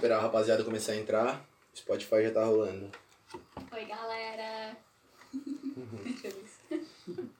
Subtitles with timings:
[0.00, 1.46] esperar a rapaziada começar a entrar.
[1.76, 2.90] Spotify já tá rolando.
[3.70, 4.74] Oi, galera.
[6.02, 7.30] Deixa eu ver.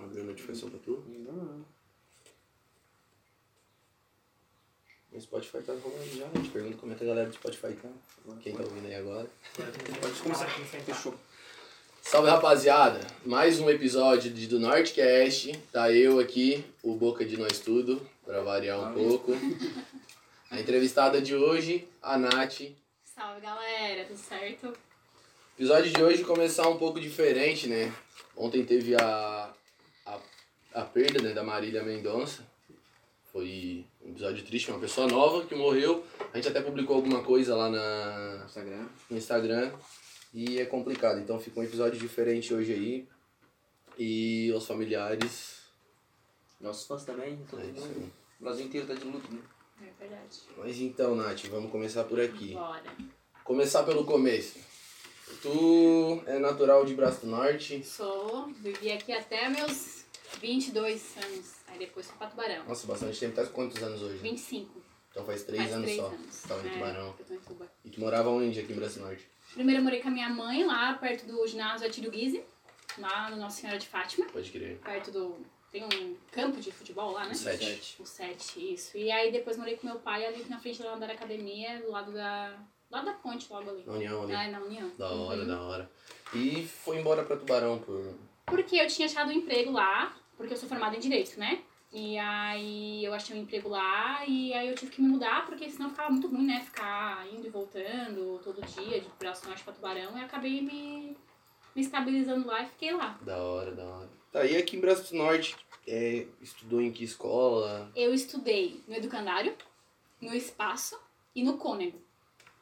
[0.00, 1.04] Abriu a notificação pra tu?
[5.12, 6.42] O Spotify tá rolando já, né?
[6.42, 7.88] Te pergunto como é que a galera do Spotify tá.
[8.40, 9.30] Quem tá ouvindo aí agora.
[10.00, 10.48] Pode começar.
[10.48, 11.14] Fechou.
[12.10, 12.98] Salve rapaziada!
[13.24, 15.56] Mais um episódio de, do Nortecast.
[15.70, 19.32] Tá eu aqui, o Boca de Nós Tudo, pra variar um pouco.
[20.50, 22.62] A entrevistada de hoje, a Nath.
[23.04, 24.04] Salve, galera.
[24.06, 24.66] Tudo certo?
[24.66, 24.74] O
[25.56, 27.94] episódio de hoje começar um pouco diferente, né?
[28.36, 29.52] Ontem teve a,
[30.04, 30.18] a,
[30.74, 32.44] a perda né, da Marília Mendonça.
[33.32, 36.04] Foi um episódio triste, uma pessoa nova que morreu.
[36.34, 38.86] A gente até publicou alguma coisa lá na, Instagram.
[39.08, 39.72] no Instagram
[40.32, 41.18] e é complicado.
[41.20, 43.08] Então fica um episódio diferente hoje aí.
[43.98, 45.60] E os familiares.
[46.60, 47.38] Nossos fãs também.
[47.50, 48.12] Todo É mundo.
[48.40, 49.40] O Brasil inteiro tá de luto, né?
[49.82, 50.38] É verdade.
[50.58, 52.54] Mas então, Nath, vamos começar por aqui.
[52.54, 52.82] Bora.
[53.44, 54.58] Começar pelo começo.
[55.42, 57.82] Tu é natural de Braço do Norte.
[57.84, 60.04] Sou, vivi aqui até meus
[60.40, 61.54] 22 anos.
[61.68, 62.64] Aí depois fui pra Tubarão.
[62.66, 63.34] Nossa, bastante tempo.
[63.36, 64.18] Tá quantos anos hoje?
[64.18, 64.82] 25.
[65.10, 66.06] Então faz três Faz anos três só.
[66.08, 66.42] anos.
[66.42, 67.14] Tava em É, Tubarão.
[67.18, 67.72] Eu tô em Tuba.
[67.84, 69.29] E tu morava onde aqui em Braço do Norte?
[69.54, 72.42] Primeiro eu morei com a minha mãe lá perto do ginásio Atílio Guise,
[72.98, 74.78] lá no Nossa Senhora de Fátima, Pode crer.
[74.78, 75.38] perto do.
[75.72, 77.34] Tem um campo de futebol lá, né?
[77.34, 77.96] Sete.
[78.02, 78.96] O 7, isso.
[78.98, 82.12] E aí depois morei com meu pai ali na frente da da academia, do lado
[82.12, 82.50] da.
[82.50, 82.56] do
[82.96, 83.84] lado da ponte logo ali.
[83.86, 84.34] Na União ali.
[84.34, 84.90] Ah, na União.
[84.98, 85.46] Da hora, Uhum.
[85.46, 85.90] da hora.
[86.34, 88.14] E foi embora pra Tubarão por.
[88.46, 91.62] Porque eu tinha achado um emprego lá, porque eu sou formada em Direito, né?
[91.92, 95.68] E aí eu achei um emprego lá e aí eu tive que me mudar, porque
[95.68, 96.60] senão ficava muito ruim, né?
[96.60, 100.16] Ficar indo e voltando todo dia, de Braço Norte pra Tubarão.
[100.16, 101.16] E acabei me,
[101.74, 103.18] me estabilizando lá e fiquei lá.
[103.22, 104.08] Da hora, da hora.
[104.30, 105.56] Tá, e aqui em Braço do Norte,
[105.88, 107.90] é, estudou em que escola?
[107.96, 109.56] Eu estudei no Educandário,
[110.20, 110.96] no Espaço
[111.34, 112.00] e no Cônego.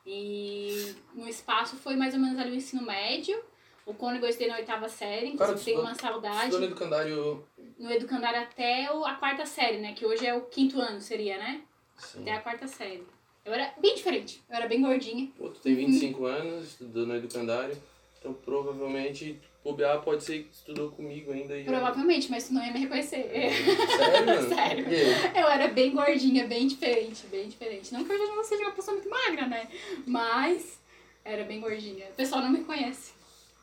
[0.07, 3.39] E no Espaço foi mais ou menos ali o ensino médio.
[3.85, 6.37] O Cônego eu estudei na oitava série, inclusive tenho estudou- uma saudade.
[6.45, 7.45] Estudou no educandário.
[7.79, 9.93] No Educandário até o- a quarta série, né?
[9.95, 11.61] Que hoje é o quinto ano, seria, né?
[11.97, 12.23] Sim.
[12.23, 13.03] Até a quarta série.
[13.45, 14.43] Eu era bem diferente.
[14.49, 15.29] Eu era bem gordinha.
[15.37, 17.77] Pô, tu tem 25 anos, estudou no educandário.
[18.19, 21.57] Então provavelmente, bobear pode ser que estudou comigo ainda.
[21.57, 23.31] E Provavelmente, mas tu não ia me reconhecer.
[23.97, 24.49] Sério, mano?
[24.49, 24.87] Sério.
[24.89, 25.41] Aí?
[25.41, 27.93] Eu era bem gordinha, bem diferente, bem diferente.
[27.95, 29.69] Não que eu já não seja uma pessoa muito magra, né?
[30.05, 30.81] Mas
[31.25, 32.07] era bem gordinha.
[32.11, 33.13] O pessoal não me conhece.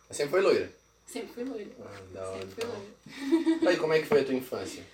[0.10, 0.72] Sempre foi loira?
[1.06, 1.72] Sempre fui loira.
[1.82, 2.40] Ah, da hora.
[2.40, 2.80] Sempre fui hora.
[2.80, 3.70] loira.
[3.72, 4.86] Aí, como é que foi a tua infância?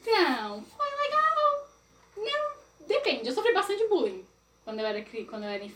[0.00, 1.68] Então, foi legal.
[2.16, 3.28] Não, depende.
[3.28, 4.24] Eu sofri bastante bullying
[4.64, 5.70] quando eu era quando eu era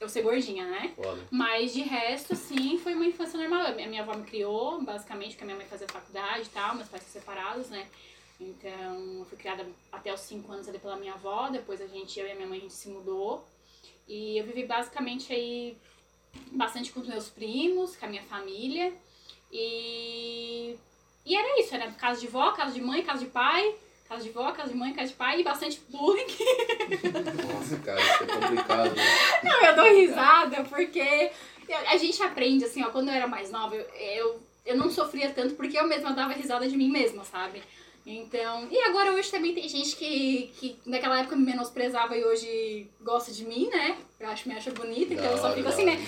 [0.00, 0.92] eu ser gordinha, né?
[0.96, 1.20] Foda.
[1.30, 3.66] Mas de resto, sim, foi uma infância normal.
[3.66, 6.74] A minha minha avó me criou, basicamente, porque a minha mãe fazia faculdade e tal,
[6.74, 7.86] meus pais são separados, né?
[8.40, 12.18] Então, eu fui criada até os 5 anos ali pela minha avó, depois a gente,
[12.18, 13.46] eu e a minha mãe, a gente se mudou.
[14.08, 15.76] E eu vivi basicamente aí
[16.52, 18.92] bastante com os meus primos, com a minha família.
[19.52, 20.76] E,
[21.24, 23.74] e era isso, era casa de vó, casa de mãe, casa de pai,
[24.08, 26.26] casa de vó, casa de mãe, casa de pai e bastante bullying.
[27.52, 28.94] Nossa, cara, isso é complicado.
[28.94, 29.04] né?
[29.42, 31.30] Não, eu dou risada porque
[31.86, 35.30] a gente aprende, assim, ó, quando eu era mais nova, eu, eu, eu não sofria
[35.30, 37.62] tanto porque eu mesma dava risada de mim mesma, sabe?
[38.06, 42.88] Então, e agora hoje também tem gente que, que naquela época me menosprezava e hoje
[43.00, 43.98] gosta de mim, né?
[44.18, 45.98] Eu acho me acha bonita, então eu só hora, fico assim, né?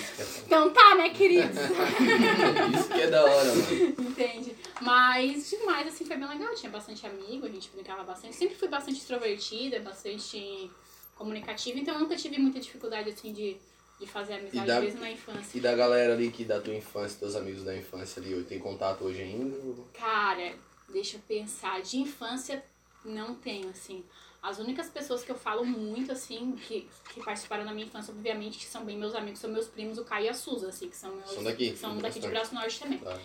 [0.45, 1.55] Então tá, né, queridos?
[2.79, 4.09] Isso que é da hora, mano.
[4.09, 4.55] Entende?
[4.81, 6.53] Mas demais, assim, foi bem legal.
[6.55, 8.35] Tinha bastante amigo, a gente brincava bastante.
[8.35, 10.71] Sempre fui bastante extrovertida, bastante
[11.15, 13.55] comunicativa, então eu nunca tive muita dificuldade, assim, de,
[13.99, 15.57] de fazer amizade, da- mesmo na infância.
[15.57, 19.03] E da galera ali que da tua infância, teus amigos da infância ali, tem contato
[19.05, 19.55] hoje ainda?
[19.93, 20.53] Cara,
[20.93, 21.81] deixa eu pensar.
[21.81, 22.63] De infância,
[23.03, 24.05] não tenho, assim.
[24.41, 28.59] As únicas pessoas que eu falo muito, assim, que, que participaram da minha infância, obviamente,
[28.59, 30.95] que são bem meus amigos, são meus primos, o Caio e a Suza, assim, que
[30.95, 31.29] são meus.
[31.29, 32.99] São daqui, São daqui de Braço Norte também.
[32.99, 33.17] Tá.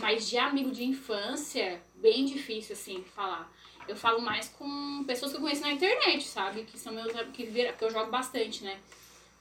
[0.00, 3.52] Mas de amigo de infância, bem difícil, assim, falar.
[3.88, 6.62] Eu falo mais com pessoas que eu conheço na internet, sabe?
[6.62, 8.78] Que são meus que viveram, porque eu jogo bastante, né?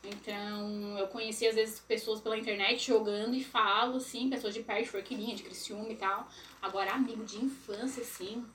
[0.04, 4.84] Então, eu conheci às vezes pessoas pela internet jogando e falo, assim, pessoas de perto,
[4.84, 6.28] de Forquilinha, de Criciúma e tal.
[6.62, 8.46] Agora, amigo de infância, assim,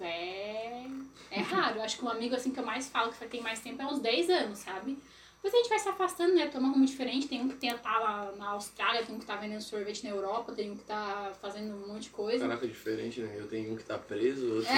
[0.00, 0.84] é,
[1.30, 1.76] é raro.
[1.76, 3.86] Eu acho que o amigo, assim, que eu mais falo, que tem mais tempo, é
[3.86, 4.98] uns 10 anos, sabe?
[5.42, 6.46] Depois a gente vai se afastando, né?
[6.46, 7.26] Toma rumo diferente.
[7.26, 10.52] Tem um que tá lá na Austrália, tem um que tá vendendo sorvete na Europa,
[10.52, 12.46] tem um que tá fazendo um monte de coisa.
[12.46, 13.34] Caraca, diferente, né?
[13.36, 14.70] Eu tenho um que tá preso, outro.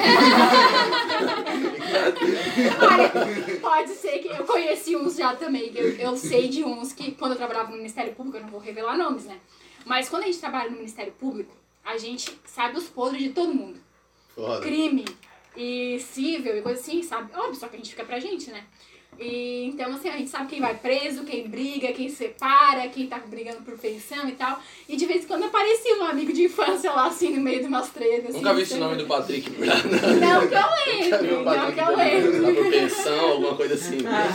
[2.81, 5.71] Olha, pode ser que eu conheci uns já também.
[5.77, 8.61] Eu, eu sei de uns que, quando eu trabalhava no Ministério Público, eu não vou
[8.61, 9.39] revelar nomes, né?
[9.85, 13.53] Mas quando a gente trabalha no Ministério Público, a gente sabe os podres de todo
[13.53, 13.79] mundo.
[14.35, 14.63] Foda.
[14.63, 15.05] Crime,
[15.55, 17.31] e cível e coisa assim, sabe?
[17.35, 18.65] Óbvio, só que a gente fica pra gente, né?
[19.19, 23.19] E, então, assim, a gente sabe quem vai preso, quem briga, quem separa, quem tá
[23.19, 24.61] brigando por pensão e tal.
[24.89, 27.67] E de vez em quando aparecia um amigo de infância lá, assim, no meio de
[27.67, 28.31] umas tretas.
[28.31, 30.61] Assim, Nunca vi esse nome do Patrick pra Não que eu
[31.03, 32.43] lembro, o não que eu lembro.
[32.43, 33.99] lá por pensão, alguma coisa assim.
[34.07, 34.29] Ah.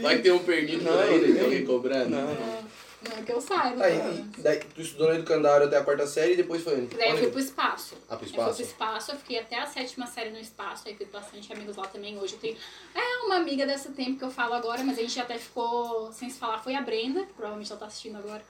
[0.00, 1.32] Vai que tem um perdido por aí, né?
[1.34, 2.10] Tem alguém cobrando.
[2.10, 2.59] Não.
[3.02, 3.82] Não que eu saiba.
[3.82, 4.38] Pelo e, menos.
[4.38, 6.94] e daí tu estudou no educandário até a quarta série e depois foi onde?
[6.96, 7.22] Daí eu Onde?
[7.22, 7.94] fui pro espaço.
[8.08, 8.62] Ah, pro Eu fui pro espaço?
[8.62, 12.18] espaço, eu fiquei até a sétima série no espaço, aí fiz bastante amigos lá também.
[12.18, 12.56] Hoje eu tenho.
[12.94, 16.28] É uma amiga desse tempo que eu falo agora, mas a gente até ficou sem
[16.28, 16.58] se falar.
[16.58, 18.44] Foi a Brenda, provavelmente ela tá assistindo agora.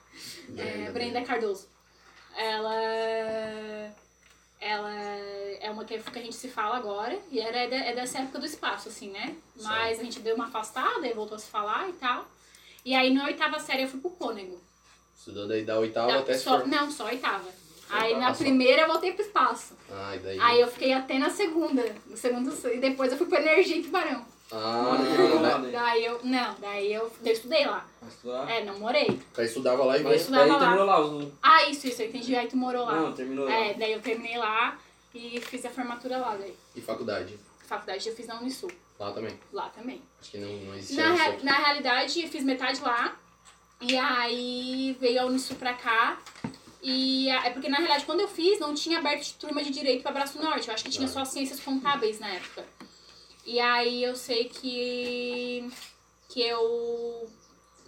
[0.56, 1.68] É, Brenda Cardoso.
[2.36, 2.72] Ela.
[4.60, 4.90] Ela
[5.60, 8.18] é uma que que a gente se fala agora, e era, é de- é dessa
[8.18, 9.34] época do espaço, assim, né?
[9.56, 12.26] Mas a gente deu uma afastada e voltou a se falar e tal.
[12.84, 14.58] E aí na oitava série eu fui pro Cônego.
[15.16, 17.48] Estudou daí da oitava Não, até só, não, só oitava.
[17.90, 18.42] Aí na só.
[18.42, 19.74] primeira eu voltei pro espaço.
[19.90, 20.38] Ah, e daí?
[20.40, 21.84] Aí eu fiquei até na segunda.
[22.06, 24.24] No segundo, e depois eu fui pro Energia em Tubarão.
[24.52, 26.20] Ah, Não, daí- não, Daí eu.
[26.24, 27.86] Não, daí eu, eu estudei lá.
[28.00, 28.50] Vai estudar?
[28.50, 29.20] É, não morei.
[29.36, 30.58] Daí estudava lá e estudava Daí lá.
[30.58, 31.28] terminou lá os...
[31.42, 32.34] Ah, isso, isso, eu entendi.
[32.34, 32.96] Aí tu morou lá.
[32.96, 33.52] Não, terminou lá.
[33.54, 34.76] É, daí eu terminei lá
[35.14, 36.36] e fiz a formatura lá.
[36.36, 36.54] Daí.
[36.74, 37.38] E faculdade?
[37.68, 38.70] Faculdade eu fiz na Unisul.
[39.00, 39.40] Lá também.
[39.52, 40.02] Lá também.
[40.20, 43.16] Acho que não, não existia Na, rea- na realidade, eu fiz metade lá.
[43.80, 46.20] E aí veio a Unisul pra cá.
[46.82, 50.02] E é porque na realidade, quando eu fiz, não tinha aberto de turma de direito
[50.02, 50.68] pra Braço Norte.
[50.68, 51.10] Eu acho que tinha Ah.
[51.10, 52.64] só ciências contábeis na época.
[53.46, 55.70] E aí eu sei que.
[56.28, 57.26] que eu.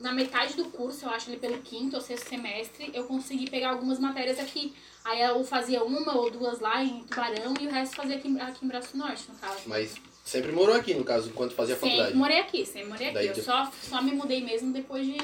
[0.00, 3.70] Na metade do curso, eu acho ali pelo quinto ou sexto semestre, eu consegui pegar
[3.70, 4.74] algumas matérias aqui.
[5.04, 8.40] Aí eu fazia uma ou duas lá em Tubarão e o resto fazia aqui, em-
[8.40, 9.60] aqui em Braço Norte, no caso.
[9.66, 9.94] Mas
[10.24, 12.16] sempre morou aqui, no caso, enquanto fazia Sempre faculdade.
[12.16, 13.14] morei aqui, sempre morei aqui.
[13.14, 15.16] Daí eu de- só, só me mudei mesmo depois de,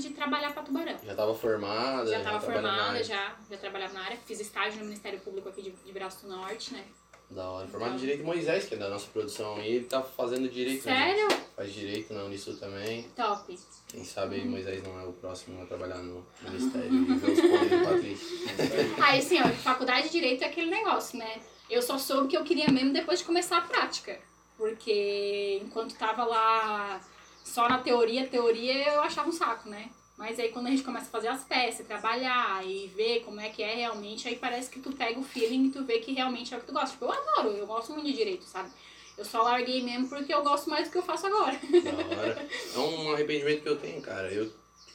[0.00, 0.96] de trabalhar pra Tubarão.
[1.04, 2.10] Já tava formada.
[2.10, 4.16] Já estava formada, já, já trabalhava na área.
[4.26, 6.84] Fiz estágio no Ministério Público aqui de, de Braço do Norte, né?
[7.28, 7.66] Da hora.
[7.66, 10.86] Formado em Direito Moisés, que é da nossa produção aí, ele tá fazendo direito.
[10.86, 11.28] né, Sério?
[11.30, 11.46] gente?
[11.56, 13.02] Faz direito na Unisul também.
[13.16, 13.58] Top.
[13.88, 17.40] Quem sabe aí Moisés não é o próximo a trabalhar no Ministério e ver os
[17.40, 18.38] poderes do Patrício.
[19.02, 21.40] Aí, assim, ó, faculdade de Direito é aquele negócio, né?
[21.68, 24.20] Eu só soube que eu queria mesmo depois de começar a prática.
[24.56, 27.00] Porque enquanto tava lá
[27.44, 29.90] só na teoria, teoria, eu achava um saco, né?
[30.16, 33.50] Mas aí quando a gente começa a fazer as peças, trabalhar e ver como é
[33.50, 36.54] que é realmente, aí parece que tu pega o feeling e tu vê que realmente
[36.54, 36.92] é o que tu gosta.
[36.92, 38.70] Tipo, eu adoro, eu gosto muito de direito, sabe?
[39.16, 41.58] Eu só larguei mesmo porque eu gosto mais do que eu faço agora.
[41.82, 42.48] Da hora.
[42.74, 44.30] É um arrependimento que eu tenho, cara.
[44.32, 44.50] Eu,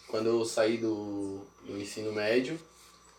[0.07, 2.59] quando eu saí do, do ensino médio,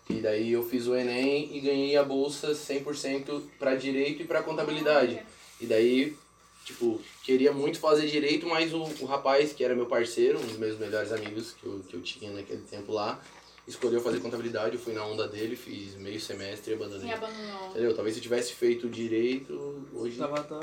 [0.09, 4.43] e daí eu fiz o Enem e ganhei a bolsa 100% para direito e para
[4.43, 5.21] contabilidade.
[5.61, 6.17] E daí,
[6.65, 10.57] tipo, queria muito fazer direito, mas o, o rapaz, que era meu parceiro, um dos
[10.57, 13.21] meus melhores amigos que eu, que eu tinha naquele tempo lá,
[13.67, 14.75] escolheu fazer contabilidade.
[14.75, 17.07] Eu fui na onda dele, fiz meio semestre e abandonei.
[17.07, 17.71] Me abandonou.
[17.71, 17.95] Entendeu?
[17.95, 20.61] Talvez se eu tivesse feito direito, hoje, Tava, tá...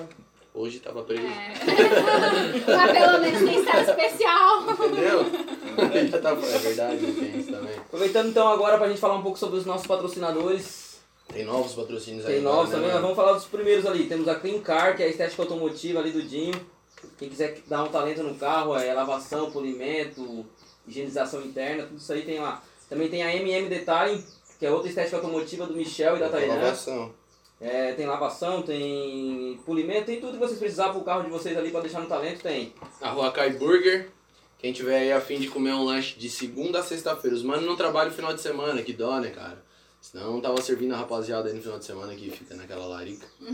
[0.54, 1.26] hoje tava preso.
[1.26, 1.54] É.
[2.76, 4.72] Mas pelo menos tem estado especial.
[4.72, 6.10] Entendeu?
[6.10, 7.76] Já tava, é verdade, tem isso também.
[7.78, 10.89] Aproveitando então agora pra gente falar um pouco sobre os nossos patrocinadores.
[11.32, 12.36] Tem novos patrocínios aí.
[12.36, 13.16] Tem novos né, também, nós mano?
[13.16, 14.08] vamos falar dos primeiros ali.
[14.08, 16.60] Temos a Clean Car, que é a estética automotiva ali do Dinho.
[17.18, 20.46] Quem quiser dar um talento no carro, é lavação, polimento,
[20.88, 22.62] higienização interna, tudo isso aí tem lá.
[22.90, 24.24] Também tem a MM Detailing,
[24.58, 26.56] que é outra estética automotiva do Michel e da Tem Tainá.
[26.56, 27.14] Lavação.
[27.62, 31.72] É, tem lavação, tem polimento, tem tudo que vocês precisarem pro carro de vocês ali
[31.72, 32.74] pra deixar no talento, tem.
[33.02, 34.10] A Rua Kai Burger.
[34.58, 37.36] Quem tiver aí a fim de comer um lanche de segunda a sexta-feira.
[37.36, 39.64] Os manos não trabalham final de semana, que dó, né, cara?
[40.02, 43.28] Senão tava servindo a rapaziada aí no final de semana que fica naquela larica.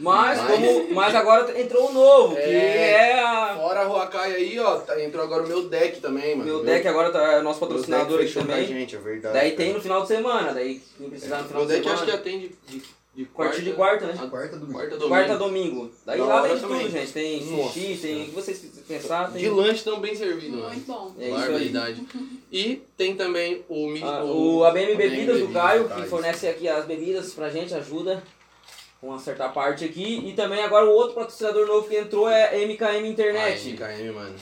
[0.00, 3.00] Mas, Mas- como, mas agora entrou o novo, que É.
[3.14, 3.56] é a...
[3.58, 6.44] Fora a Rua Kai aí, ó, tá- entrou agora o meu deck também, mano.
[6.44, 8.68] Meu deck agora tá é nosso patrocinador aqui fechou com a também.
[8.68, 9.32] gente, é verdade.
[9.34, 9.56] Daí cara.
[9.64, 12.10] tem no final de semana, daí quem precisar no final Meu de deck acho que
[12.10, 12.82] atende de,
[13.18, 14.14] de A partir de quarta, né?
[14.16, 14.72] A Quarta domingo.
[14.78, 15.08] quarta domingo.
[15.08, 15.90] Quarta domingo.
[16.06, 16.78] Daí Da lá de também.
[16.82, 17.12] tudo, gente.
[17.12, 17.72] Tem Nossa.
[17.72, 19.42] sushi, tem o que vocês pensar, tem.
[19.42, 20.70] De lanche tão bem servido, mano.
[20.70, 21.12] Muito bom.
[21.18, 21.28] É.
[21.30, 22.06] Barbaridade.
[22.52, 23.88] E tem também o...
[23.88, 26.02] mi- Ah, o ABM Bebidas do Caio, Caio.
[26.04, 28.22] que fornece aqui as bebidas pra gente, ajuda
[29.00, 30.22] com uma certa parte aqui.
[30.24, 33.76] E também agora o outro patrocinador novo que entrou é a MKM Internet.
[33.82, 34.34] Ah, MKM, mano.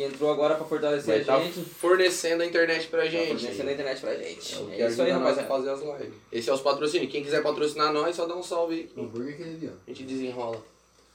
[0.00, 1.68] Que entrou agora pra fortalecer Vai a estar gente.
[1.74, 3.38] fornecendo a internet pra Tá gente.
[3.42, 4.54] fornecendo a internet pra gente.
[4.54, 5.46] É que É isso aí, a rapaziada.
[5.48, 6.14] fazer as lives.
[6.32, 7.12] Esse é os patrocínios.
[7.12, 8.90] Quem quiser patrocinar nós, só dá um salve aí.
[8.96, 9.72] O hambúrguer é aquele ali, ó.
[9.86, 10.64] A gente desenrola.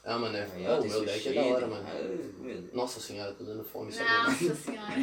[0.04, 0.48] Ah, mano, é.
[0.68, 1.86] Ó, o meu deck é da hora, mano.
[2.74, 4.94] Nossa senhora, tô dando fome Nossa senhora.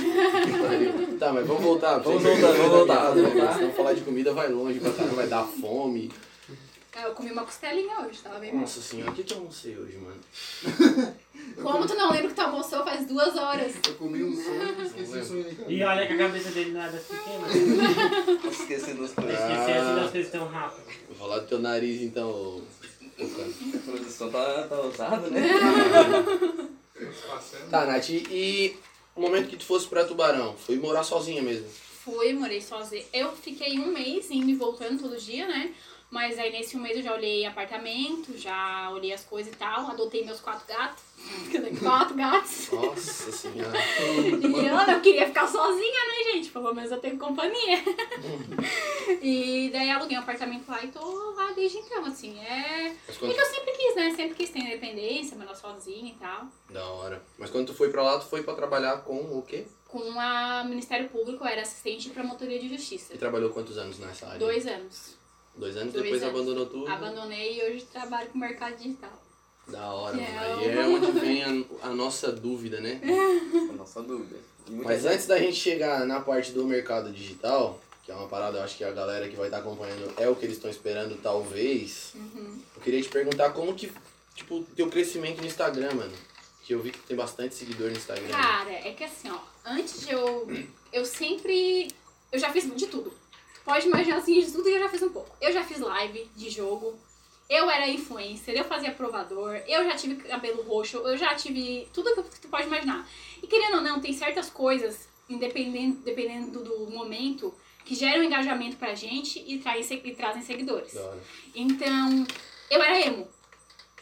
[1.18, 1.98] Tá, mas vamos voltar.
[1.98, 3.54] Vamos voltar, vamos voltar, vamos voltar.
[3.54, 6.08] Senão falar de comida vai longe pra caramba, vai dar fome.
[7.04, 8.58] Eu comi uma costelinha hoje, tava bem bom.
[8.60, 10.20] Nossa senhora, o que que eu almocei hoje, mano?
[11.60, 13.74] Como tu não lembra que tu almoçou faz duas horas?
[13.86, 15.56] Eu comi um sonho e esqueci o sonho.
[15.68, 16.88] E olha que a cabeça dele não é.
[18.50, 19.40] Esqueci das Eu coisas.
[19.40, 20.84] esqueci assim das coisas tão rápido.
[21.08, 22.62] Vou falar do teu nariz então.
[23.18, 25.48] A produção tá, tá ousada, né?
[27.70, 28.76] Tá, Nath, e, e
[29.16, 30.54] o momento que tu fosse pra Tubarão?
[30.56, 31.66] Foi morar sozinha mesmo?
[32.04, 33.02] Fui, morei sozinha.
[33.12, 35.72] Eu fiquei um mês indo e voltando todo dia, né?
[36.12, 40.22] Mas aí nesse mês eu já olhei apartamento, já olhei as coisas e tal, adotei
[40.22, 41.02] meus quatro gatos.
[41.82, 42.70] quatro gatos.
[42.70, 43.78] Nossa senhora.
[43.78, 46.50] E eu não queria ficar sozinha, né, gente?
[46.50, 47.82] Pelo menos eu tenho companhia.
[49.22, 52.38] e daí aluguei um apartamento lá e tô lá desde então, assim.
[52.40, 52.94] É.
[53.18, 54.10] Quando, que eu sempre quis, né?
[54.10, 56.46] Sempre quis ter independência, morar sozinha e tal.
[56.68, 57.22] Da hora.
[57.38, 59.64] Mas quando tu foi pra lá, tu foi pra trabalhar com o quê?
[59.88, 63.14] Com a Ministério Público, eu era assistente de promotoria de justiça.
[63.14, 64.38] E trabalhou quantos anos nessa área?
[64.38, 65.21] Dois anos.
[65.56, 66.34] Dois anos, Dois depois anos.
[66.34, 66.88] abandonou tudo.
[66.88, 69.22] Abandonei e hoje trabalho com o mercado digital.
[69.68, 70.60] Da hora, É, mano.
[70.60, 73.00] Aí é onde vem a, a nossa dúvida, né?
[73.70, 74.36] A nossa dúvida.
[74.68, 78.58] Mas gente- antes da gente chegar na parte do mercado digital, que é uma parada,
[78.58, 81.16] eu acho que a galera que vai estar acompanhando é o que eles estão esperando,
[81.22, 82.12] talvez.
[82.74, 83.92] Eu queria te perguntar como que,
[84.34, 86.12] tipo, teu crescimento no Instagram, mano.
[86.64, 88.28] Que eu vi que tem bastante seguidor no Instagram.
[88.30, 90.48] Cara, é que assim, ó, antes de eu.
[90.92, 91.88] Eu sempre.
[92.30, 93.12] Eu já fiz de tudo.
[93.64, 95.36] Pode imaginar assim, de tudo eu já fiz um pouco.
[95.40, 96.98] Eu já fiz live de jogo.
[97.48, 102.22] Eu era influencer, eu fazia provador, eu já tive cabelo roxo, eu já tive tudo
[102.22, 103.06] que tu pode imaginar.
[103.42, 107.52] E querendo ou não, tem certas coisas, independente, dependendo do momento,
[107.84, 110.94] que geram engajamento pra gente e, e trazem seguidores.
[111.54, 112.26] Então,
[112.70, 113.28] eu era emo.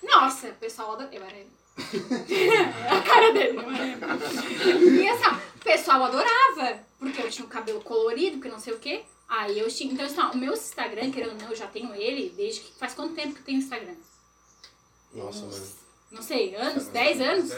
[0.02, 0.96] Nossa, o pessoal.
[1.10, 1.50] Eu era emo.
[2.90, 3.58] a cara dele.
[5.02, 8.78] E assim, o pessoal adorava, porque eu tinha o cabelo colorido, porque não sei o
[8.78, 9.02] quê.
[9.30, 9.92] Aí eu tinha.
[9.92, 12.72] Então, assim, ó, o meu Instagram, querendo ou não, eu já tenho ele desde que.
[12.72, 13.94] Faz quanto tempo que eu tenho Instagram?
[15.14, 15.80] Nossa, mano.
[16.10, 16.88] Não sei, anos?
[16.88, 17.52] 10 anos?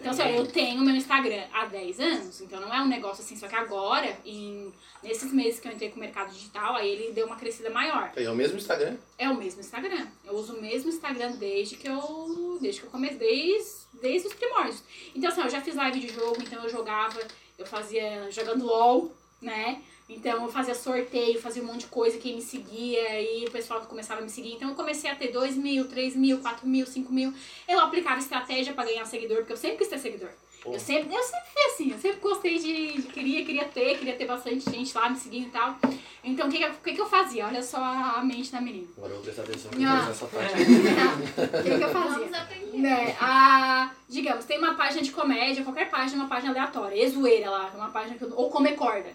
[0.00, 3.22] Então, assim, ó, eu tenho meu Instagram há 10 anos, então não é um negócio
[3.22, 6.88] assim, só que agora, em, nesses meses que eu entrei com o mercado digital, aí
[6.88, 8.10] ele deu uma crescida maior.
[8.16, 8.96] É o mesmo Instagram?
[9.18, 10.06] É o mesmo Instagram.
[10.24, 12.58] Eu uso o mesmo Instagram desde que eu.
[12.58, 14.82] Desde que eu comecei, desde, desde os primórdios.
[15.14, 17.20] Então, assim, eu já fiz live de jogo, então eu jogava,
[17.58, 19.82] eu fazia jogando LOL, né?
[20.08, 23.80] Então eu fazia sorteio, fazia um monte de coisa, quem me seguia, e o pessoal
[23.82, 24.54] começava a me seguir.
[24.54, 27.32] Então eu comecei a ter 2 mil, 3 mil, 4 mil, 5 mil.
[27.68, 30.30] Eu aplicava estratégia pra ganhar seguidor, porque eu sempre quis ter seguidor.
[30.62, 30.72] Pô.
[30.72, 34.16] Eu sempre, eu sempre fui assim, eu sempre gostei de, de- queria, queria ter, queria
[34.16, 35.76] ter bastante gente lá me seguindo e tal.
[36.24, 37.46] Então o que, que, que, eu fazia?
[37.46, 38.88] Olha só a mente da menina.
[38.96, 40.08] Agora eu vou prestar atenção que Ah.
[40.10, 40.54] essa parte.
[41.58, 42.18] O que, que eu fazia?
[42.18, 42.76] Vamos aprender.
[42.78, 47.70] Né, a, digamos, tem uma página de comédia, qualquer página, uma página aleatória, e-zoeira lá,
[47.76, 49.10] uma página que eu, ou come corda.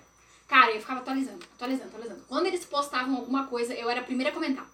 [0.48, 2.24] Cara, eu ficava atualizando, atualizando, atualizando.
[2.28, 4.68] Quando eles postavam alguma coisa, eu era a primeira a comentar.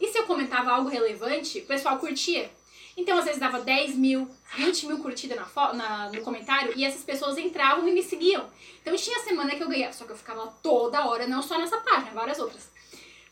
[0.00, 2.50] E se eu comentava algo relevante, o pessoal curtia.
[2.96, 7.02] Então, às vezes, dava 10 mil, 20 mil curtidas na, na, no comentário e essas
[7.02, 8.48] pessoas entravam e me seguiam.
[8.80, 11.78] Então, tinha semana que eu ganhava, só que eu ficava toda hora, não só nessa
[11.78, 12.74] página, várias outras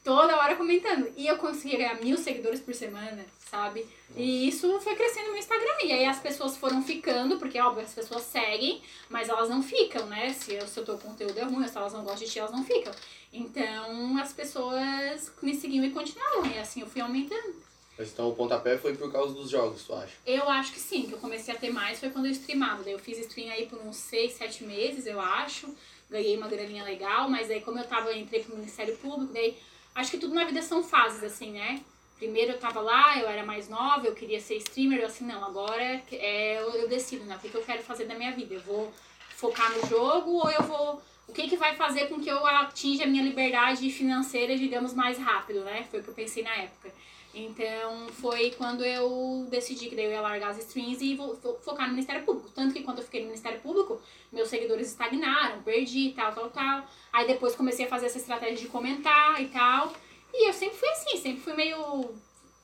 [0.04, 1.12] toda hora comentando.
[1.16, 3.86] E eu conseguia ganhar mil seguidores por semana, sabe?
[4.16, 5.74] E isso foi crescendo no meu Instagram.
[5.84, 8.80] E aí as pessoas foram ficando, porque óbvio, as pessoas seguem,
[9.10, 10.32] mas elas não ficam, né?
[10.32, 12.50] Se, eu, se o teu conteúdo é ruim, se elas não gostam de ti, elas
[12.50, 12.92] não ficam.
[13.30, 16.50] Então as pessoas me seguiam e continuavam.
[16.50, 17.62] E assim eu fui aumentando.
[17.98, 20.14] Mas então o pontapé foi por causa dos jogos, tu acha?
[20.24, 22.82] Eu acho que sim, que eu comecei a ter mais foi quando eu streamava.
[22.82, 25.68] Daí eu fiz stream aí por uns 6, 7 meses, eu acho.
[26.08, 29.56] Ganhei uma graninha legal, mas aí como eu tava, entrei pro Ministério Público, daí
[29.94, 31.82] acho que tudo na vida são fases, assim, né?
[32.22, 35.44] Primeiro eu tava lá, eu era mais nova, eu queria ser streamer, eu assim, não,
[35.44, 37.34] agora é, eu, eu decido, né?
[37.34, 38.54] O que, que eu quero fazer da minha vida?
[38.54, 38.92] Eu vou
[39.30, 41.02] focar no jogo ou eu vou.
[41.26, 45.18] O que, que vai fazer com que eu atinja a minha liberdade financeira, digamos, mais
[45.18, 45.84] rápido, né?
[45.90, 46.92] Foi o que eu pensei na época.
[47.34, 51.58] Então foi quando eu decidi que daí eu ia largar as streams e vou fo-
[51.64, 52.50] focar no Ministério Público.
[52.54, 54.00] Tanto que quando eu fiquei no Ministério Público,
[54.30, 56.86] meus seguidores estagnaram, perdi, tal, tal, tal.
[57.12, 59.92] Aí depois comecei a fazer essa estratégia de comentar e tal.
[60.32, 62.14] E eu sempre fui assim, sempre fui meio.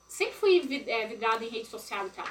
[0.08, 2.26] Sempre fui é, vidrada em rede social e tal.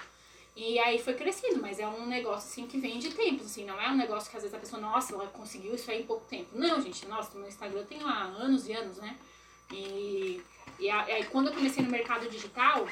[0.55, 3.79] E aí foi crescendo, mas é um negócio assim que vem de tempos, assim, não
[3.79, 6.25] é um negócio que às vezes a pessoa, nossa, ela conseguiu isso aí em pouco
[6.25, 6.49] tempo.
[6.53, 9.15] Não, gente, nossa, o meu Instagram tem lá anos e anos, né?
[9.71, 10.41] E,
[10.79, 12.87] e aí quando eu comecei no mercado digital,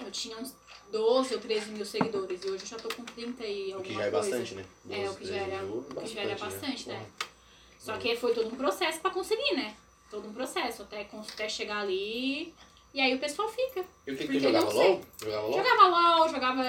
[0.00, 0.52] eu tinha uns
[0.90, 2.42] 12 ou 13 mil seguidores.
[2.42, 4.30] E hoje eu já tô com 30 e O alguma que já é coisa.
[4.30, 4.64] bastante, né?
[4.90, 6.94] É, o 12, que já era, 13 mil, o que já era bastante, né?
[7.18, 7.30] Porra.
[7.78, 9.76] Só que foi todo um processo pra conseguir, né?
[10.10, 12.54] Todo um processo, até, até chegar ali.
[12.94, 13.84] E aí o pessoal fica.
[14.06, 14.72] E o que, que tu jogava?
[14.72, 15.00] LOL?
[15.20, 15.52] Jogava LOL?
[15.52, 16.62] Jogava LOL, jogava.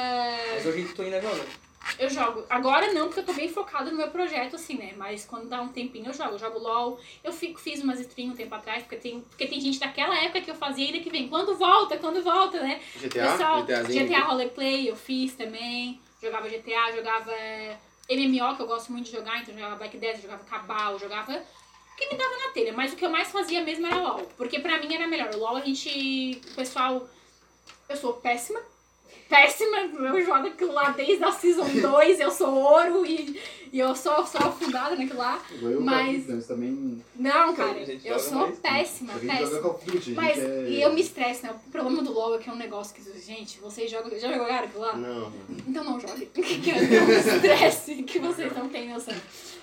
[0.53, 1.46] Mas hoje tu ainda joga.
[1.98, 2.46] Eu jogo.
[2.50, 4.94] Agora não, porque eu tô bem focada no meu projeto, assim, né?
[4.98, 6.32] Mas quando dá um tempinho eu jogo.
[6.32, 7.00] Eu jogo LOL.
[7.24, 10.41] Eu fico, fiz umas streams um tempo atrás, porque tem, porque tem gente daquela época
[10.41, 11.29] que eu fazia ainda que vem.
[11.29, 12.82] Quando volta, quando volta, né?
[12.98, 13.32] GTA?
[13.32, 14.08] Pessoal, GTAzinho?
[14.08, 16.01] GTA Roleplay eu fiz também.
[16.22, 17.32] Jogava GTA, jogava
[18.10, 21.41] MMO, que eu gosto muito de jogar, então eu jogava Black Death, jogava Cabal, jogava
[21.98, 22.72] que me dava na telha.
[22.74, 24.22] Mas o que eu mais fazia mesmo era LOL.
[24.38, 25.34] Porque pra mim era melhor.
[25.36, 26.39] O LOL a gente.
[26.51, 27.08] O pessoal
[27.89, 28.60] Eu sou péssima.
[29.30, 33.38] Péssima, eu jogo aquilo lá desde a Season 2, eu sou ouro e,
[33.74, 35.44] e eu sou, sou afundada naquilo lá.
[35.62, 37.04] Eu, Mas- também.
[37.13, 38.60] Não, cara, eu sou mais.
[38.60, 39.92] péssima, A gente joga péssima.
[40.01, 41.54] Gente Mas é- e eu me estresso, né?
[41.68, 44.18] O problema do LoL é que é um negócio que, gente, vocês jogam.
[44.18, 44.96] Já jogaram aquilo lá?
[44.96, 45.34] Não.
[45.68, 46.27] Então não joguem.
[46.34, 49.13] Que é um estresse que vocês não têm noção.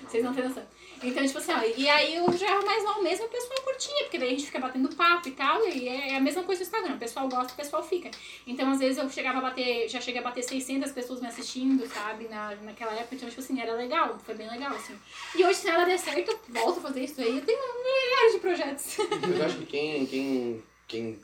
[0.07, 0.63] Vocês não têm noção.
[1.05, 4.19] Então, tipo assim, ó, e aí eu já mais mal mesmo, o pessoal curtia, porque
[4.19, 6.95] daí a gente fica batendo papo e tal, e é a mesma coisa no Instagram,
[6.95, 8.11] o pessoal gosta, o pessoal fica.
[8.47, 11.87] Então, às vezes eu chegava a bater, já cheguei a bater 600 pessoas me assistindo,
[11.87, 14.95] sabe, na, naquela época, então, tipo assim, era legal, foi bem legal, assim.
[15.37, 18.33] E hoje, se nada der certo, eu volto a fazer isso aí, eu tenho milhares
[18.33, 18.99] de projetos.
[18.99, 21.21] Eu acho que quem, quem, quem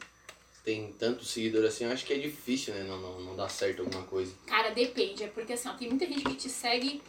[0.64, 2.84] tem tanto seguidor assim, eu acho que é difícil, né?
[2.84, 4.32] Não, não, não dar certo alguma coisa.
[4.46, 5.25] Cara, depende.
[5.25, 7.02] É porque assim, ó, tem muita gente que te segue.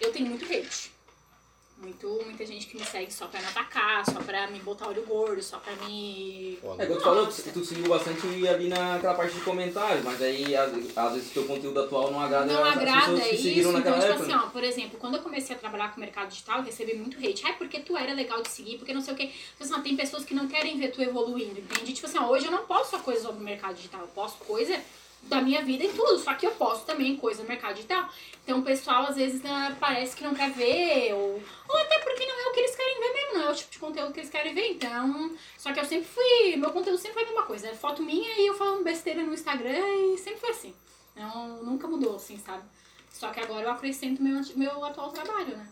[0.00, 0.95] Eu tenho muito hate.
[1.78, 5.04] Muito, muita gente que me segue só pra me atacar, só pra me botar olho
[5.04, 6.58] gordo, só pra me.
[6.78, 10.56] É, como tu falou, tu, tu seguiu bastante ali naquela parte de comentários, mas aí
[10.56, 13.68] às, às vezes o teu conteúdo atual não agrada Não as agrada pessoas que isso.
[13.68, 14.22] Então, tipo época.
[14.22, 16.94] assim, ó, por exemplo, quando eu comecei a trabalhar com o mercado digital, eu recebi
[16.96, 17.46] muito hate.
[17.46, 19.26] Ah, porque tu era legal de seguir, porque não sei o quê.
[19.26, 21.92] Tipo assim, ó, tem pessoas que não querem ver tu evoluindo, entende?
[21.92, 24.42] Tipo assim, ó, hoje eu não posto só coisa sobre o mercado digital, eu posto
[24.46, 24.80] coisa
[25.28, 28.08] da minha vida em tudo, só que eu posto também coisa no mercado digital.
[28.42, 32.26] Então o pessoal às vezes né, parece que não quer ver, ou, ou até porque
[32.26, 34.20] não é o que eles querem ver mesmo, não é o tipo de conteúdo que
[34.20, 34.70] eles querem ver.
[34.70, 38.02] Então, só que eu sempre fui, meu conteúdo sempre foi a mesma coisa, é foto
[38.02, 40.74] minha e eu falando besteira no Instagram e sempre foi assim.
[41.14, 42.62] Não, nunca mudou, assim, sabe?
[43.10, 45.66] Só que agora eu acrescento meu, meu atual trabalho, né?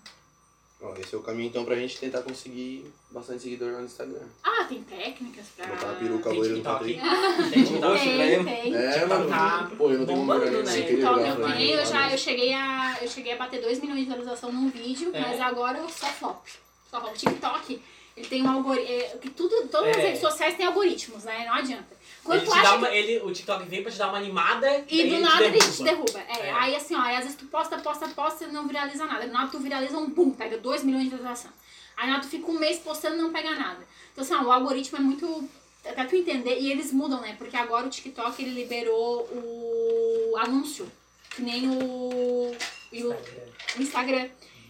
[0.87, 4.21] Ó, esse é o caminho então pra gente tentar conseguir bastante seguidor lá no Instagram.
[4.43, 5.67] Ah, tem técnicas pra.
[5.67, 6.79] Botar a peruca Tem loira no TikTok.
[6.95, 7.01] Patrick.
[7.55, 7.81] Tem TikTok.
[7.81, 8.75] Pra Tem, tem.
[8.75, 9.29] É, mano.
[9.31, 10.73] tá Pô, eu não tenho bombando, número, né?
[10.75, 12.99] TikTok jogar eu tenho, eu já eu cheguei a.
[13.01, 15.21] Eu cheguei a bater 2 milhões de visualização num vídeo, É.
[15.21, 16.45] mas agora eu só flop.
[16.91, 17.15] Só flop.
[17.15, 17.83] O TikTok,
[18.17, 19.19] ele tem um algoritmo.
[19.21, 20.07] que tudo, todas as É.
[20.09, 21.47] redes sociais têm algoritmos, né?
[21.47, 21.95] Não adianta.
[22.25, 25.11] Quando Ele te dá uma, ele, o TikTok vem pra te dar uma animada E
[25.11, 26.21] do nada ele te derruba.
[26.27, 26.53] É, É.
[26.53, 29.27] aí assim, ó, aí às vezes tu posta, posta, posta e não viraliza nada.
[29.27, 31.51] Do nada tu viraliza um pum, pega 2 milhões de visualização.
[31.97, 33.87] Aí do nada tu fica um mês postando e não pega nada.
[34.13, 35.49] Então assim, ó, o algoritmo é muito.
[35.95, 37.35] Pra tu entender, e eles mudam, né?
[37.37, 40.91] Porque agora o TikTok ele liberou o anúncio.
[41.31, 42.57] Que nem o.
[42.91, 44.29] e o, o Instagram.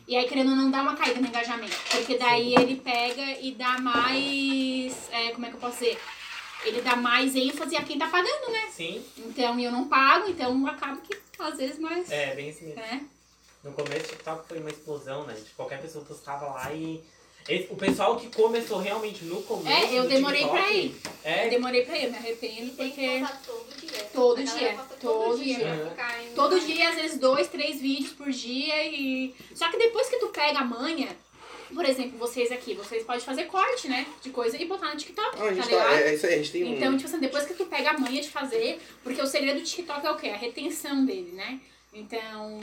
[0.09, 1.76] E aí, querendo ou não, dá uma caída no engajamento.
[1.90, 5.09] Porque daí ele pega e dá mais.
[5.12, 5.98] é, como é que eu posso dizer?
[6.64, 8.68] Ele dá mais ênfase a quem tá pagando, né?
[8.70, 12.11] Sim, Então eu não pago, então acaba que às vezes mais.
[12.11, 12.81] é bem assim mesmo.
[12.81, 13.05] né?
[13.62, 15.35] No começo o TikTok foi uma explosão, né?
[15.35, 17.03] Tipo, qualquer pessoa postava lá e.
[17.48, 19.68] esse- o pessoal que começou realmente no começo.
[19.94, 20.96] É, eu demorei TikTok, pra ir.
[21.24, 23.22] Eu É, demorei pra ir, eu me arrependo porque.
[23.46, 24.05] todo dia.
[24.12, 25.87] Todo dia, todo dia.
[25.90, 29.35] ficar em- Todo dia, às vezes, dois, três vídeos por dia e.
[29.55, 31.09] Só que depois que tu pega a manha,
[31.74, 34.06] por exemplo, vocês aqui, vocês podem fazer corte, né?
[34.22, 35.88] De coisa e botar no TikTok, Ah, a tá gente ligado?
[35.88, 36.74] tá, é, é isso aí, a gente tem um...
[36.76, 39.64] Então, tipo assim, depois que tu pega a manha de fazer, porque o segredo do
[39.66, 40.28] TikTok é o quê?
[40.28, 41.60] A retenção dele, né?
[41.92, 42.60] Então,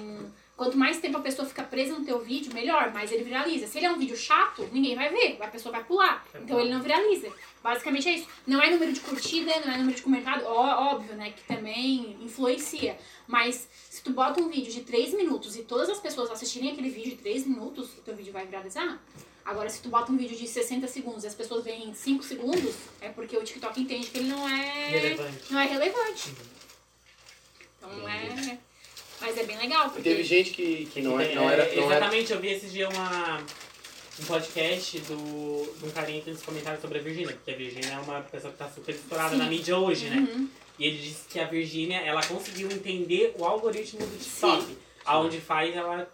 [0.57, 3.65] quanto mais tempo a pessoa fica presa no teu vídeo, melhor, mais ele viraliza.
[3.65, 6.25] Se ele é um vídeo chato, ninguém vai ver, a pessoa vai pular.
[6.35, 7.31] Então ele não viraliza.
[7.63, 8.27] Basicamente é isso.
[8.45, 11.31] Não é número de curtida, não é número de comentário, ó, óbvio, né?
[11.35, 12.97] Que também influencia.
[13.27, 13.69] Mas
[14.01, 17.11] se tu bota um vídeo de 3 minutos e todas as pessoas assistirem aquele vídeo
[17.11, 18.99] de 3 minutos, o teu vídeo vai viralizar.
[19.45, 22.23] Agora, se tu bota um vídeo de 60 segundos e as pessoas veem em 5
[22.23, 25.53] segundos, é porque o TikTok entende que ele não é relevante.
[25.53, 26.33] não é relevante.
[27.77, 28.57] Então não é.
[29.19, 30.01] Mas é bem legal, E porque.
[30.09, 31.63] teve gente que, que não, é, não era...
[31.63, 36.21] é, Não era exatamente, eu vi esses dias uma, um podcast do, de um carinha
[36.23, 38.95] que nos comentários sobre a Virgínia, porque a Virgínia é uma pessoa que tá super
[38.95, 39.37] estourada Sim.
[39.37, 40.47] na mídia hoje, né?
[40.81, 45.75] E ele disse que a Virgínia, ela conseguiu entender o algoritmo do TikTok, aonde faz
[45.75, 46.11] ela,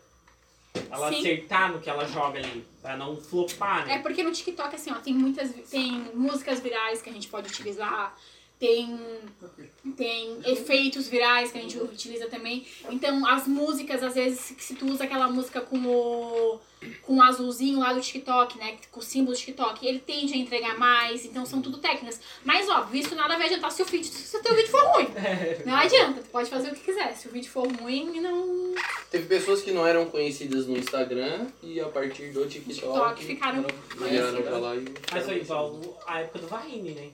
[0.91, 1.19] ela Sim.
[1.19, 3.99] acertar no que ela joga ali, pra não flopar, É né?
[3.99, 5.51] porque no TikTok, assim, ó, tem muitas.
[5.69, 8.13] Tem músicas virais que a gente pode utilizar,
[8.59, 8.99] tem,
[9.95, 12.67] tem efeitos virais que a gente utiliza também.
[12.89, 16.59] Então, as músicas, às vezes, se- tu usa aquela música com o,
[17.01, 18.77] com o azulzinho lá do TikTok, né?
[18.91, 21.25] Com o símbolo do TikTok, ele tende a entregar mais.
[21.25, 22.19] Então, são tudo técnicas.
[22.43, 25.07] Mas, óbvio, isso nada vai adiantar se o, vídeo, se o teu vídeo for ruim.
[25.65, 27.15] Não adianta, tu pode fazer o que quiser.
[27.15, 28.75] Se o vídeo for ruim, não.
[29.09, 33.65] Teve pessoas que não eram conhecidas no Instagram e a partir do TikTok, TikTok ficaram
[33.95, 34.85] migraram pra lá e...
[35.11, 37.09] Mas foi igual a época do Vine, né?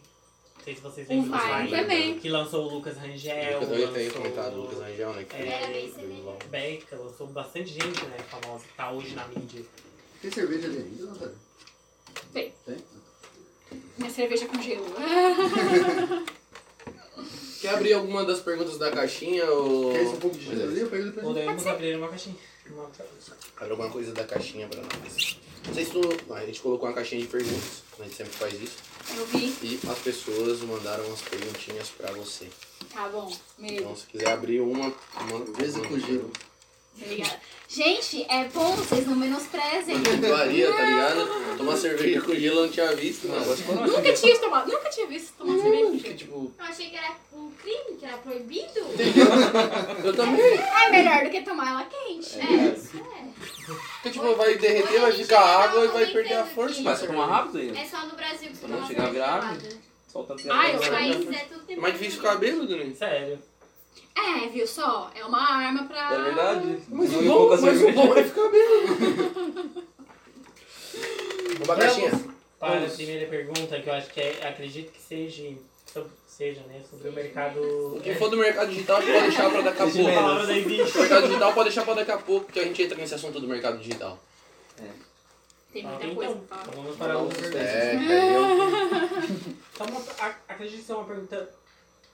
[0.63, 2.19] Não sei se vocês O lembram do Vine também.
[2.19, 5.25] Que lançou o Lucas Rangel, Eu também tenho comentado o Lucas Angel, né?
[5.25, 6.37] Que É, vilão.
[6.49, 9.65] Beca, lançou bastante gente, né, famosa, que tá hoje na mídia.
[10.21, 11.35] Tem cerveja ali ainda, Natália?
[12.31, 12.53] Tem.
[12.65, 12.77] Tem?
[13.97, 14.85] Minha cerveja com gelo.
[17.59, 19.91] Quer abrir alguma das perguntas da caixinha ou...
[19.91, 20.79] Quer esse um pouco de gelo ali?
[20.79, 21.25] Eu pego depois.
[21.25, 22.37] Podemos abrir uma caixinha.
[22.69, 22.89] Uma...
[23.57, 25.37] Abre alguma coisa da caixinha pra nós.
[25.65, 26.01] Não sei se tu...
[26.33, 28.77] A gente colocou uma caixinha de perguntas, a gente sempre faz isso.
[29.15, 29.55] Eu vi.
[29.61, 32.47] E as pessoas mandaram umas perguntinhas pra você.
[32.93, 33.73] Tá bom, medo.
[33.81, 34.93] Então, se quiser abrir uma,
[35.29, 35.97] manda Esse com
[37.01, 37.39] Obrigada.
[37.67, 39.95] Gente, é bom, vocês não menosprezem.
[39.97, 41.57] Iguaria, tá ligado?
[41.57, 43.45] Tomar cerveja com gelo eu não tinha visto, mano.
[43.87, 46.15] Nunca tinha tomado, nunca tinha visto tomar cerveja com Que, gelo.
[46.15, 48.79] tipo, Eu achei que era um crime, que era proibido.
[50.03, 50.41] eu também.
[50.53, 52.39] É melhor do que tomar ela quente.
[52.39, 53.23] É, isso é.
[53.93, 56.79] Porque, tipo, vai derreter, vai ficar água e vai perder a força.
[56.83, 57.75] Mas você toma rápido aí?
[57.75, 59.69] É só no Brasil que você Não toma chegar a virar gelada.
[60.11, 61.13] Soltando Ah, eu Nos caí.
[61.15, 61.81] países é tudo É tempo.
[61.81, 62.93] mais difícil ficar bêbado, né?
[62.95, 63.39] Sério.
[64.15, 65.11] É, viu só?
[65.15, 66.13] É uma arma pra.
[66.13, 66.77] É verdade.
[66.89, 69.83] Mas o bom, mas o bom é ficar bêbado.
[71.65, 72.11] Uma caixinha.
[72.59, 75.43] Para a primeira pergunta, que eu acho que é, acredito que seja,
[75.91, 77.59] sobre- seja, né, sobre o mercado...
[77.97, 79.99] O que for do mercado digital, a gente pode deixar pra daqui a pouco.
[79.99, 83.39] O mercado digital pode deixar pra daqui a pouco, porque a gente entra nesse assunto
[83.39, 84.17] do mercado digital.
[85.73, 86.67] Tem Ah, muita então, coisa pra falar.
[86.69, 87.57] então vamos para outra pergunta.
[87.59, 89.43] É.
[89.73, 89.87] Então,
[90.47, 91.49] acredito ser uma pergunta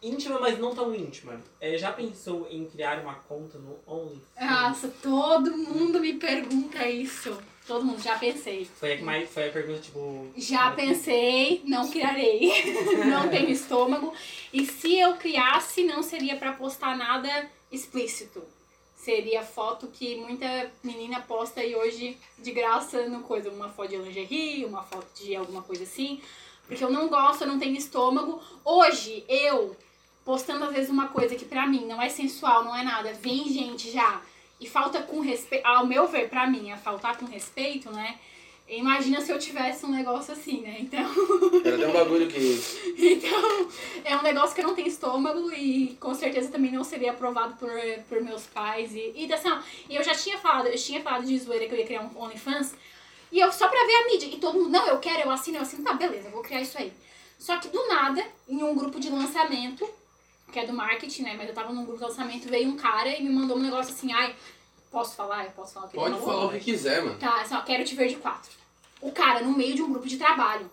[0.01, 1.39] íntima, mas não tão íntima.
[1.59, 4.21] É, já pensou em criar uma conta no OnlyFans?
[4.39, 7.37] Nossa, todo mundo me pergunta isso.
[7.67, 8.65] Todo mundo, já pensei.
[8.65, 10.27] Foi a, que mais, foi a pergunta, tipo...
[10.35, 12.51] Já pensei, não criarei.
[13.05, 14.11] não tenho estômago.
[14.51, 18.43] E se eu criasse, não seria pra postar nada explícito.
[18.95, 23.51] Seria foto que muita menina posta aí hoje de graça no coisa.
[23.51, 26.19] Uma foto de lingerie, uma foto de alguma coisa assim.
[26.67, 28.41] Porque eu não gosto, eu não tenho estômago.
[28.65, 29.75] Hoje, eu,
[30.29, 33.51] postando às vezes uma coisa que pra mim não é sensual, não é nada, vem
[33.51, 34.21] gente já
[34.61, 35.65] e falta com respeito.
[35.65, 38.15] Ao meu ver, pra mim, é faltar com respeito, né?
[38.67, 40.77] Imagina se eu tivesse um negócio assim, né?
[40.81, 41.03] Então,
[41.65, 42.61] Era até um bagulho que.
[42.95, 43.69] então
[44.05, 47.55] é um negócio que eu não tenho estômago e com certeza também não seria aprovado
[47.55, 47.71] por,
[48.07, 48.93] por meus pais.
[48.93, 49.49] E, e assim,
[49.89, 52.21] e eu já tinha falado, eu tinha falado de zoeira que eu ia criar um
[52.21, 52.75] OnlyFans.
[53.31, 54.27] E eu só pra ver a mídia.
[54.27, 56.61] E todo mundo, não, eu quero, eu assino, eu assino, tá, beleza, eu vou criar
[56.61, 56.93] isso aí.
[57.39, 59.89] Só que do nada, em um grupo de lançamento,
[60.51, 61.35] que é do marketing, né?
[61.37, 63.93] Mas eu tava num grupo de lançamento, veio um cara e me mandou um negócio
[63.93, 64.35] assim, ai,
[64.91, 65.45] posso falar?
[65.45, 67.17] Eu posso falar o que Pode falar o que quiser, mano.
[67.19, 68.51] Tá, assim, ó, quero te ver de quatro.
[69.01, 70.69] O cara no meio de um grupo de trabalho,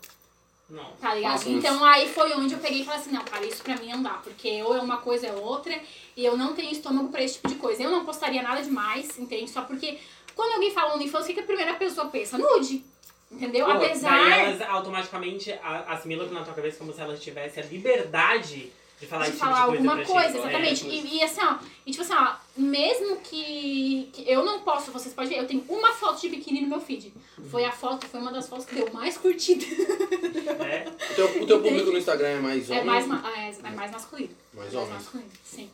[0.69, 0.85] Não.
[1.01, 1.33] tá ligado?
[1.33, 3.77] Nossa, mas- então aí foi onde eu peguei e falei assim, não, cara, isso pra
[3.77, 5.81] mim não dá, porque ou é uma coisa ou é outra,
[6.17, 7.83] e eu não tenho estômago pra esse tipo de coisa.
[7.83, 9.49] Eu não postaria nada demais, entende?
[9.51, 9.99] Só porque
[10.35, 12.37] quando alguém fala OnlyFans, o que que a primeira pessoa pensa?
[12.37, 12.85] Nude.
[13.31, 13.67] Entendeu?
[13.67, 14.11] Pô, Apesar.
[14.31, 15.53] Daí elas automaticamente
[15.89, 19.55] assimilam na tua cabeça como se elas tivessem a liberdade de falar de tipo falar
[19.61, 20.39] de coisa alguma pra coisa, ti.
[20.39, 20.87] exatamente.
[20.87, 24.91] É, E, e assim, ó, e tipo assim, ó, mesmo que, que eu não posso,
[24.91, 27.13] vocês podem ver, eu tenho uma foto de biquíni no meu feed.
[27.51, 29.65] Foi a foto, foi uma das fotos que deu mais curtida.
[30.65, 30.89] é.
[31.11, 32.87] O teu, o teu público no Instagram é mais É homem?
[32.87, 34.35] mais, ma- é, é mais masculino.
[34.55, 34.95] Mais Mais homem.
[34.95, 35.71] masculino, sim.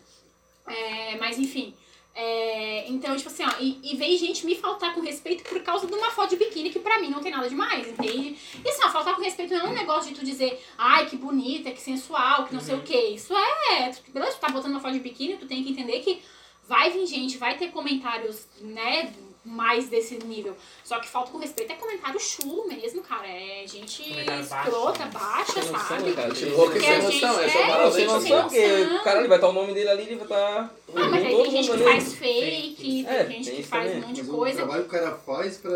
[0.67, 1.75] É, mas enfim.
[2.15, 5.87] É, então, tipo assim, ó, e, e veio gente me faltar com respeito por causa
[5.87, 8.37] de uma foto de biquíni que pra mim não tem nada demais, entende?
[8.63, 11.17] E assim, ó, faltar com respeito não é um negócio de tu dizer, ai, que
[11.17, 13.13] bonita, que sensual, que não sei o quê.
[13.15, 13.91] Isso é.
[14.09, 16.21] Beleza, tu tá botando uma foto de biquíni, tu tem que entender que
[16.69, 19.13] vai vir gente, vai ter comentários, né,
[19.45, 20.57] mais desse nível.
[20.85, 23.27] Só que falta com respeito é comentário chulo mesmo, cara.
[23.27, 24.03] É gente
[24.41, 26.13] escrota, baixa, Sem noção, sabe?
[26.13, 26.35] cara.
[26.35, 28.21] Gente louca Porque sem a noção, gente- é só é, parar Sem noção.
[28.21, 29.05] noção, porque noção.
[29.05, 30.75] caralho, vai estar o nome dele ali, ele vai estar.
[30.95, 33.93] Ah, mas aí tem gente que faz fake, tem É, gente tem que isso faz
[33.93, 34.57] um monte de Mas o coisa.
[34.59, 35.71] trabalho que o cara faz pra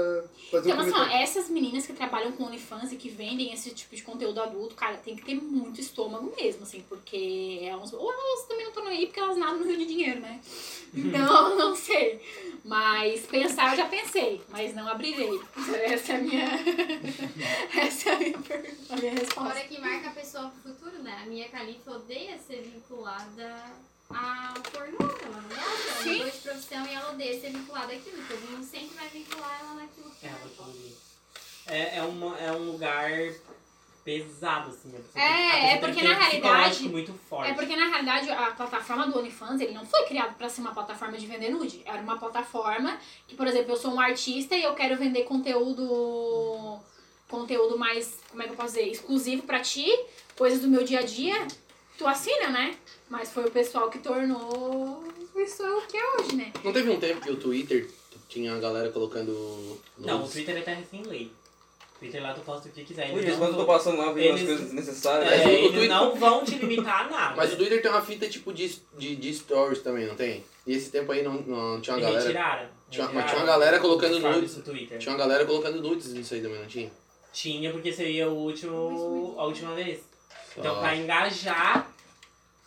[0.50, 3.96] fazer Então, um assim, essas meninas que trabalham com OnlyFans e que vendem esse tipo
[3.96, 7.92] de conteúdo adulto, cara, tem que ter muito estômago mesmo, assim, porque é uns...
[7.94, 10.38] Ou elas também não estão aí porque elas nadam no rio de dinheiro, né?
[10.94, 12.20] Então, não sei.
[12.64, 13.24] Mas
[13.57, 15.40] pensar eu já pensei, mas não abrirei.
[15.85, 16.47] Essa é a minha...
[17.87, 19.51] Essa é a minha, per- a minha resposta.
[19.55, 21.21] Fora que marca a pessoa pro futuro, né?
[21.23, 23.57] A minha Califa odeia ser vinculada
[24.11, 24.97] ao pornô.
[25.01, 28.23] Ela não gosta, ela mudou de profissão e ela odeia ser vinculada àquilo.
[28.29, 30.40] Todo mundo sempre vai vincular ela naquilo que É, ela
[31.69, 33.11] é, é, uma, é um lugar
[34.07, 34.88] pesado, assim.
[34.97, 37.51] a pessoa É, tem- a é tem porque que ter na um realidade- muito forte.
[37.51, 40.73] É porque na realidade a plataforma do OnlyFans ele não foi criado pra ser uma
[40.73, 41.83] plataforma de vender nude.
[41.85, 46.79] Era uma plataforma que, por exemplo, eu sou um artista e eu quero vender conteúdo
[47.29, 49.87] conteúdo mais, como é que eu posso dizer, exclusivo pra ti,
[50.38, 51.45] coisas do meu dia a dia.
[51.99, 52.77] Tu assina, né?
[53.11, 55.03] Mas foi o pessoal que tornou
[55.37, 56.53] isso o que é hoje, né?
[56.62, 57.90] Não teve um tempo que o Twitter
[58.29, 59.81] tinha a galera colocando.
[59.99, 60.29] Não, o?
[60.29, 61.33] Twitter até sem lei.
[61.45, 61.45] O
[61.98, 63.11] Twitter lá tu posta o que quiser.
[63.12, 65.32] Ui, Eles não quando eu tô passando lá, vendo as eles- coisas necessárias.
[65.32, 67.35] É, o eles Twitter- não vão te limitar a nada.
[67.37, 70.44] Mas o Twitter tem uma fita tipo de, de, de stories também, não tem?
[70.66, 72.20] E esse tempo aí não, não tinha uma galera.
[72.22, 72.68] retiraram.
[72.90, 74.59] Tinha- mas tinha uma galera colocando nudes.
[74.98, 76.90] Tinha uma galera colocando nudes nisso aí também, não tinha?
[77.32, 80.00] Tinha, porque seria o último, a última vez.
[80.56, 80.80] Então, Só.
[80.80, 81.90] pra engajar,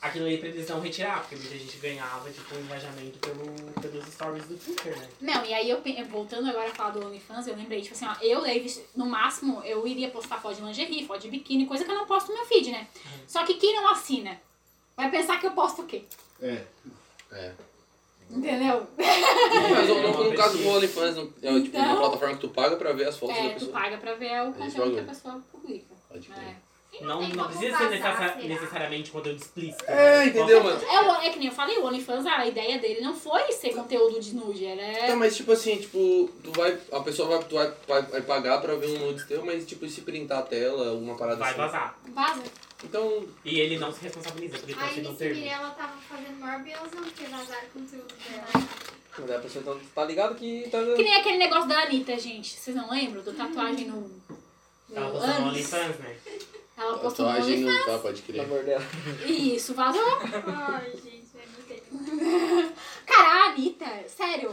[0.01, 4.05] aquilo ali pra eles não retirar, porque muita gente ganhava, tipo, um engajamento pelo, pelos
[4.13, 5.09] stories do Twitter, né?
[5.19, 8.15] Não, e aí eu voltando agora a falar do OnlyFans, eu lembrei, tipo assim, ó,
[8.21, 11.91] eu, Davis, no máximo, eu iria postar foto de lingerie, foto de biquíni, coisa que
[11.91, 12.87] eu não posto no meu feed, né?
[13.27, 14.39] Só que quem não assina
[14.95, 16.03] vai pensar que eu posto o quê?
[16.41, 16.63] É.
[17.31, 17.51] É.
[18.31, 18.85] Entendeu?
[18.95, 20.67] Mas no, no, no caso do.
[20.69, 23.41] OnlyFans, no- é tipo uma Então- plataforma que tu paga pra ver as fotos da
[23.43, 23.71] É, tu pessoa.
[23.71, 25.95] paga pra ver o conteúdo que a pessoa publica.
[26.07, 26.43] Pode crer.
[26.47, 26.55] É.
[27.01, 29.83] Não, não precisa ser necessa- necessariamente conteúdo explícito.
[29.87, 30.25] É, né?
[30.27, 30.81] entendeu, mano?
[30.83, 33.73] É, o- é que nem eu falei, o OnlyFans, a ideia dele não foi ser
[33.73, 35.07] conteúdo de nude, era...
[35.07, 36.77] Tá, mas tipo assim, tipo, tu vai.
[36.91, 39.85] A pessoa vai, tu vai, vai, vai pagar pra ver um nudes teu, mas tipo,
[39.85, 41.57] e se printar a tela, alguma parada Vai assim.
[41.57, 41.99] vazar.
[42.09, 42.43] Vaza.
[42.83, 45.35] Então, E ele não se responsabiliza, porque tá A sendo um Alice termo.
[45.41, 48.67] Mirella tava fazendo maior belzão porque vazaram conteúdo dela.
[49.17, 50.77] Mas a pessoa então tá ligado que tá.
[50.95, 52.57] Que nem aquele negócio da Anitta, gente.
[52.57, 53.21] Vocês não lembram?
[53.21, 53.99] Do tatuagem no...
[53.99, 55.47] no Ela postou no ânus?
[55.49, 56.15] OnlyFans, né?
[56.79, 57.61] Ela postou no OnlyFans.
[57.75, 58.41] não tá, pode No crer.
[58.41, 58.83] amor dela.
[59.25, 60.01] Isso, vazou.
[60.47, 62.73] Ai, gente, eu não sei.
[63.05, 64.51] Cara, a Anitta, sério,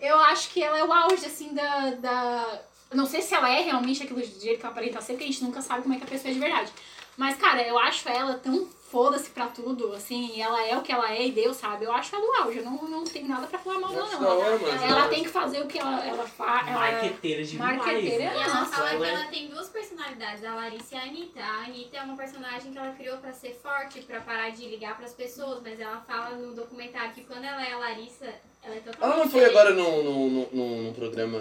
[0.00, 2.60] eu acho que ela é o auge, assim, da, da...
[2.92, 5.26] Não sei se ela é realmente aquilo do jeito que ela aparenta ser, porque a
[5.28, 6.72] gente nunca sabe como é que a pessoa é de verdade.
[7.16, 10.92] Mas, cara, eu acho ela tão foda-se pra tudo, assim, e ela é o que
[10.92, 11.86] ela é e Deus sabe.
[11.86, 14.38] Eu acho ela o auge, eu não, não tenho nada pra falar mal dela, não.
[14.38, 16.66] hora, Ela, ela tem que fazer o que ela, ela faz.
[16.70, 17.76] Marqueteira demais.
[17.78, 18.36] Marqueteira, né?
[18.36, 21.40] E ela fala ela que é- ela tem duas personalidades, a Larissa e a Anitta.
[21.40, 24.94] A Anitta é uma personagem que ela criou pra ser forte, pra parar de ligar
[24.98, 28.26] pras pessoas, mas ela fala no documentário que quando ela é a Larissa,
[28.62, 29.58] ela é totalmente Ela não foi diferente.
[29.58, 31.40] agora num, num, num, num- num programa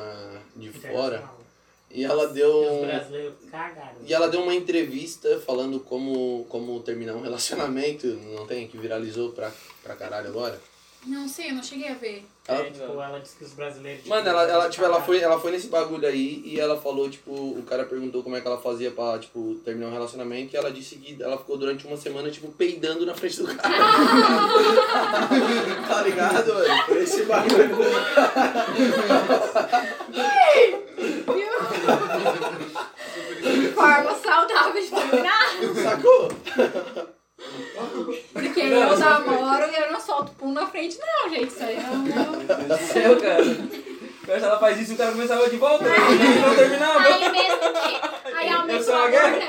[0.56, 1.30] de fora.
[1.94, 2.50] E ela deu.
[2.62, 3.96] os um- brasileiros cagaram.
[4.06, 8.68] E ela deu uma entrevista falando como, como terminar um relacionamento, não tem?
[8.68, 9.52] Que viralizou pra,
[9.84, 10.60] pra caralho agora.
[11.08, 12.24] Não sei, eu não cheguei a ver.
[12.48, 14.06] É, Ela- tipo, ela disse que os brasileiros.
[14.06, 17.10] Mano, tipo, ela, ela, tipo, ela, foi, ela foi nesse bagulho aí e ela falou,
[17.10, 20.58] tipo, o cara perguntou como é que ela fazia pra, tipo, terminar um relacionamento e
[20.58, 23.74] ela disse que ela ficou durante uma semana, tipo, peidando na frente do cara.
[25.88, 26.84] tá ligado, mano?
[26.86, 27.72] Foi esse bagulho.
[33.74, 35.50] Forma saudável de terminar.
[35.84, 36.30] Sacou?
[38.34, 41.48] Porque eu namoro e eu não solto pum na frente, não, gente.
[41.48, 41.78] Isso aí.
[41.78, 43.91] Meu Deus do céu, cara.
[44.32, 45.84] Quando ela faz isso, o cara começava de volta.
[45.86, 47.00] Não terminava.
[47.00, 48.12] Aí mesmo que.
[48.42, 49.30] Aí é uma amor, guerra.
[49.32, 49.48] né?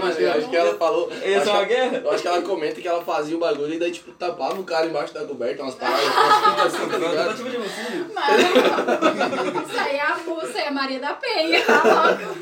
[0.00, 1.10] Mas acho que ela falou.
[1.12, 2.00] Ia acho ser uma que- guerra?
[2.04, 4.64] Eu acho que ela comenta que ela fazia o bagulho e daí, tipo, tapava o
[4.64, 7.16] cara embaixo da coberta, umas paradas, fitas assim, tá ligado?
[7.16, 8.06] Tentativa de homicídio.
[8.14, 12.40] Mano, isso aí é a moça, é a Maria da Penha, tá louco?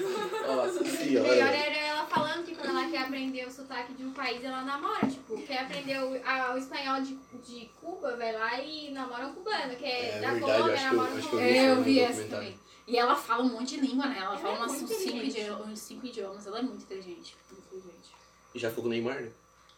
[0.49, 1.29] Nossa O melhor senhora.
[1.29, 1.78] era ela
[2.19, 5.07] falando que quando ela quer aprender o sotaque de um país, ela namora.
[5.07, 9.33] Tipo, quer aprender o, a- o espanhol de, de Cuba, vai lá e namora um
[9.35, 9.77] cubano.
[9.77, 12.59] Quer É da verdade, Colômbia, que namora um que eu vi essa também.
[12.87, 14.17] E ela fala um monte de língua, né?
[14.19, 16.47] Ela Ela fala é umas, cinco idi- uns cinco idiomas.
[16.47, 17.37] Ela é muito inteligente.
[17.51, 18.11] Muito inteligente.
[18.55, 19.31] E já ficou com o Neymar, né?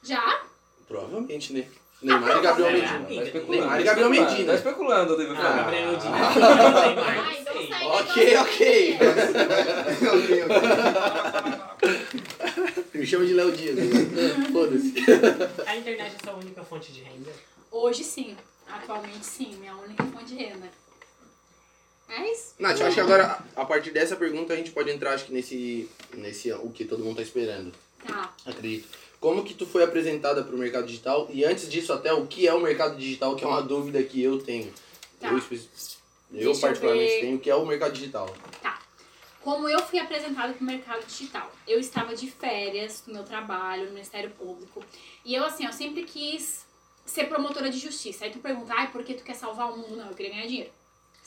[0.02, 0.44] Já?
[0.86, 1.68] Provavelmente, né?
[2.02, 2.98] Neymar e Gabriel É, Medina.
[3.04, 3.50] Tá especulando.
[3.50, 4.46] Neymar e tá Gabriel especulando, Medina.
[4.52, 5.56] Tá especulando, teve Ah, Ah.
[5.56, 6.16] Gabriel Medina.
[6.16, 6.34] Ah,
[7.14, 7.68] não então sei.
[7.68, 8.98] sai Ok, ok.
[10.14, 10.54] ok, ok.
[12.94, 13.76] Me chama de Léo Dias.
[13.76, 13.84] né?
[14.52, 14.94] Foda-se.
[15.66, 17.30] A internet é sua única fonte de renda?
[17.70, 18.36] Hoje sim.
[18.68, 19.56] Atualmente sim.
[19.58, 20.68] Minha única fonte de renda.
[22.08, 22.54] É isso.
[22.58, 25.32] Nath, eu acho que agora, a partir dessa pergunta, a gente pode entrar, acho que
[25.32, 27.72] nesse, nesse o que todo mundo tá esperando.
[28.06, 28.32] Tá.
[28.46, 28.88] Acredito.
[29.20, 31.28] Como que tu foi apresentada pro mercado digital?
[31.30, 34.22] E antes disso, até o que é o mercado digital, que é uma dúvida que
[34.22, 34.72] eu tenho.
[35.20, 35.28] Tá.
[35.28, 35.38] Eu,
[36.32, 37.20] eu eu particularmente ver.
[37.20, 38.34] tenho, o que é o mercado digital.
[39.42, 41.50] Como eu fui apresentada para o mercado digital?
[41.66, 44.82] Eu estava de férias do meu trabalho no Ministério Público.
[45.24, 46.66] E eu, assim, eu sempre quis
[47.04, 48.24] ser promotora de justiça.
[48.24, 49.96] Aí tu pergunta, ai, por que tu quer salvar o mundo?
[49.96, 50.70] Não, eu queria ganhar dinheiro.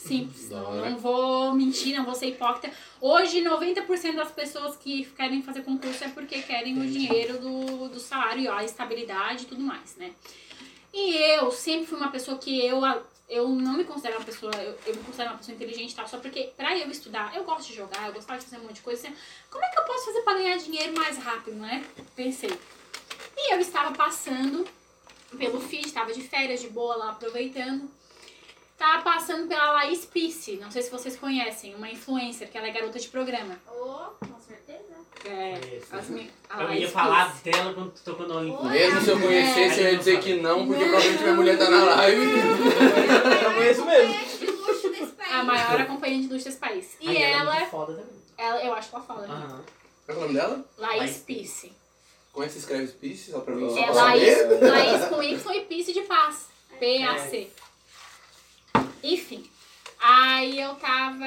[0.03, 0.49] Simples.
[0.49, 2.75] Não, não vou mentir, não vou ser hipócrita.
[2.99, 7.99] Hoje, 90% das pessoas que querem fazer concurso é porque querem o dinheiro do, do
[7.99, 10.11] salário, a estabilidade e tudo mais, né?
[10.93, 12.81] E eu sempre fui uma pessoa que eu,
[13.29, 16.17] eu não me considero uma pessoa, eu, eu me considero uma pessoa inteligente tal, só
[16.17, 18.81] porque pra eu estudar, eu gosto de jogar, eu gostava de fazer um monte de
[18.81, 19.17] coisa, assim,
[19.49, 21.83] como é que eu posso fazer pra ganhar dinheiro mais rápido, né?
[22.15, 22.51] Pensei.
[23.37, 24.67] E eu estava passando
[25.37, 27.89] pelo feed, estava de férias, de boa lá, aproveitando.
[28.83, 32.71] Tava passando pela Laís Pisse, não sei se vocês conhecem, uma influencer, que ela é
[32.71, 33.57] garota de programa.
[33.65, 34.93] Oh, com certeza.
[35.23, 35.95] É, Conheço.
[35.95, 36.09] as
[36.49, 37.43] a Eu Laís ia falar Pisse.
[37.45, 38.61] dela quando tu tocou no Olimpo.
[38.65, 38.71] Oi.
[38.73, 41.81] Mesmo se eu conhecesse, eu ia dizer que não, porque provavelmente minha mulher tá na
[41.95, 42.21] live.
[43.45, 44.13] Eu conheço mesmo.
[44.13, 45.31] É de luxo desse país.
[45.33, 46.97] A maior acompanhante do luxo desse país.
[46.99, 48.21] E Ai, é ela, muito foda também.
[48.37, 49.59] ela, eu acho que ela fala, né?
[50.05, 50.65] Qual é o nome dela?
[50.77, 51.71] Laís Laís Pisse.
[52.33, 53.31] Como é que se escreve Spice?
[53.31, 54.37] Só pra mim, É Laís.
[54.61, 56.47] Laís com Y e Pisse de paz.
[56.77, 57.49] P-A-C.
[59.03, 59.43] Enfim.
[59.99, 61.25] Aí eu tava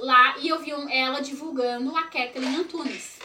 [0.00, 3.18] lá e eu vi um- ela divulgando a Kathleen Antunes.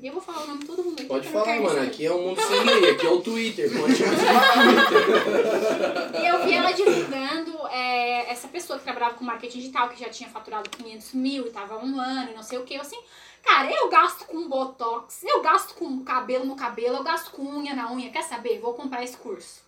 [0.00, 1.08] E eu vou falar o nome de todo mundo aqui.
[1.08, 1.68] Pode falar, mano.
[1.68, 1.86] saber.
[1.86, 3.70] Aqui é um mundo sem lei, aqui é o Twitter.
[3.72, 6.20] Continua Twitter.
[6.20, 10.08] E eu vi ela divulgando é, essa pessoa que trabalhava com marketing digital, que já
[10.08, 12.74] tinha faturado 500 mil e tava um ano e não sei o que.
[12.74, 12.98] Eu assim,
[13.44, 17.72] cara, eu gasto com botox, eu gasto com cabelo no cabelo, eu gasto com unha
[17.72, 18.10] na unha.
[18.10, 18.58] Quer saber?
[18.58, 19.60] Vou comprar esse curso.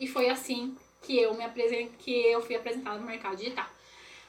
[0.00, 3.66] E foi assim que eu me apresentei, que eu fui apresentada no mercado digital.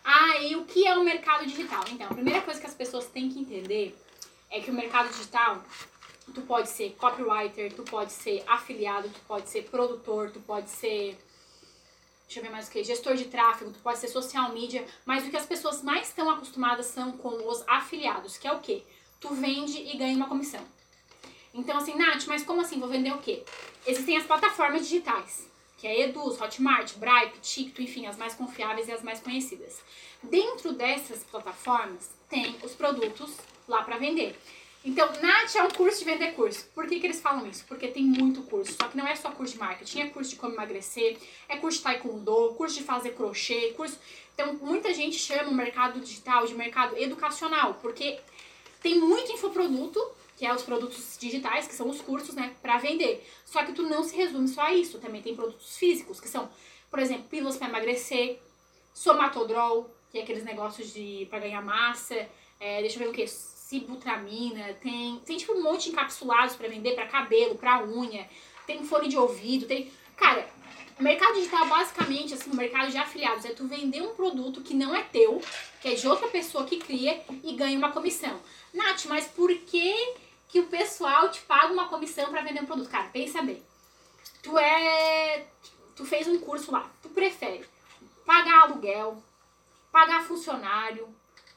[0.03, 1.83] Ah, e o que é o mercado digital?
[1.91, 3.97] Então, a primeira coisa que as pessoas têm que entender
[4.51, 5.63] é que o mercado digital
[6.33, 11.17] Tu pode ser copywriter, tu pode ser afiliado, tu pode ser produtor, tu pode ser.
[12.25, 12.83] Deixa eu ver mais o que?
[12.83, 16.27] Gestor de tráfego, tu pode ser social media, mas o que as pessoas mais estão
[16.29, 18.83] acostumadas são com os afiliados, que é o quê?
[19.19, 20.61] Tu vende e ganha uma comissão.
[21.53, 22.79] Então, assim, Nath, mas como assim?
[22.79, 23.43] Vou vender o quê?
[23.85, 28.91] Existem as plataformas digitais, que é Eduz, Hotmart, Bripe, Ticto, enfim, as mais confiáveis e
[28.91, 29.81] as mais conhecidas.
[30.23, 33.35] Dentro dessas plataformas, tem os produtos
[33.67, 34.35] lá para vender.
[34.83, 36.67] Então, Nath é um curso de vender curso.
[36.75, 37.65] Por que, que eles falam isso?
[37.67, 38.75] Porque tem muito curso.
[38.79, 41.17] Só que não é só curso de marketing, é curso de como emagrecer,
[41.49, 43.97] é curso de taekwondo, curso de fazer crochê, curso.
[44.35, 48.19] Então, muita gente chama o mercado digital de mercado educacional, porque
[48.79, 49.99] tem muito infoproduto,
[50.35, 53.25] que é os produtos digitais, que são os cursos, né, para vender.
[53.45, 54.99] Só que tu não se resume só a isso.
[54.99, 56.49] Também tem produtos físicos, que são,
[56.89, 58.39] por exemplo, pílulas para emagrecer,
[58.93, 62.27] somatodrol, que é aqueles negócios de para ganhar massa,
[62.59, 66.67] é, deixa eu ver o que, sibutramina, tem, tem tipo um monte de encapsulados para
[66.67, 68.29] vender para cabelo, para unha,
[68.67, 70.47] tem fone de ouvido, tem, cara,
[70.99, 74.73] o mercado digital basicamente assim, o mercado de afiliados é tu vender um produto que
[74.73, 75.41] não é teu,
[75.81, 78.39] que é de outra pessoa que cria e ganha uma comissão.
[78.73, 79.93] Nath, mas por que
[80.55, 82.89] que o pessoal te paga uma comissão para vender um produto?
[82.89, 83.61] Cara, pensa bem.
[84.41, 85.45] Tu é
[85.93, 87.65] tu fez um curso lá, tu prefere
[88.25, 89.21] pagar aluguel,
[89.91, 91.13] pagar funcionário,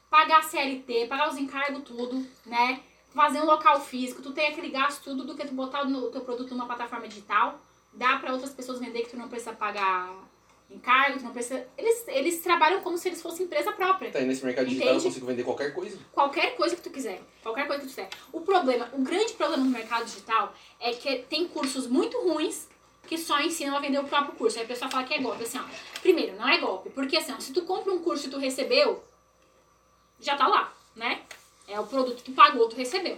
[0.09, 2.83] pagar CLT, pagar os encargos tudo, né?
[3.15, 6.19] Fazer um local físico, tu tem aquele gasto tudo do que tu botar o teu
[6.19, 7.57] produto numa plataforma digital,
[7.93, 10.13] dá para outras pessoas vender que tu não precisa pagar
[10.69, 11.65] encargo, tu não precisa.
[11.77, 14.11] Eles, eles trabalham como se eles fossem empresa própria.
[14.11, 15.09] Tá, e nesse mercado digital eu Entende?
[15.09, 15.97] consigo vender qualquer coisa.
[16.11, 17.21] Qualquer coisa que tu quiser.
[17.41, 18.09] Qualquer coisa que tu quiser.
[18.31, 22.67] O problema, o grande problema no mercado digital é que tem cursos muito ruins
[23.07, 24.59] que só ensinam a vender o próprio curso.
[24.59, 25.43] Aí a pessoa fala que é golpe.
[25.43, 25.63] Assim, ó,
[26.01, 26.91] primeiro, não é golpe.
[26.91, 29.03] Porque assim, ó, se tu compra um curso e tu recebeu,
[30.19, 31.21] já tá lá, né?
[31.67, 33.15] É o produto que tu pagou, tu recebeu.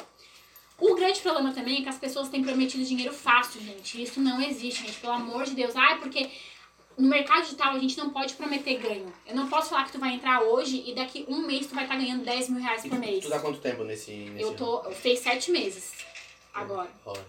[0.77, 4.01] O grande problema também é que as pessoas têm prometido dinheiro fácil, gente.
[4.01, 4.99] Isso não existe, gente.
[4.99, 5.75] Pelo amor de Deus.
[5.75, 6.31] Ah, porque
[6.97, 9.13] no mercado digital a gente não pode prometer ganho.
[9.25, 11.85] Eu não posso falar que tu vai entrar hoje e daqui um mês tu vai
[11.85, 13.23] estar ganhando 10 mil reais por mês.
[13.23, 14.11] tu tá quanto tempo nesse.
[14.11, 14.81] nesse Eu tô.
[14.83, 15.93] Eu fiz sete meses
[16.53, 16.89] agora.
[17.05, 17.25] Rola.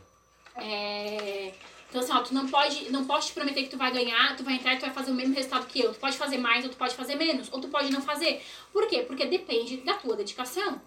[0.57, 1.53] É,
[1.89, 4.45] Então assim, ó, tu não pode, não posso te prometer que tu vai ganhar, tu
[4.45, 5.93] vai entrar e tu vai fazer o mesmo resultado que eu.
[5.93, 8.43] Tu pode fazer mais ou tu pode fazer menos, ou tu pode não fazer.
[8.73, 9.03] Por quê?
[9.03, 10.81] Porque depende da tua dedicação.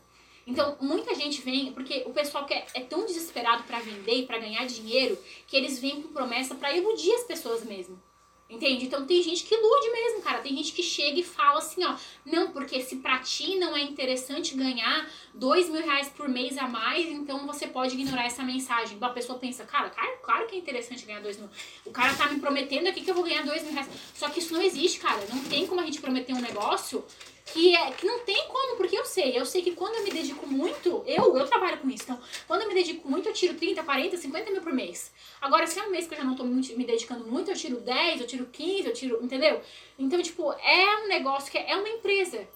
[0.48, 4.38] Então, muita gente vem, porque o pessoal quer, é tão desesperado pra vender e pra
[4.38, 8.00] ganhar dinheiro, que eles vêm com promessa pra iludir as pessoas mesmo.
[8.48, 8.86] Entende?
[8.86, 10.38] Então tem gente que ilude mesmo, cara.
[10.40, 11.96] Tem gente que chega e fala assim, ó.
[12.24, 16.68] Não, porque se pra ti não é interessante ganhar dois mil reais por mês a
[16.68, 19.00] mais, então você pode ignorar essa mensagem.
[19.02, 21.50] A pessoa pensa, cara, cara, claro que é interessante ganhar dois mil.
[21.86, 23.90] O cara tá me prometendo aqui que eu vou ganhar dois mil reais.
[24.14, 25.26] Só que isso não existe, cara.
[25.34, 27.04] Não tem como a gente prometer um negócio
[27.46, 29.38] que, é, que não tem como, porque eu sei.
[29.38, 32.04] Eu sei que quando eu me dedico muito, eu, eu trabalho com isso.
[32.04, 35.12] Então, quando eu me dedico muito, eu tiro 30, 40, 50 mil por mês.
[35.40, 37.80] Agora, se é um mês que eu já não tô me dedicando muito, eu tiro
[37.80, 39.24] 10, eu tiro 15, eu tiro.
[39.24, 39.62] Entendeu?
[39.98, 42.48] Então, tipo, é um negócio que é, é uma empresa.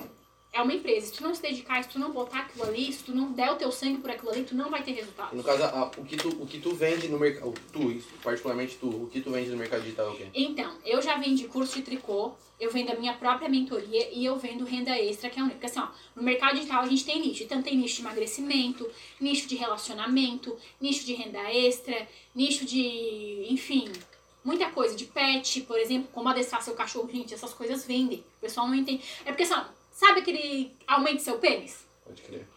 [0.51, 1.05] É uma empresa.
[1.07, 3.51] Se tu não se dedicar, se tu não botar aquilo ali, se tu não der
[3.51, 5.35] o teu sangue por aquilo ali, tu não vai ter resultado.
[5.35, 7.53] No caso, a- o, que tu, o que tu vende no mercado.
[7.71, 10.27] Tu, particularmente tu, o que tu vende no mercado digital é o quê?
[10.33, 14.37] Então, eu já vendi curso de tricô, eu vendo a minha própria mentoria e eu
[14.37, 15.55] vendo renda extra, que é única.
[15.59, 17.43] Porque assim, ó, no mercado digital a gente tem nicho.
[17.43, 18.89] Então tem nicho de emagrecimento,
[19.21, 23.87] nicho de relacionamento, nicho de renda extra, nicho de, enfim,
[24.43, 24.95] muita coisa.
[24.95, 28.19] De pet, por exemplo, como adestrar seu cachorro, gente, essas coisas vendem.
[28.39, 29.03] O pessoal não entende.
[29.25, 29.61] É porque assim,
[29.99, 31.85] sabe aquele aumente seu pênis?
[32.05, 32.47] Pode crer.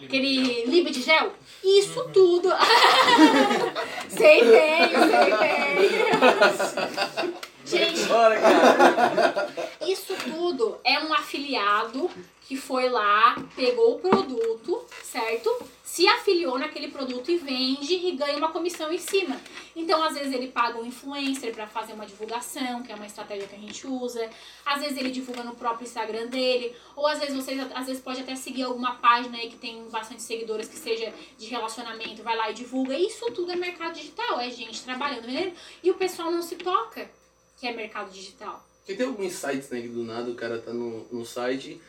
[0.00, 1.32] Aquele liba de gel?
[1.62, 2.48] Isso tudo.
[4.08, 7.34] sei bem, sei bem.
[7.64, 9.54] Gente, Bora, cara.
[9.86, 12.10] isso tudo é um afiliado
[12.46, 15.50] que foi lá, pegou o produto, certo?
[15.82, 19.40] Se afiliou naquele produto e vende e ganha uma comissão em cima.
[19.74, 23.46] Então, às vezes ele paga um influencer para fazer uma divulgação, que é uma estratégia
[23.46, 24.28] que a gente usa.
[24.64, 28.20] Às vezes ele divulga no próprio Instagram dele, ou às vezes vocês às vezes pode
[28.20, 32.50] até seguir alguma página aí que tem bastante seguidores que seja de relacionamento, vai lá
[32.50, 32.98] e divulga.
[32.98, 37.10] Isso tudo é mercado digital, é gente trabalhando, vendendo, e o pessoal não se toca
[37.56, 38.62] que é mercado digital.
[38.78, 41.80] Porque tem alguns sites, né, que do nada o cara tá no, no site,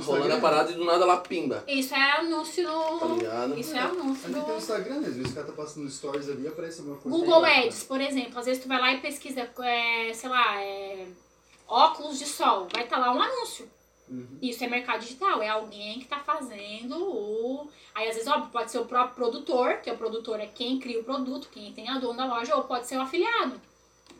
[0.00, 1.64] rolando a parada e do nada lá pimba.
[1.68, 3.16] Isso é anúncio Tá no.
[3.16, 3.58] ligado?
[3.58, 4.56] Isso é anúncio Aqui tem o no.
[4.56, 5.08] Instagram, né?
[5.08, 7.18] Às vezes o cara tá passando stories ali e aparece alguma coisa.
[7.18, 8.38] Google Ads, por exemplo.
[8.38, 11.06] Às vezes tu vai lá e pesquisa, é, sei lá, é,
[11.68, 12.68] óculos de sol.
[12.72, 13.68] Vai estar lá um anúncio.
[14.08, 14.38] Uhum.
[14.42, 17.68] Isso é mercado digital, é alguém que tá fazendo o.
[17.94, 21.00] Aí às vezes, óbvio, pode ser o próprio produtor, que o produtor é quem cria
[21.00, 23.58] o produto, quem tem a dona da loja, ou pode ser o afiliado,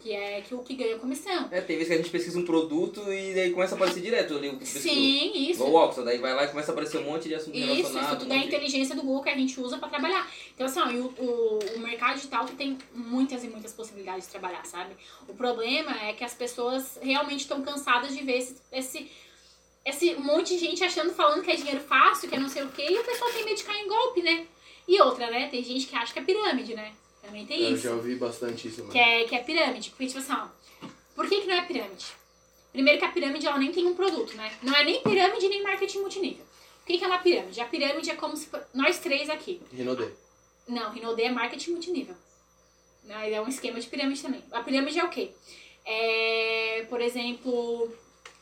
[0.00, 1.48] que é que o que ganha comissão.
[1.52, 4.34] É, tem vezes que a gente pesquisa um produto e daí começa a aparecer direto
[4.36, 4.92] ali o que pesquisou.
[4.92, 5.62] Sim, isso.
[5.64, 7.66] Igual o Oxford, daí vai lá e começa a aparecer um monte de assunto Isso,
[7.68, 8.04] relacionado.
[8.08, 10.28] isso tudo um é a de- inteligência do Google que a gente usa pra trabalhar.
[10.54, 14.64] Então, assim, ó, o, o, o mercado digital tem muitas e muitas possibilidades de trabalhar,
[14.66, 14.92] sabe?
[15.28, 19.08] O problema é que as pessoas realmente estão cansadas de ver esse, esse,
[19.84, 22.68] esse monte de gente achando, falando que é dinheiro fácil, que é não sei o
[22.70, 24.46] quê, e o pessoal tem medo de cair em golpe, né?
[24.88, 25.46] E outra, né?
[25.48, 26.92] Tem gente que acha que é pirâmide, né?
[27.22, 27.84] Também tem Eu isso.
[27.84, 28.84] já ouvi bastante isso.
[28.88, 29.90] Que é, que é pirâmide.
[29.90, 30.48] Porque, tipo assim, ó,
[31.14, 32.06] por que, que não é pirâmide?
[32.72, 34.52] Primeiro que a pirâmide ela nem tem um produto, né?
[34.62, 36.44] Não é nem pirâmide nem marketing multinível.
[36.82, 37.60] O que, que é uma pirâmide?
[37.60, 39.60] A pirâmide é como se nós três aqui.
[39.72, 40.08] Rinodê.
[40.66, 42.14] Não, Rinode é marketing multinível.
[43.04, 44.42] Não, ele é um esquema de pirâmide também.
[44.50, 45.30] A pirâmide é o quê?
[45.84, 47.92] É, por exemplo,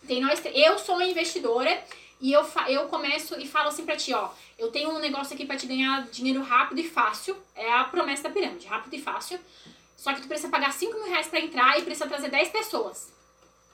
[0.06, 1.82] tem nós, três- eu sou uma investidora
[2.20, 5.46] e eu, eu começo e falo assim pra ti, ó, eu tenho um negócio aqui
[5.46, 7.34] pra te ganhar dinheiro rápido e fácil.
[7.54, 9.40] É a promessa da pirâmide, rápido e fácil.
[9.96, 13.12] Só que tu precisa pagar 5 mil reais pra entrar e precisa trazer 10 pessoas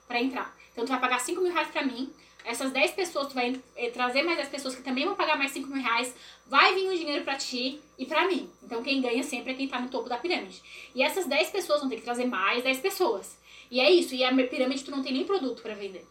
[0.06, 0.54] pra entrar.
[0.72, 2.12] Então tu vai pagar 5 mil reais pra mim.
[2.44, 5.50] Essas 10 pessoas, tu vai eh, trazer mais 10 pessoas que também vão pagar mais
[5.50, 6.14] 5 mil reais.
[6.46, 8.48] Vai vir o dinheiro pra ti e pra mim.
[8.62, 10.62] Então quem ganha sempre é quem tá no topo da pirâmide.
[10.94, 13.36] E essas 10 pessoas vão ter que trazer mais 10 pessoas.
[13.68, 14.14] E é isso.
[14.14, 16.06] E a pirâmide tu não tem nem produto pra vender.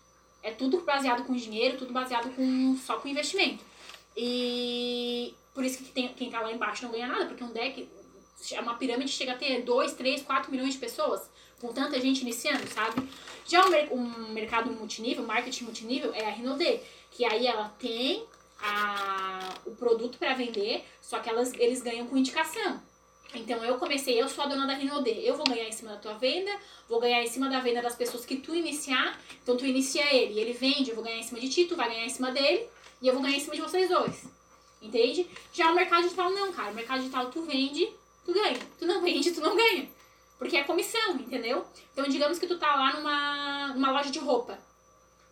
[0.45, 3.63] É tudo baseado com dinheiro, tudo baseado com só com investimento.
[4.15, 7.87] E por isso que tem, quem tá lá embaixo não ganha nada, porque um deck,
[8.61, 11.29] uma pirâmide chega a ter 2, 3, 4 milhões de pessoas,
[11.59, 13.07] com tanta gente iniciando, sabe?
[13.47, 16.79] Já mer- um mercado multinível, marketing multinível, é a Rinode,
[17.11, 18.23] que aí ela tem
[18.59, 22.81] a, o produto para vender, só que elas, eles ganham com indicação.
[23.33, 25.97] Então eu comecei, eu sou a dona da Rinode, eu vou ganhar em cima da
[25.97, 26.51] tua venda,
[26.87, 30.39] vou ganhar em cima da venda das pessoas que tu iniciar, então tu inicia ele,
[30.39, 32.67] ele vende, eu vou ganhar em cima de ti, tu vai ganhar em cima dele,
[33.01, 34.25] e eu vou ganhar em cima de vocês dois.
[34.81, 35.27] Entende?
[35.51, 36.71] Já o mercado digital não, cara.
[36.71, 37.89] O mercado digital tu vende,
[38.23, 38.59] tu ganha.
[38.77, 39.89] Tu não vende, tu não ganha.
[40.37, 41.65] Porque é comissão, entendeu?
[41.93, 44.57] Então digamos que tu tá lá numa, numa loja de roupa.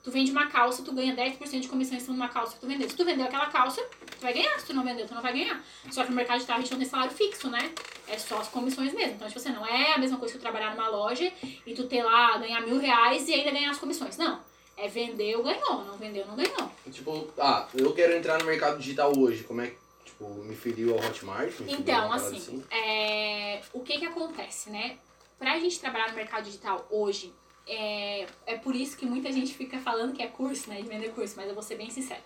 [0.03, 2.59] Tu vende uma calça, tu ganha 10% de comissão em cima de uma calça que
[2.59, 2.89] tu vendeu.
[2.89, 4.59] Se tu vendeu aquela calça, tu vai ganhar.
[4.59, 5.63] Se tu não vendeu, tu não vai ganhar.
[5.89, 7.71] Só que no mercado digital a gente não tem salário fixo, né?
[8.09, 9.13] É só as comissões mesmo.
[9.13, 11.31] Então, tipo assim, não é a mesma coisa que tu trabalhar numa loja
[11.65, 14.17] e tu ter lá, ganhar mil reais e ainda ganhar as comissões.
[14.17, 14.41] Não.
[14.75, 15.85] É vendeu, ganhou.
[15.85, 16.69] Não vendeu, não ganhou.
[16.91, 19.45] Tipo, ah, eu quero entrar no mercado digital hoje.
[19.45, 21.53] Como é que, tipo, me filiu ao Hotmart?
[21.65, 24.97] Então, parada assim, é, o que que acontece, né?
[25.39, 27.33] Pra gente trabalhar no mercado digital hoje,
[27.67, 30.81] é, é por isso que muita gente fica falando que é curso, né?
[30.81, 32.21] De vender curso, mas eu vou ser bem sincera.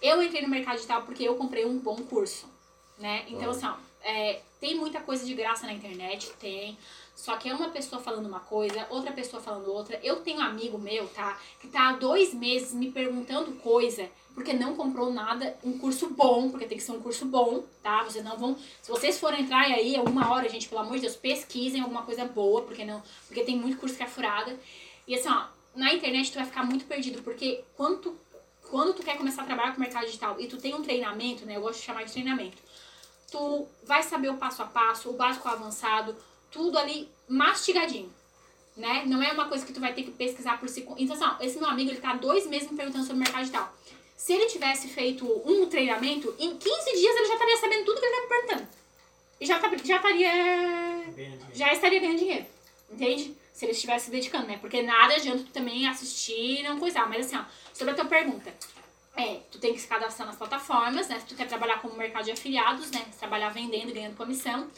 [0.00, 2.46] Eu entrei no mercado digital porque eu comprei um bom curso,
[2.98, 3.24] né?
[3.28, 6.76] Então, assim, ó, é, tem muita coisa de graça na internet, tem.
[7.14, 10.00] Só que é uma pessoa falando uma coisa, outra pessoa falando outra.
[10.02, 11.38] Eu tenho um amigo meu, tá?
[11.60, 16.48] Que tá há dois meses me perguntando coisa, porque não comprou nada, um curso bom,
[16.50, 18.04] porque tem que ser um curso bom, tá?
[18.04, 18.56] Vocês não vão.
[18.80, 22.02] Se vocês forem entrar aí, é uma hora, gente, pelo amor de Deus, pesquisem alguma
[22.02, 23.02] coisa boa, porque não.
[23.26, 24.58] Porque tem muito curso que é furada.
[25.06, 25.44] E assim, ó,
[25.74, 28.16] na internet tu vai ficar muito perdido, porque quando tu,
[28.70, 31.44] quando tu quer começar a trabalhar com o mercado digital e tu tem um treinamento,
[31.44, 31.56] né?
[31.56, 32.56] Eu gosto de chamar de treinamento.
[33.30, 36.16] Tu vai saber o passo a passo, o básico avançado,
[36.50, 38.12] tudo ali mastigadinho,
[38.76, 39.04] né?
[39.06, 40.86] Não é uma coisa que tu vai ter que pesquisar por si.
[40.98, 43.72] Então, assim, esse meu amigo, ele tá dois meses me perguntando sobre o mercado digital.
[44.16, 48.06] Se ele tivesse feito um treinamento, em 15 dias ele já estaria sabendo tudo que
[48.06, 48.68] ele tá me perguntando.
[49.40, 50.32] E já, tá- já estaria
[51.54, 52.46] já estaria ganhando dinheiro.
[52.90, 53.34] Entende?
[53.54, 54.58] Se ele estivesse se dedicando, né?
[54.60, 57.08] Porque nada adianta tu também assistir e não coisar.
[57.08, 58.52] Mas assim, ó, sobre a tua pergunta.
[59.20, 61.20] É, tu tem que se cadastrar nas plataformas, né?
[61.20, 63.04] Se tu quer trabalhar como mercado de afiliados, né?
[63.18, 64.68] Trabalhar vendendo ganhando comissão.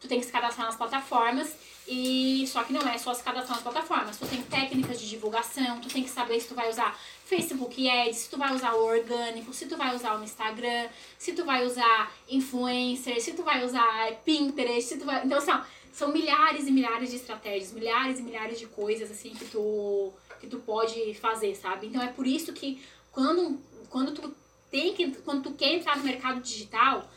[0.00, 1.54] Tu tem que se cadastrar nas plataformas.
[1.86, 4.16] E só que não é só se cadastrar nas plataformas.
[4.16, 8.16] Tu tem técnicas de divulgação, tu tem que saber se tu vai usar Facebook Ads,
[8.16, 11.66] se tu vai usar o orgânico, se tu vai usar o Instagram, se tu vai
[11.66, 15.24] usar influencer, se tu vai usar Pinterest, se tu vai.
[15.24, 15.60] Então, assim, ó,
[15.92, 20.46] são milhares e milhares de estratégias, milhares e milhares de coisas assim que tu que
[20.48, 21.86] tu pode fazer, sabe?
[21.86, 23.60] Então é por isso que quando
[23.92, 24.34] quando tu
[24.70, 27.08] tem que quando tu quer entrar no mercado digital,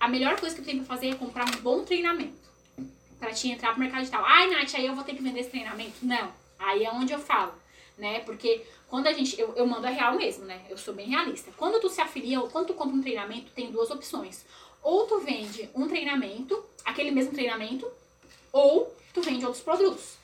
[0.00, 2.42] a melhor coisa que tu tem pra fazer é comprar um bom treinamento
[3.20, 4.24] pra te entrar pro mercado digital.
[4.26, 5.94] Ai, Nath, aí eu vou ter que vender esse treinamento?
[6.02, 6.32] Não.
[6.58, 7.52] Aí é onde eu falo,
[7.98, 8.20] né?
[8.20, 9.38] Porque quando a gente.
[9.38, 10.64] Eu, eu mando a real mesmo, né?
[10.68, 11.52] Eu sou bem realista.
[11.56, 14.44] Quando tu se afilia, ou quando tu compra um treinamento, tem duas opções.
[14.82, 17.86] Ou tu vende um treinamento, aquele mesmo treinamento,
[18.50, 20.16] ou tu vende outros produtos.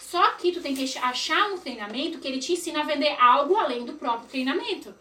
[0.00, 3.56] Só que tu tem que achar um treinamento que ele te ensina a vender algo
[3.56, 4.94] além do próprio treinamento.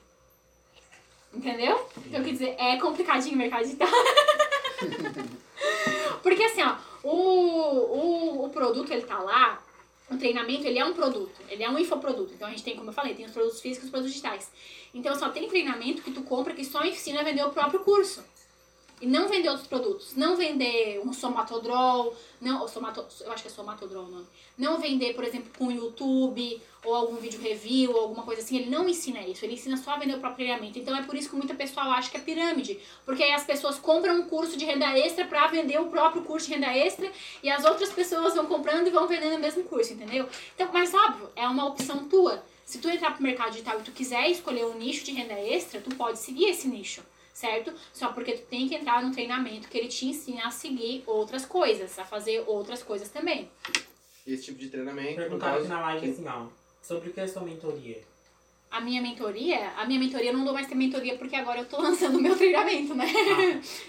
[1.34, 1.90] Entendeu?
[2.06, 3.90] Então, quer dizer, é complicadinho o mercado digital.
[6.22, 9.62] Porque assim, ó, o, o, o produto, ele tá lá,
[10.10, 12.34] o treinamento, ele é um produto, ele é um infoproduto.
[12.34, 14.52] Então a gente tem, como eu falei, tem os produtos físicos e os produtos digitais.
[14.94, 18.24] Então só tem treinamento que tu compra que só ensina a vender o próprio curso.
[19.04, 20.16] E não vender outros produtos.
[20.16, 24.26] Não vender um somatodrol, não, somato, eu acho que é somatodrol o nome.
[24.58, 28.56] Não vender, por exemplo, com o YouTube, ou algum vídeo review, ou alguma coisa assim.
[28.56, 30.80] Ele não ensina isso, ele ensina só a vender o próprio treinamento.
[30.80, 32.80] Então é por isso que muita pessoa acha que é pirâmide.
[33.06, 36.48] Porque aí as pessoas compram um curso de renda extra para vender o próprio curso
[36.48, 37.12] de renda extra,
[37.44, 40.30] e as outras pessoas vão comprando e vão vendendo o mesmo curso, entendeu?
[40.56, 42.42] Então, mas óbvio, é uma opção tua.
[42.64, 45.82] Se tu entrar pro mercado digital e tu quiser escolher um nicho de renda extra,
[45.82, 47.74] tu pode seguir esse nicho certo?
[47.92, 51.46] Só porque tu tem que entrar no treinamento que ele te ensina a seguir outras
[51.46, 53.50] coisas, a fazer outras coisas também.
[54.26, 56.48] Esse tipo de treinamento, Perguntaram aqui na live assim, ó.
[56.82, 58.02] Sobre o que é a sua mentoria?
[58.72, 61.66] A minha mentoria, a minha mentoria eu não dou mais ter mentoria porque agora eu
[61.66, 63.06] tô lançando o meu treinamento, né?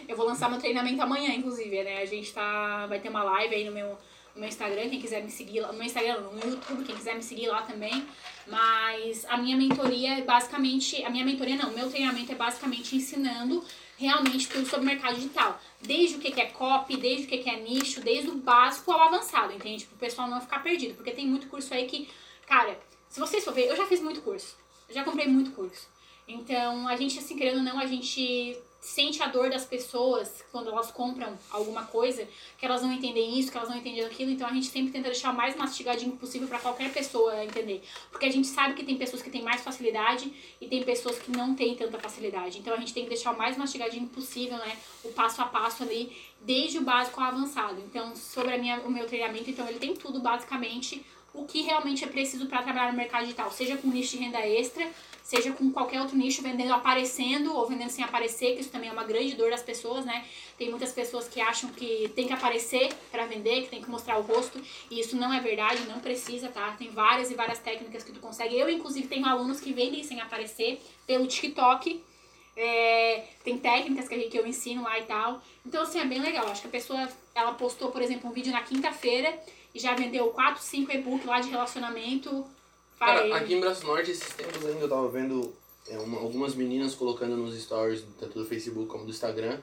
[0.06, 2.02] Eu vou lançar meu treinamento amanhã, inclusive, né?
[2.02, 2.86] A gente tá.
[2.86, 3.96] Vai ter uma live aí no meu,
[4.40, 5.68] meu Instagram, quem quiser me seguir lá.
[5.68, 8.04] No meu Instagram, no YouTube, quem quiser me seguir lá também.
[8.46, 11.04] Mas a minha mentoria é basicamente.
[11.04, 13.64] A minha mentoria não, meu treinamento é basicamente ensinando
[13.96, 15.60] realmente tudo sobre mercado digital.
[15.80, 19.52] Desde o que é copy, desde o que é nicho, desde o básico ao avançado,
[19.52, 19.84] entende?
[19.86, 20.94] Para o pessoal não ficar perdido.
[20.94, 22.08] Porque tem muito curso aí que,
[22.46, 22.78] cara,
[23.08, 24.56] se vocês for ver, eu já fiz muito curso.
[24.90, 25.88] Já comprei muito curso.
[26.26, 30.68] Então, a gente, assim, querendo ou não, a gente sente a dor das pessoas quando
[30.68, 32.28] elas compram alguma coisa,
[32.58, 35.08] que elas não entendem isso, que elas não entendem aquilo, então a gente sempre tenta
[35.08, 37.82] deixar o mais mastigadinho possível para qualquer pessoa entender.
[38.10, 40.30] Porque a gente sabe que tem pessoas que têm mais facilidade
[40.60, 42.58] e tem pessoas que não têm tanta facilidade.
[42.58, 44.76] Então a gente tem que deixar o mais mastigadinho possível, né?
[45.02, 47.80] O passo a passo ali, desde o básico ao avançado.
[47.80, 51.04] Então, sobre a minha, o meu treinamento, então ele tem tudo basicamente
[51.34, 54.38] o que realmente é preciso para trabalhar no mercado digital, seja com nicho de renda
[54.46, 54.88] extra,
[55.22, 58.92] seja com qualquer outro nicho, vendendo aparecendo ou vendendo sem aparecer, que isso também é
[58.92, 60.24] uma grande dor das pessoas, né?
[60.56, 64.18] Tem muitas pessoas que acham que tem que aparecer para vender, que tem que mostrar
[64.18, 66.72] o rosto, e isso não é verdade, não precisa, tá?
[66.78, 68.56] Tem várias e várias técnicas que tu consegue.
[68.56, 72.00] Eu, inclusive, tenho alunos que vendem sem aparecer pelo TikTok.
[72.56, 75.42] É, tem técnicas que, que eu ensino lá e tal.
[75.66, 76.46] Então, assim, é bem legal.
[76.46, 79.36] Acho que a pessoa, ela postou, por exemplo, um vídeo na quinta-feira
[79.74, 82.44] e já vendeu 4, 5 e-book lá de relacionamento.
[82.98, 83.32] Cara, Falei.
[83.32, 85.52] aqui em Braço Norte, esses tempos ainda eu tava vendo
[85.88, 89.58] é, uma- algumas meninas colocando nos stories, tanto do Facebook como do Instagram,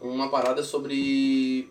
[0.00, 1.70] uma parada sobre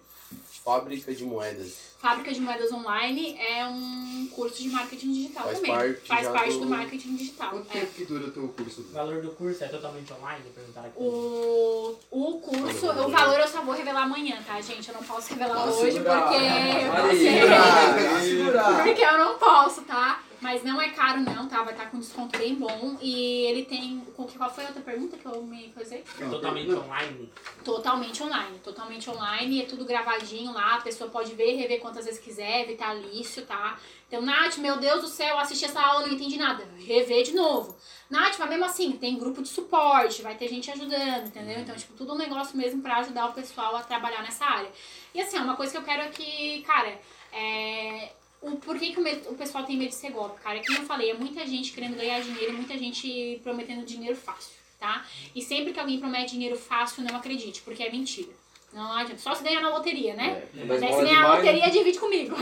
[0.64, 1.92] fábrica de moedas.
[2.00, 5.72] Fábrica de Moedas Online é um curso de marketing digital Faz também.
[5.76, 7.50] parte Faz parte do- do marketing digital.
[7.52, 7.74] Quanto é.
[7.80, 8.82] tempo que dura o teu curso?
[8.82, 10.44] O valor do curso é totalmente online?
[10.56, 10.98] Perguntaram aqui.
[11.00, 14.88] O, o curso, o valor eu só vou revelar amanhã, tá, gente?
[14.90, 16.22] Eu não posso revelar hoje segurar.
[16.24, 16.40] porque.
[18.84, 20.22] Porque eu não posso, tá?
[20.42, 21.62] Mas não é caro não, tá?
[21.62, 22.98] Vai estar com desconto bem bom.
[23.00, 24.02] E ele tem.
[24.16, 26.04] qual que- Qual foi a outra pergunta que eu me fazer?
[26.20, 27.32] É totalmente online?
[27.64, 28.60] Totalmente online.
[28.60, 33.46] Totalmente online, é tudo gravadinho lá, a pessoa pode ver, rever quantas vezes quiser, vitalício,
[33.46, 33.78] tá?
[34.08, 36.68] Então, Nath, meu Deus do céu, assisti essa aula e não entendi nada.
[36.80, 37.78] Rever de novo.
[38.10, 41.60] Nath, mas mesmo assim, tem grupo de suporte, vai ter gente ajudando, entendeu?
[41.60, 44.70] Então, tipo, tudo um negócio mesmo pra ajudar o pessoal a trabalhar nessa área.
[45.14, 47.00] E assim, uma coisa que eu quero é que, cara,
[47.32, 48.10] é.
[48.42, 50.60] O, por que, o, o pessoal tem medo de ser golpe, cara?
[50.66, 54.54] Como eu falei, é muita gente querendo ganhar dinheiro e muita gente prometendo dinheiro fácil,
[54.80, 55.06] tá?
[55.36, 58.30] E sempre que alguém promete dinheiro fácil, não acredite, porque é mentira.
[58.74, 59.22] Não adianta.
[59.22, 60.44] Só se ganhar na loteria, né?
[60.58, 62.36] É, Mas se ganhar na loteria, divide comigo.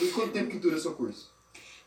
[0.00, 1.35] E quanto tempo que dura o seu curso?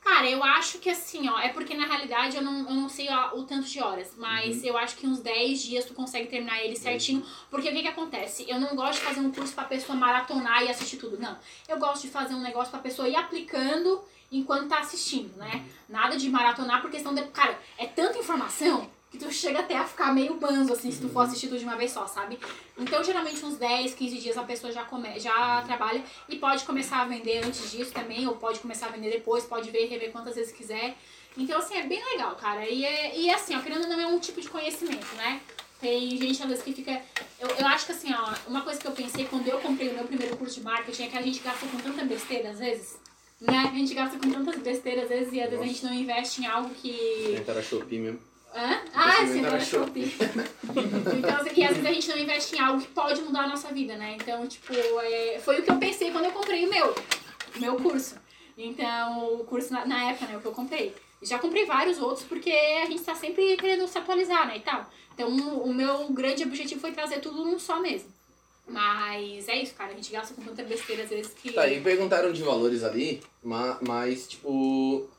[0.02, 3.08] Cara, eu acho que assim, ó, é porque na realidade eu não, eu não sei
[3.10, 6.64] ó, o tanto de horas, mas eu acho que uns 10 dias tu consegue terminar
[6.64, 7.24] ele certinho.
[7.50, 8.46] Porque o que que acontece?
[8.50, 11.38] Eu não gosto de fazer um curso pra pessoa maratonar e assistir tudo, não.
[11.68, 15.66] Eu gosto de fazer um negócio pra pessoa ir aplicando enquanto tá assistindo, né?
[15.88, 19.86] Nada de maratonar, porque senão, de- cara, é tanta informação que tu chega até a
[19.86, 22.40] ficar meio banzo, assim, se tu for assistir tudo de uma vez só, sabe?
[22.78, 27.02] Então, geralmente, uns 10, 15 dias a pessoa já, come, já trabalha e pode começar
[27.02, 30.12] a vender antes disso também, ou pode começar a vender depois, pode ver e rever
[30.12, 30.96] quantas vezes quiser.
[31.36, 32.68] Então, assim, é bem legal, cara.
[32.70, 35.42] E, é, e assim, ó, querendo ou não, é um tipo de conhecimento, né?
[35.82, 37.02] Tem gente, às vezes, que fica...
[37.40, 39.94] Eu, eu acho que, assim, ó, uma coisa que eu pensei quando eu comprei o
[39.94, 43.00] meu primeiro curso de marketing é que a gente gasta com tanta besteira, às vezes,
[43.42, 43.58] né?
[43.72, 46.42] A gente gasta com tantas besteiras, às vezes, e às vezes a gente não investe
[46.42, 47.36] em algo que...
[47.36, 48.29] Entra a Shopee mesmo.
[48.54, 48.82] Hã?
[48.94, 50.14] Ah, era era Shopee.
[51.18, 53.70] então, e às vezes a gente não investe em algo que pode mudar a nossa
[53.72, 54.18] vida, né?
[54.20, 56.96] Então, tipo, é, foi o que eu pensei quando eu comprei o meu,
[57.56, 58.16] o meu curso.
[58.58, 60.94] Então, o curso na, na época, né, o que eu comprei.
[61.22, 64.90] Já comprei vários outros porque a gente tá sempre querendo se atualizar, né, e tal.
[65.14, 68.10] Então, o meu grande objetivo foi trazer tudo num só mesmo.
[68.68, 71.52] Mas é isso, cara, a gente gasta com tanta besteira às vezes que...
[71.54, 75.10] Tá, e perguntaram de valores ali, ma- mas, tipo.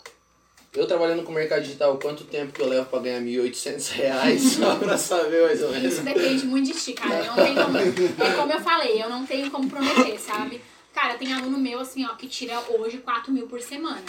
[0.73, 4.43] Eu trabalhando com mercado digital, quanto tempo que eu levo pra ganhar 1.800 reais?
[4.55, 5.95] Só pra saber mais ou menos.
[5.95, 7.25] Isso depende muito de ti, cara.
[7.25, 10.61] Eu não tenho como, é como eu falei, eu não tenho como prometer, sabe?
[10.95, 14.03] Cara, tem aluno meu, assim, ó, que tira hoje 4 mil por semana.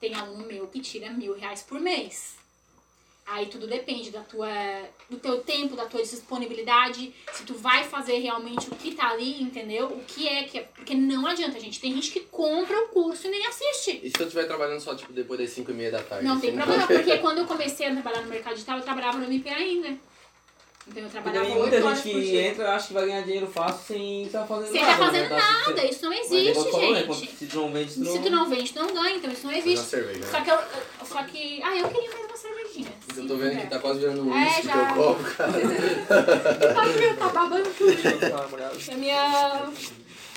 [0.00, 2.34] Tem aluno meu que tira mil reais por mês.
[3.26, 4.48] Aí tudo depende da tua,
[5.08, 9.42] do teu tempo, da tua disponibilidade, se tu vai fazer realmente o que tá ali,
[9.42, 9.86] entendeu?
[9.86, 10.62] O que é que é.
[10.74, 11.80] Porque não adianta, gente.
[11.80, 13.98] Tem gente que compra o curso e nem assiste.
[14.02, 16.26] E se eu estiver trabalhando só, tipo, depois das 5 e meia da tarde?
[16.26, 19.16] Não tem Assim, problema, porque quando eu comecei a trabalhar no mercado digital, eu trabalhava
[19.16, 19.96] no MP ainda.
[20.86, 23.86] Então eu trabalhava tem 8 muita gente que entra acha que vai ganhar dinheiro fácil
[23.86, 24.92] sem estar fazendo Sem nada.
[24.98, 25.40] tá fazendo né?
[25.40, 27.02] Tá- nada, isso não Mas existe, falou, né?
[27.04, 27.26] Gente.
[27.36, 28.12] Se tu não vende, tu não...
[28.12, 29.86] Se tu não vende, tu não ganha, então isso não existe.
[29.86, 30.44] cerveja, Só né?
[30.44, 31.06] que eu.
[31.06, 31.62] Só que.
[31.62, 32.63] Ah, eu queria mais uma cervejinha.
[32.80, 33.60] Eu sim, tô vendo é.
[33.62, 34.86] que tá quase virando um É, uísque já.
[34.86, 35.52] teu copo, cara.
[36.74, 37.92] Tá frio, tá babando tudo.
[38.90, 39.62] É minha.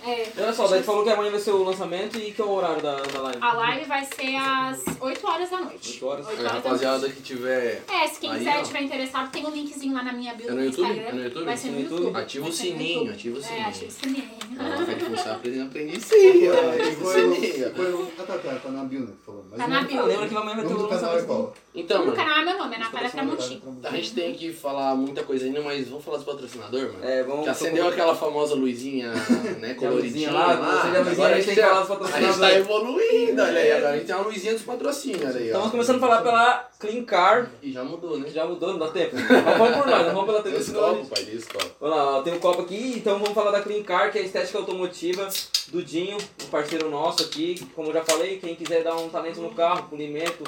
[0.06, 0.28] É.
[0.38, 2.52] Olha só, daí tu falou que amanhã vai ser o lançamento e que é o
[2.52, 3.40] horário da, da live?
[3.42, 5.94] A live vai ser às 8 horas da noite.
[5.96, 6.28] 8 horas?
[6.28, 7.16] 8 É, horas da rapaziada noite.
[7.16, 7.84] que tiver.
[7.92, 8.62] É, se quem Aí, quiser ó.
[8.64, 10.88] tiver interessado, tem um linkzinho lá na minha bio É no do YouTube?
[10.92, 11.08] Instagram.
[11.10, 11.46] É no YouTube?
[11.46, 12.00] Vai ser no No YouTube?
[12.04, 12.22] YouTube.
[12.22, 13.68] Ativa o no sininho, ativa o É, sininho.
[13.68, 14.30] ativa o sininho.
[14.60, 16.48] Ah, vai começar a aprender, aprendi sim.
[16.48, 17.70] Ativa o no- sininho.
[17.74, 19.08] no- Ah, tá, tá, tá na bio, né?
[19.20, 19.46] que Falou.
[19.50, 20.00] Mas Tá na nome- bio.
[20.00, 21.54] Ah, lembra que amanhã vai ter o é lançamento.
[21.80, 23.62] Então, No mano, canal é meu nome, é Natália Tramontim.
[23.84, 27.06] a gente tem que falar muita coisa ainda, mas vamos falar dos patrocinadores, mano.
[27.06, 27.44] É, vamos...
[27.44, 29.12] Que acendeu aquela famosa luzinha,
[29.60, 30.84] né, coloridinha lá, lá.
[30.84, 32.40] luzinha, Agora a gente tem que falar dos A gente patrocinadores.
[32.40, 33.72] tá evoluindo, olha aí.
[33.74, 35.44] Agora a gente tem uma luzinha dos patrocínios, olha aí.
[35.44, 35.46] ó.
[35.46, 38.28] Estamos começando a falar pela Clean Car, E já mudou, né?
[38.30, 39.16] já mudou, não dá tempo.
[39.16, 40.58] Mas vamos por nós, não vamos pela Tem TV.
[40.64, 41.72] os senão a gente- copos, pai, copos.
[41.80, 44.22] Vamos lá, ó, tem um copo aqui, então vamos falar da Clean Car, que é
[44.22, 45.28] a estética automotiva
[45.68, 47.64] do Dinho, um parceiro nosso aqui.
[47.76, 50.44] Como eu já falei, quem quiser dar um talento no carro, polimento,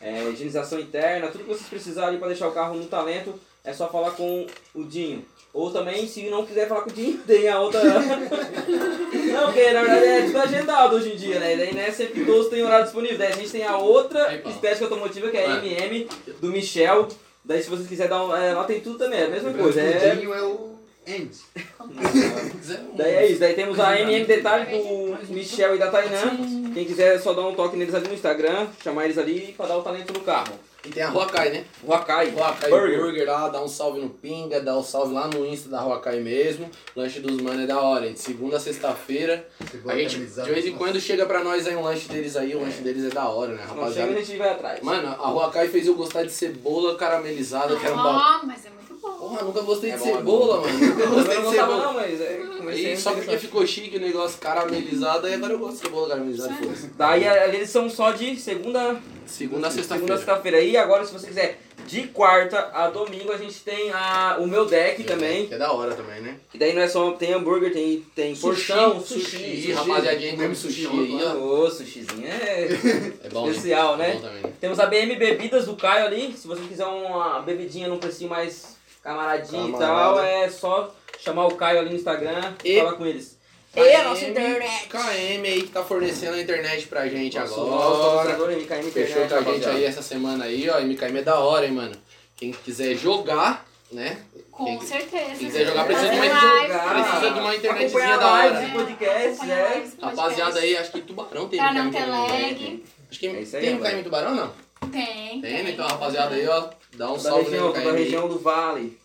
[0.00, 3.34] é, higienização interna, tudo que vocês precisarem para deixar o carro no talento,
[3.64, 5.24] é só falar com o Dinho.
[5.52, 7.82] Ou também, se não quiser falar com o Dinho, tem a outra.
[7.84, 11.56] não, porque na verdade é tudo agendado hoje em dia, né?
[11.56, 13.18] Daí né, sempre todos têm horário disponível.
[13.18, 15.64] Daí a gente tem a outra Aí, estética automotiva, que é a.
[15.64, 16.08] MM,
[16.40, 17.08] do Michel.
[17.44, 18.36] Daí se vocês quiserem dar um.
[18.36, 19.80] É, lá tem tudo também, é a mesma coisa.
[19.80, 20.78] É, O Dinho é o
[21.08, 21.30] End.
[22.94, 26.57] Daí é isso, daí temos a MM Detalhe do Michel e da Tainan.
[26.78, 29.66] Quem quiser é só dar um toque neles ali no Instagram, chamar eles ali pra
[29.66, 30.52] dar o talento no carro.
[30.84, 31.64] E tem a Huacai, né?
[31.82, 33.00] O Akai, Huacai Burger.
[33.00, 33.26] Burger.
[33.26, 36.70] lá, dá um salve no Pinga, dá um salve lá no Insta da Huacai mesmo.
[36.94, 38.12] Lanche dos manos é da hora, hein?
[38.12, 39.44] De segunda a sexta-feira.
[39.88, 42.60] A gente, de vez em quando, chega pra nós aí um lanche deles aí, o
[42.60, 44.12] lanche deles é da hora, né, não chega rapaziada?
[44.12, 44.80] a gente vai atrás.
[44.80, 48.24] Mano, a Huacai fez eu gostar de cebola caramelizada, que era um bagulho.
[48.24, 48.77] Ah, mas é.
[49.12, 50.78] Porra, nunca gostei É de bom, é cebola, mano.
[50.78, 51.84] Nunca Eu gostei não de cebola.
[51.86, 55.58] não, mas é, comecei E só porque ficou chique o negócio caramelizado, aí agora eu
[55.58, 56.54] gosto de cebola caramelizada.
[56.54, 56.86] Foda-se.
[56.96, 58.96] Daí eles são só de segunda,
[59.26, 60.16] Segunda a segunda a sexta-feira.
[60.16, 60.60] sexta-feira.
[60.60, 64.64] E agora, se você quiser, de quarta a domingo, a gente tem a, o meu
[64.64, 65.46] deck também.
[65.46, 66.36] Que é da hora também, né?
[66.50, 69.20] Que daí não é só, tem hambúrguer, tem, tem porção, sushi.
[69.26, 71.34] sushi, rapaziadinha, come sushi aí, ó.
[71.36, 72.68] Ô, sushizinho é
[73.24, 74.12] É bom, especial, É né?
[74.14, 74.42] bom também.
[74.60, 76.32] Temos a BM Bebidas do Caio ali.
[76.34, 78.77] Se você quiser uma bebidinha num precinho mais
[79.08, 83.06] camaradinho e tal, é só chamar o Caio ali no Instagram e E- falar com
[83.06, 83.38] eles.
[83.74, 84.88] KM, E a nossa internet.
[84.88, 88.52] KM aí que tá fornecendo a internet pra gente nosso agora.
[88.52, 90.78] MKM Fechou Internet, com a gente aí essa semana aí, ó.
[90.80, 91.94] MKM é da hora, hein, mano.
[92.36, 94.18] Quem quiser jogar, né?
[94.50, 95.24] Com Quem- certeza.
[95.38, 98.48] quem quiser jogar precisa de uma- Live, precisa de uma internetzinha da hora.
[98.48, 98.64] lives é.
[98.64, 99.96] lives, podcasts.
[100.02, 102.70] Rapaziada aí, acho que Tubarão tem Pra MKM não ter também, lag.
[102.72, 102.80] né?
[103.10, 103.92] Acho que É aí, tem rapaz.
[103.94, 104.52] MKM Tubarão, não?
[104.90, 105.70] Tem, Tem, né?
[105.70, 106.68] Então, rapaziada aí, ó.
[106.94, 108.02] Dá um Da salve região, no da MKM aí.
[108.04, 108.98] região do Vale.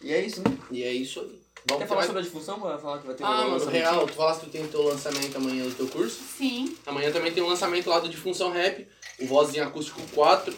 [0.00, 0.56] E é isso, né?
[0.70, 1.42] E é isso aí.
[1.64, 2.06] Quer Vamos falar mais...
[2.06, 2.58] sobre a difusão?
[2.58, 3.72] Vai falar que vai ter Ah, um mano, lançamento?
[3.74, 6.18] real, tu falaste que tu tem teu lançamento amanhã do teu curso.
[6.36, 6.76] Sim.
[6.84, 8.84] Amanhã também tem um lançamento lá do Difunção Rap,
[9.20, 10.52] o Vozinho Acústico 4,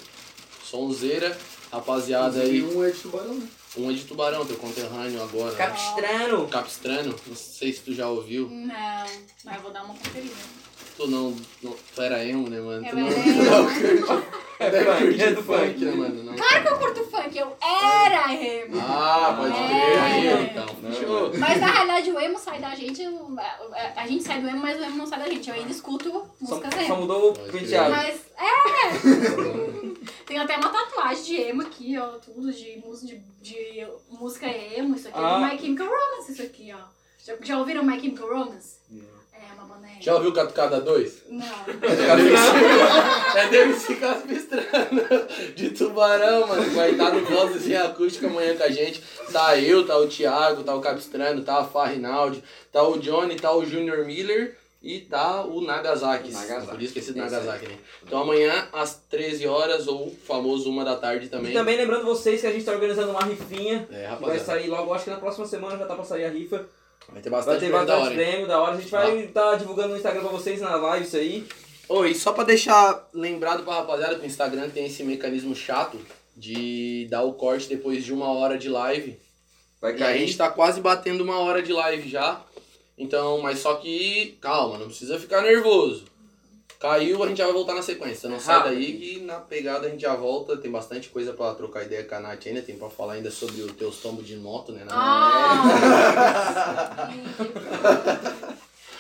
[0.65, 1.37] Sonzeira,
[1.71, 2.63] rapaziada E aí.
[2.63, 3.49] um é de tubarão, né?
[3.77, 5.51] Um é de Tubarão, teu conterrâneo agora.
[5.51, 5.57] né?
[5.59, 6.47] Capistrano.
[6.49, 8.49] Capistrano, não sei se tu já ouviu.
[8.49, 9.07] Não,
[9.45, 10.33] mas eu vou dar uma conferida.
[10.97, 12.87] Tu não, não tu era emo, né, mano?
[12.87, 14.23] Eu tu não, era não
[14.61, 15.85] É deve funk, é do funk, funk.
[15.85, 16.23] né, mano?
[16.23, 16.37] Não.
[16.37, 18.81] Claro que eu curto funk, eu era emo.
[18.81, 20.43] Ah, pode crer, aí É.
[20.43, 21.33] então, fechou.
[21.37, 23.03] Mas na realidade o emo sai da gente,
[23.97, 25.49] a, gente sai do emo, mas o emo não sai da gente.
[25.49, 26.97] Eu ainda escuto Só, músicas só emo.
[26.99, 27.91] mudou o penteado.
[27.91, 30.15] Mas é!
[30.25, 32.11] Tem até uma tatuagem de emo aqui, ó.
[32.19, 34.95] Tudo de, música- de, de música emo.
[34.95, 35.39] Isso aqui é Ah.
[35.39, 36.79] do My Chemical Romance, isso aqui, ó.
[37.25, 38.77] Já, já ouviram My Chemical Romance?
[38.93, 38.97] É
[39.85, 40.03] emo.
[40.03, 41.22] Já ouviu Catucada 2?
[41.28, 41.45] Não.
[43.37, 45.03] É DMC Capistrano,
[45.57, 46.70] de Tubarão, mano.
[46.70, 49.03] Vai estar no Vozinho Acústico amanhã com a gente.
[49.32, 53.53] Tá eu, tá o Thiago, tá o Capistrano, tá a Farrinaldi, tá o Johnny, tá
[53.53, 56.30] o Junior Miller e tá o Nagasaki.
[56.30, 56.66] Nagasaki.
[56.68, 57.78] Por isso esqueci do É isso Nagasaki, né?
[58.07, 61.51] Então amanhã, às 13 horas, ou famoso uma da tarde também.
[61.51, 63.87] E também lembrando vocês que a gente tá organizando uma rifinha.
[63.91, 64.45] É, Que vai rapaziada.
[64.45, 66.64] sair logo, acho que na próxima semana já tá pra sair a rifa.
[67.13, 68.73] Vai ter Vai bastante ter prêmio da bastante hora, prêmio da hora.
[68.77, 71.47] A gente vai estar divulgando no Instagram pra vocês na live isso aí.
[71.89, 75.99] Oi, só pra deixar lembrado pra rapaziada que o Instagram tem esse mecanismo chato
[76.37, 79.19] de dar o corte depois de uma hora de live.
[79.81, 80.19] Vai E a cair.
[80.21, 82.43] gente tá quase batendo uma hora de live já.
[82.97, 86.05] Então, mas só que, calma, não precisa ficar nervoso.
[86.85, 88.28] Caiu, a gente já vai voltar na sequência.
[88.28, 90.55] Não sai daí que na pegada a gente já volta.
[90.59, 92.61] Tem bastante coisa pra trocar ideia com a Nath ainda.
[92.61, 94.85] Tem pra falar ainda sobre os teus tombos de moto, né?
[94.85, 94.93] Nath?
[94.95, 95.64] Ah!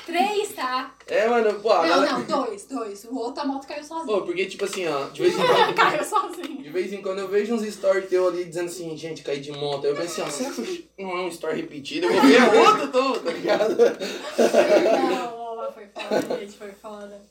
[0.06, 0.94] Três, tá?
[1.06, 3.04] É, mano, pô, Não, galera- não, dois, dois.
[3.04, 4.06] O outro a moto caiu sozinho.
[4.06, 5.74] Pô, porque tipo assim, ó, de vez em quando.
[5.76, 6.62] caiu sozinho.
[6.62, 9.52] De vez em quando eu vejo uns stories teu ali dizendo assim, gente, caí de
[9.52, 9.84] moto.
[9.84, 12.06] Aí eu pensei, ó, será que não é um story repetido?
[12.06, 13.76] Eu vou ver outro todo, tá ligado?
[13.78, 17.22] Não, foi foda, gente, foi foda.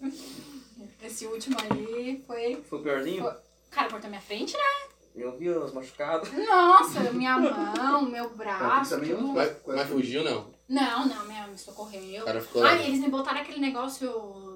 [1.14, 2.64] Esse último aí foi.
[2.68, 3.22] Foi o piorzinho?
[3.22, 3.34] Foi.
[3.70, 4.89] Cara, cortou minha frente, né?
[5.16, 6.28] Eu vi os machucados.
[6.34, 8.95] Nossa, minha mão, meu braço.
[8.95, 9.22] também tudo.
[9.22, 10.51] não- Mas, mas fugiu não.
[10.68, 12.24] Não, não, minha me socorreu.
[12.24, 12.84] O cara ficou Ai, lá.
[12.84, 14.07] eles me botaram aquele negócio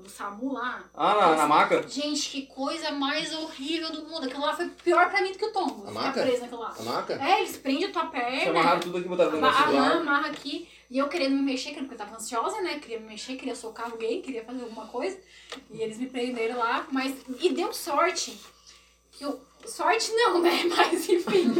[0.02, 0.84] do SAMU lá.
[0.96, 1.88] Ah, na, na maca?
[1.88, 4.26] Gente, que coisa mais horrível do mundo.
[4.26, 5.88] Aquilo lá foi pior pra mim do que o tombo.
[5.88, 6.24] A maca?
[6.24, 6.74] preso naquilo lá.
[6.80, 7.14] A maca?
[7.24, 8.50] É, eles prendem a tua perna.
[8.50, 9.92] amarrado tudo aqui, botaram dentro do Amarra, celular.
[9.98, 10.68] amarra aqui.
[10.90, 12.80] E eu querendo me mexer, porque eu tava ansiosa, né?
[12.80, 15.20] Queria me mexer, queria socar alguém, queria fazer alguma coisa.
[15.70, 17.14] E eles me prenderam lá, mas.
[17.42, 18.40] E deu sorte.
[19.12, 20.64] Que eu, sorte não, né?
[20.70, 21.52] Mas enfim.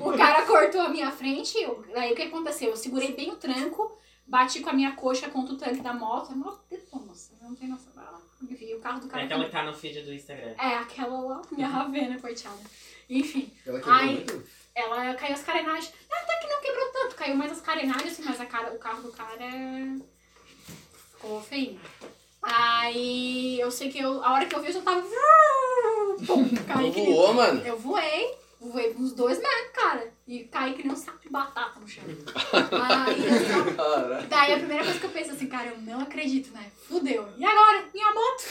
[0.00, 1.58] o cara cortou a minha frente.
[1.60, 2.70] Eu, aí o que aconteceu?
[2.70, 3.92] Eu segurei bem o tranco,
[4.26, 6.32] bati com a minha coxa contra o tanque da moto.
[6.32, 7.92] A moto depois, nossa, não tem noção.
[7.94, 8.18] Vai lá.
[8.50, 9.24] Enfim, o carro do É cara.
[9.24, 10.54] aquela que tá no feed do Instagram.
[10.58, 12.58] É, aquela lá, minha ravena, coitada.
[13.10, 13.52] Enfim.
[13.66, 14.06] Ela Ai.
[14.14, 14.42] muito?
[14.74, 15.92] Ela caiu as carenagens.
[16.10, 19.02] Até que não quebrou tanto, caiu mais as carenagens, assim, mas a cara, o carro
[19.02, 19.48] do cara
[21.12, 21.78] ficou feio.
[22.42, 25.02] Aí eu sei que eu, a hora que eu vi eu já tava.
[26.26, 27.64] Pum, caí voou, mano.
[27.66, 28.34] Eu voei,
[28.70, 30.12] voei uns dois metros, cara.
[30.26, 32.04] E caí que nem um saco de batata no chão.
[32.06, 34.26] Aí eu Caralho.
[34.28, 36.70] Daí a primeira coisa que eu pensei assim, cara, eu não acredito, né?
[36.88, 37.28] Fudeu.
[37.36, 37.84] E agora?
[37.92, 38.44] Minha moto?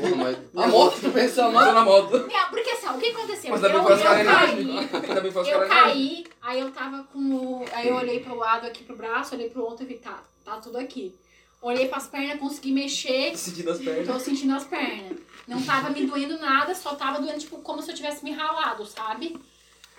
[0.00, 1.72] Porra, mas a moto, tu pensou, Mas mano?
[1.72, 2.26] na moto.
[2.26, 3.50] Minha, porque assim, ó, o que aconteceu?
[3.50, 4.90] Mas eu, também eu as carenagens.
[4.90, 5.50] caí.
[5.50, 7.64] Eu caí, aí eu tava com o.
[7.72, 10.56] Aí eu olhei pro lado aqui pro braço, olhei pro outro e vi, tá, tá
[10.60, 11.14] tudo aqui.
[11.60, 14.06] Olhei pras pernas, consegui mexer, Sentindo as pernas.
[14.06, 15.18] tô sentindo as pernas.
[15.48, 18.84] Não tava me doendo nada, só tava doendo, tipo, como se eu tivesse me ralado,
[18.84, 19.36] sabe?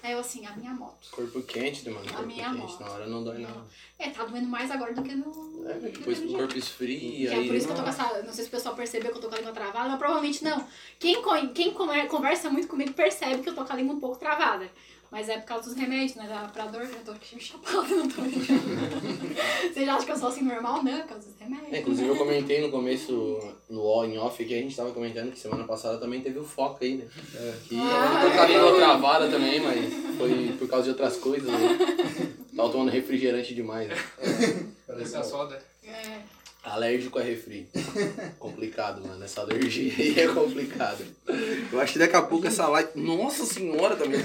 [0.03, 1.09] Aí eu assim, a minha moto.
[1.11, 2.05] Corpo quente, mano?
[2.07, 2.79] A Corpo minha quente, moto.
[2.79, 3.65] na hora não dói não.
[3.97, 5.65] É, tá doendo mais agora do que no.
[5.67, 7.47] É, depois o corpo esfria, é aí...
[7.47, 8.21] por isso que eu tô com essa.
[8.23, 10.43] Não sei se o pessoal percebeu que eu tô com a língua travada, mas provavelmente
[10.43, 10.65] não.
[10.99, 11.21] Quem,
[11.53, 14.69] quem conver- conversa muito comigo percebe que eu tô com a língua um pouco travada.
[15.11, 16.27] Mas é por causa dos remédios, né?
[16.27, 20.41] Da- Pra dor, eu tô aqui chapada, não tô Vocês acham que eu sou assim
[20.43, 20.83] normal?
[20.83, 21.73] Não, é por causa dos remédios.
[21.73, 25.31] É, inclusive eu comentei no começo, no on em off, que a gente tava comentando
[25.31, 27.07] que semana passada também teve o foco aí, né?
[27.67, 31.17] Que Ah, eu tô com a língua travada também, mas foi por causa de outras
[31.17, 31.77] coisas, né?
[32.55, 33.95] Tava tomando refrigerante demais, né?
[34.99, 35.61] Essa soda.
[35.83, 36.19] É.
[36.67, 37.69] Alérgico a refri.
[38.37, 39.23] complicado, mano.
[39.23, 41.03] Essa alergia aí é complicado.
[41.71, 42.89] Eu acho que daqui a pouco essa live.
[42.95, 44.17] Nossa senhora, tá me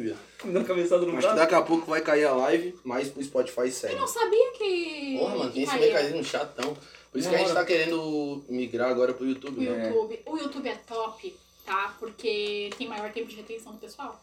[0.00, 0.16] viu?
[0.44, 1.36] Me dando cabeçada no Acho que braço.
[1.36, 3.94] daqui a pouco vai cair a live, mas pro Spotify Eu segue.
[3.96, 5.16] não sabia que.
[5.18, 6.76] Porra, mano, tem que esse caía mecanismo chatão.
[7.10, 9.88] Por isso que a gente tá querendo migrar agora pro YouTube, O né?
[9.88, 10.20] YouTube.
[10.26, 11.36] O YouTube é top,
[11.66, 11.96] tá?
[11.98, 14.20] Porque tem maior tempo de retenção do pessoal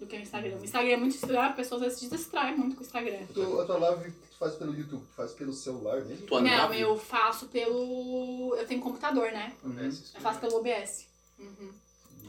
[0.00, 0.56] do que o Instagram.
[0.58, 3.18] O Instagram é muito estudado, as pessoas às vezes se distraem muito com o Instagram.
[3.32, 6.26] Tu, a tua live que tu faz pelo YouTube, tu faz pelo celular mesmo?
[6.26, 6.80] Tua não, nave.
[6.80, 8.56] eu faço pelo.
[8.56, 9.52] Eu tenho computador, né?
[9.62, 9.78] Uhum.
[9.78, 11.06] Eu faço pelo OBS.
[11.38, 11.70] Uhum.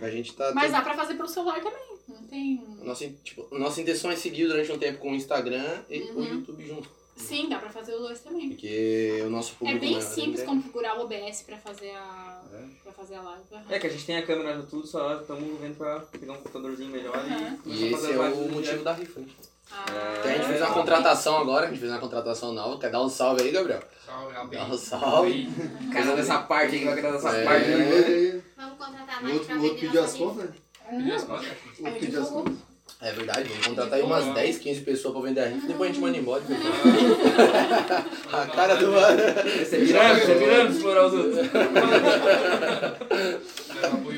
[0.02, 0.52] A gente tá.
[0.54, 1.92] Mas dá pra fazer pelo celular também.
[2.08, 2.64] Não tem.
[2.84, 6.24] Nossa, tipo, nossa intenção é seguir durante um tempo com o Instagram e o Uhum.
[6.26, 6.90] YouTube junto.
[7.16, 8.49] Sim, dá pra fazer os dois também.
[8.49, 9.80] Porque o nosso É público.
[9.80, 12.41] bem maior, simples configurar o OBS pra fazer a.
[12.53, 12.64] É.
[12.84, 13.43] pra fazer a live.
[13.53, 13.64] Aham.
[13.70, 16.38] É que a gente tem a câmera no tudo, só estamos vendo pra pegar um
[16.38, 17.57] computadorzinho melhor Aham.
[17.66, 19.20] e E esse é o motivo da rifa.
[19.20, 19.28] hein?
[19.74, 19.86] Ah,
[20.20, 22.78] Então a gente fez uma contratação agora, a gente fez uma contratação nova.
[22.80, 23.82] Quer dar um salve aí, Gabriel?
[24.05, 25.47] Salve, Dá um salve.
[25.93, 27.45] Cada dessa parte aí vai querer dessa É.
[27.45, 27.66] parte.
[27.72, 30.49] Aí, Vamos contratar mais outro, pra o outro pediu as contas?
[30.89, 31.45] Pediu as contas?
[31.47, 32.53] O Eu outro pediu as contas?
[33.02, 35.93] É verdade, vamos contratar aí umas 10, 15 pessoas pra vender a rifa, depois a
[35.93, 36.43] gente manda embora.
[38.32, 39.20] a cara do mano.
[39.60, 41.47] Esse é pirâmide, esse é pirâmide, explorar os outros.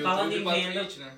[0.02, 0.84] Falando em venda.
[1.00, 1.18] né?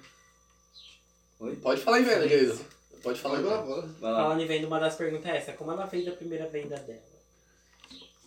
[1.61, 2.59] Pode falar em venda, querido.
[3.01, 3.63] Pode falar lá.
[3.99, 5.53] Falando em venda, uma das perguntas é essa.
[5.53, 7.01] Como ela fez a primeira venda dela?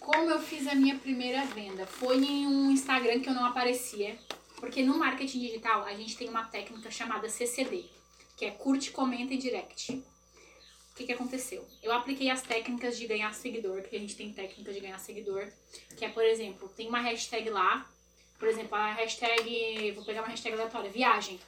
[0.01, 1.87] Como eu fiz a minha primeira venda?
[1.87, 4.17] Foi em um Instagram que eu não aparecia.
[4.57, 7.85] Porque no marketing digital a gente tem uma técnica chamada CCD,
[8.39, 9.93] que é curte, comenta e direct.
[9.93, 11.67] O que, que aconteceu?
[11.83, 15.53] Eu apliquei as técnicas de ganhar seguidor, que a gente tem técnicas de ganhar seguidor,
[15.97, 17.91] que é, por exemplo, tem uma hashtag lá,
[18.39, 21.39] por exemplo, a hashtag, vou pegar uma hashtag aleatória, viagem.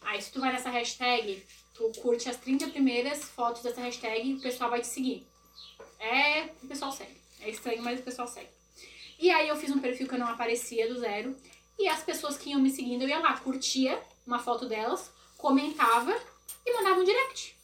[0.00, 1.44] Aí se tu vai nessa hashtag,
[1.74, 5.26] tu curte as 30 primeiras fotos dessa hashtag e o pessoal vai te seguir.
[5.98, 7.16] É, o pessoal segue.
[7.40, 8.48] É estranho, mas o pessoal segue.
[9.18, 11.36] E aí eu fiz um perfil que eu não aparecia do zero.
[11.78, 15.10] E as pessoas que iam me seguindo, eu ia lá, curtia uma foto delas,
[15.44, 16.16] comentava
[16.64, 17.54] e mandava um direct.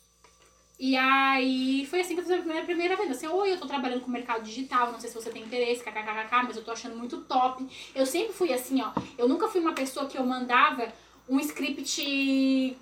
[0.79, 3.13] E aí foi assim que eu fiz a primeira, primeira venda.
[3.13, 6.45] Assim, oi, eu tô trabalhando com mercado digital, não sei se você tem interesse, kkkk,
[6.47, 7.67] mas eu tô achando muito top.
[7.95, 8.93] Eu sempre fui assim, ó.
[9.17, 10.93] Eu nunca fui uma pessoa que eu mandava
[11.27, 12.77] um script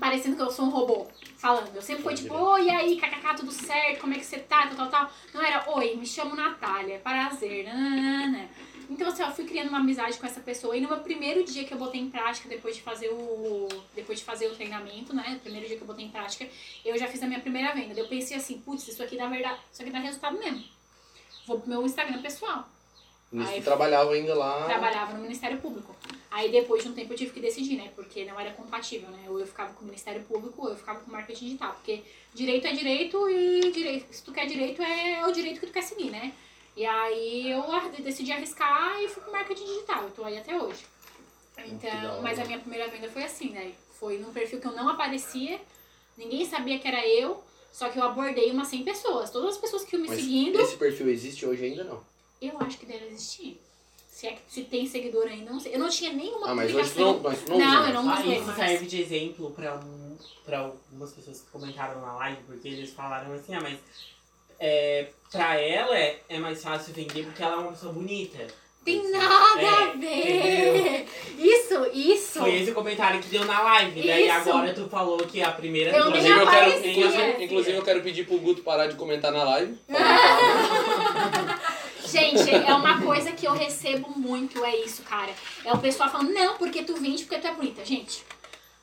[0.00, 1.06] parecendo que eu sou um robô
[1.36, 1.76] falando.
[1.76, 4.76] Eu sempre fui tipo, oi, aí, kkk, tudo certo, como é que você tá, tal,
[4.76, 5.12] tal, tal.
[5.34, 8.48] Não era, oi, me chamo Natália, prazer, nananana.
[8.88, 10.76] Então, assim, eu fui criando uma amizade com essa pessoa.
[10.76, 13.68] E no meu primeiro dia que eu botei em prática, depois de fazer o.
[13.94, 15.36] Depois de fazer o treinamento, né?
[15.36, 16.46] O primeiro dia que eu botei em prática,
[16.84, 17.98] eu já fiz a minha primeira venda.
[17.98, 20.64] Eu pensei assim, putz, isso aqui dá verdade, isso aqui dá resultado mesmo.
[21.46, 22.68] Vou pro meu Instagram pessoal.
[23.32, 24.64] Nisso Aí- trabalhava ainda lá.
[24.64, 25.94] Trabalhava no Ministério Público.
[26.30, 27.90] Aí depois de um tempo eu tive que decidir, né?
[27.94, 29.24] Porque não era compatível, né?
[29.28, 31.72] Ou eu ficava com o Ministério Público ou eu ficava com marketing digital.
[31.74, 35.72] Porque direito é direito e direito, se tu quer direito é o direito que tu
[35.72, 36.32] quer seguir, né?
[36.76, 37.62] E aí eu
[38.02, 40.02] decidi arriscar e fui pro marketing digital.
[40.04, 40.84] Eu tô aí até hoje.
[41.56, 43.72] da Então, mas a minha primeira venda foi assim, né?
[43.98, 45.60] Foi num perfil que eu não aparecia,
[46.16, 49.30] ninguém sabia que era eu, só que eu abordei umas 100 pessoas.
[49.30, 52.02] Todas as pessoas que iam me Mas seguindo, esse perfil existe hoje ainda não.
[52.42, 53.60] eu acho que deve existir.
[54.08, 55.74] Se, é que, se tem seguidor ainda, não sei.
[55.74, 57.14] Eu não tinha nenhuma Ah, mas publicação.
[57.14, 58.56] não, mas não, Não, eu não Ah, usei isso mais.
[58.58, 63.32] serve de exemplo pra, um, pra algumas pessoas que comentaram na live, porque eles falaram
[63.32, 63.78] assim, ah, mas
[64.58, 68.46] é, pra ela é, é mais fácil vender porque ela é uma pessoa bonita.
[68.84, 71.06] Tem nada É, a ver.
[71.38, 72.38] Isso, isso.
[72.40, 74.02] Foi esse o comentário que deu na live.
[74.06, 74.32] Daí Isso.
[74.32, 78.02] agora tu falou que a primeira Eu nem Inclusive eu, quero, inclusive, inclusive eu quero
[78.02, 79.78] pedir pro Guto parar de comentar na live.
[82.06, 85.32] Gente, é uma coisa que eu recebo muito, é isso, cara.
[85.64, 87.84] É o pessoal falando, não, porque tu vende porque tu é bonita.
[87.84, 88.22] Gente,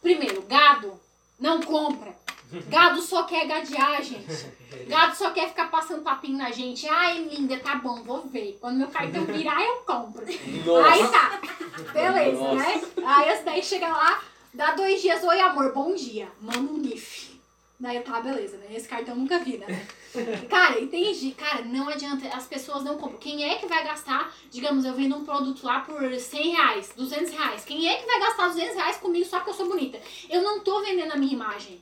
[0.01, 0.99] primeiro, gado
[1.39, 2.13] não compra.
[2.67, 4.25] Gado só quer gadear, gente.
[4.87, 6.87] Gado só quer ficar passando papinho na gente.
[6.87, 8.57] Ai, linda, tá bom, vou ver.
[8.59, 10.25] Quando meu cartão virar, eu compro.
[10.25, 11.41] Aí tá.
[11.93, 12.55] Beleza, Nossa.
[12.55, 12.81] né?
[13.05, 14.21] Aí esse daí chega lá,
[14.53, 16.29] dá dois dias, oi amor, bom dia.
[16.41, 17.31] Manda um GIF.
[17.79, 18.67] Daí tá, beleza, né?
[18.71, 19.87] Esse cartão nunca vi, né?
[20.49, 21.31] Cara, entendi.
[21.31, 23.17] Cara, não adianta, as pessoas não compram.
[23.17, 27.31] Quem é que vai gastar, digamos, eu vendo um produto lá por 100 reais, 200
[27.31, 27.65] reais.
[27.65, 29.99] Quem é que vai gastar 200 reais comigo só porque eu sou bonita?
[30.29, 31.81] Eu não tô vendendo a minha imagem.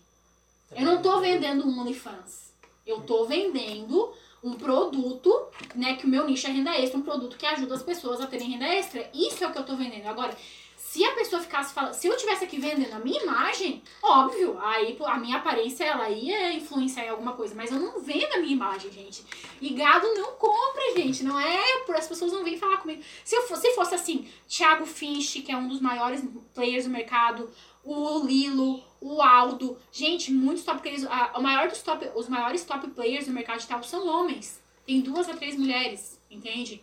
[0.76, 2.54] Eu não tô vendendo um OnlyFans.
[2.86, 4.14] Eu tô vendendo
[4.44, 7.84] um produto, né, que o meu nicho é renda extra, um produto que ajuda as
[7.84, 9.10] pessoas a terem renda extra.
[9.14, 10.08] Isso é o que eu tô vendendo.
[10.08, 10.36] Agora,
[10.78, 14.98] se a pessoa ficasse falando, se eu tivesse aqui vendendo a minha imagem, óbvio, aí
[15.06, 18.54] a minha aparência ela ia influenciar em alguma coisa, mas eu não vendo a minha
[18.54, 19.24] imagem, gente.
[19.62, 21.60] E gado não compra, gente, não é
[21.96, 23.04] as pessoas não vêm falar comigo.
[23.24, 26.24] Se eu fosse, se fosse assim, Thiago Finch, que é um dos maiores
[26.56, 27.52] players do mercado,
[27.84, 32.64] o Lilo, o Aldo, gente, muitos top players, a, o maior dos top, os maiores
[32.64, 34.62] top players do mercado digital são homens.
[34.86, 36.82] Tem duas a três mulheres, entende?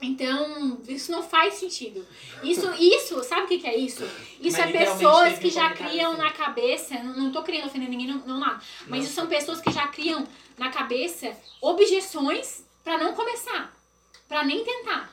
[0.00, 2.04] Então, isso não faz sentido.
[2.42, 4.02] Isso, isso, sabe o que, que é isso?
[4.40, 6.22] Isso Mas é pessoas que já criam assim.
[6.22, 9.60] na cabeça, não, não tô querendo ofender ninguém, não, não nada, mas isso são pessoas
[9.60, 10.26] que já criam
[10.58, 13.72] na cabeça objeções pra não começar,
[14.26, 15.12] pra nem tentar.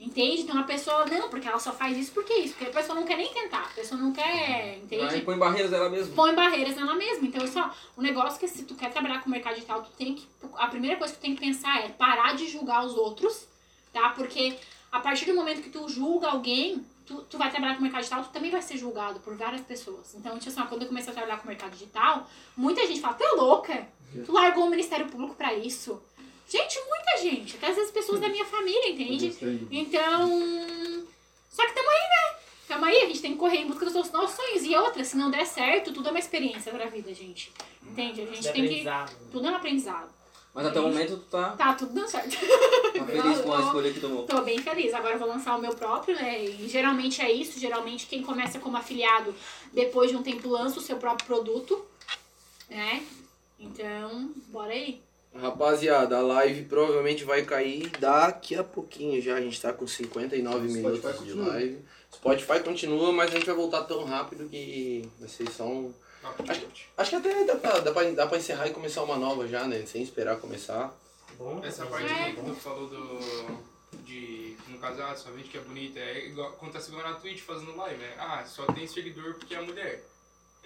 [0.00, 0.42] Entende?
[0.42, 3.04] Então a pessoa, não, porque ela só faz isso porque isso, porque a pessoa não
[3.04, 5.22] quer nem tentar, a pessoa não quer, entende?
[5.22, 6.14] Põe barreiras dela mesmo.
[6.14, 7.26] põe barreiras nela mesma.
[7.26, 9.82] Então, isso, ó, o negócio é que se tu quer trabalhar com o mercado digital,
[9.82, 10.24] tu tem que.
[10.54, 13.48] A primeira coisa que tu tem que pensar é parar de julgar os outros,
[13.92, 14.10] tá?
[14.10, 14.56] Porque
[14.92, 18.02] a partir do momento que tu julga alguém, tu, tu vai trabalhar com o mercado
[18.02, 20.14] digital, tu também vai ser julgado por várias pessoas.
[20.14, 23.00] Então, tipo assim, ó, quando eu comecei a trabalhar com o mercado digital, muita gente
[23.00, 23.88] fala, tu é louca?
[24.24, 26.00] Tu largou o Ministério Público pra isso.
[26.48, 27.56] Gente, muita gente.
[27.56, 29.36] Até às vezes pessoas da minha família, entende?
[29.70, 31.06] Então.
[31.50, 32.38] Só que tamo aí, né?
[32.68, 34.62] Tamo aí, a gente tem que correr em busca dos nossos nossos sonhos.
[34.64, 37.52] E outra, se não der certo, tudo é uma experiência pra vida, gente.
[37.82, 38.22] Entende?
[38.22, 38.60] A gente De tem que.
[38.60, 39.12] aprendizado.
[39.32, 40.18] Tudo é um aprendizado.
[40.54, 42.30] Mas até o momento tu tá, Tá tudo dando certo.
[42.30, 44.24] tá feliz com a escolha que tomou.
[44.26, 44.92] Tô bem feliz.
[44.94, 46.42] Agora eu vou lançar o meu próprio, né?
[46.44, 47.58] E geralmente é isso.
[47.60, 49.34] Geralmente quem começa como afiliado,
[49.72, 51.84] depois de um tempo lança o seu próprio produto,
[52.68, 53.04] né?
[53.58, 55.00] Então, bora aí.
[55.34, 59.36] Rapaziada, a live provavelmente vai cair daqui a pouquinho já.
[59.36, 61.48] A gente tá com 59 Spotify minutos de continua.
[61.48, 61.78] live.
[62.12, 65.92] Spotify continua, mas a gente vai voltar tão rápido que vai ser só um.
[66.48, 66.66] Acho,
[66.96, 69.66] acho que até dá pra, dá, pra, dá pra encerrar e começar uma nova já,
[69.66, 69.84] né?
[69.86, 70.92] Sem esperar começar.
[71.38, 72.32] Bom, Essa parte É.
[72.32, 73.68] que tu falou do.
[74.04, 74.56] De.
[74.68, 76.00] No caso, ah, só vende que é bonita.
[76.00, 78.14] É igual acontece igual na Twitch fazendo live, né?
[78.18, 80.04] Ah, só tem seguidor porque é mulher.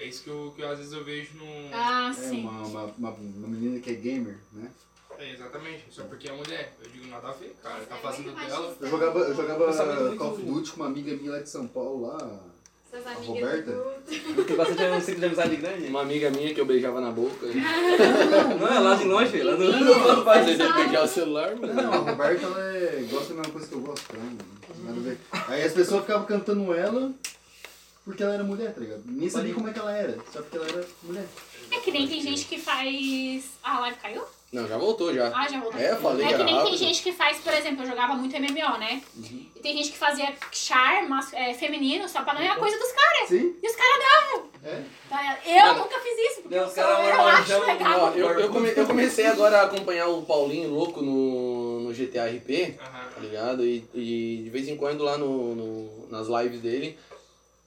[0.02, 1.44] É isso que eu, que eu, às vezes eu vejo no.
[1.72, 2.40] Ah, É, sim.
[2.40, 4.68] uma, uma, uma, uma menina que é gamer, né?
[5.16, 5.84] É, exatamente.
[5.90, 6.74] Só porque é mulher.
[6.82, 7.84] Eu digo nada a ver, cara.
[7.84, 8.76] Tá fazendo dela.
[8.80, 9.66] Eu jogava, eu jogava
[10.02, 12.18] muito Call of Duty com uma amiga minha lá de São Paulo lá.
[12.92, 13.70] A Roberta?
[13.70, 14.44] do...
[14.44, 15.86] Tem bastante um ciclo de amizade grande.
[15.86, 17.46] Uma amiga minha que eu beijava na boca.
[18.60, 19.46] Não, é lá de longe, filho.
[19.46, 20.28] Lá do...
[20.30, 21.72] Às vezes eu beijar o celular, mano.
[21.74, 23.06] Não, a Roberta ela é...
[23.08, 24.16] gosta da mesma coisa que eu gosto.
[24.16, 24.36] Né?
[24.84, 25.18] Nada a ver.
[25.46, 27.14] Aí as pessoas ficavam cantando ela
[28.04, 29.02] porque ela era mulher, tá ligado?
[29.06, 31.26] Nem sabia como é que ela era, só porque ela era mulher.
[31.70, 33.44] É que nem tem gente que faz.
[33.62, 34.22] Ah, a live caiu?
[34.52, 35.32] Não, já voltou já.
[35.34, 35.80] Ah, já voltou.
[35.80, 36.76] É, eu falei, É que nem tem rápido.
[36.76, 39.02] gente que faz, por exemplo, eu jogava muito MMO, né?
[39.56, 43.28] E tem gente que fazia char mas, é, feminino só pra ganhar coisa dos caras.
[43.30, 43.54] Sim?
[43.62, 44.50] E os caras davam.
[44.62, 44.82] É?
[45.08, 45.38] Tá?
[45.46, 48.00] Eu Mano, nunca fiz isso, porque Não, eu, sou, caras eu moram no acho legal.
[48.00, 52.26] Ó, eu, eu, come- eu comecei agora a acompanhar o Paulinho louco no, no GTA
[52.26, 53.08] RP, Aham.
[53.14, 53.64] tá ligado?
[53.64, 56.98] E, e de vez em quando lá no, no- nas lives dele,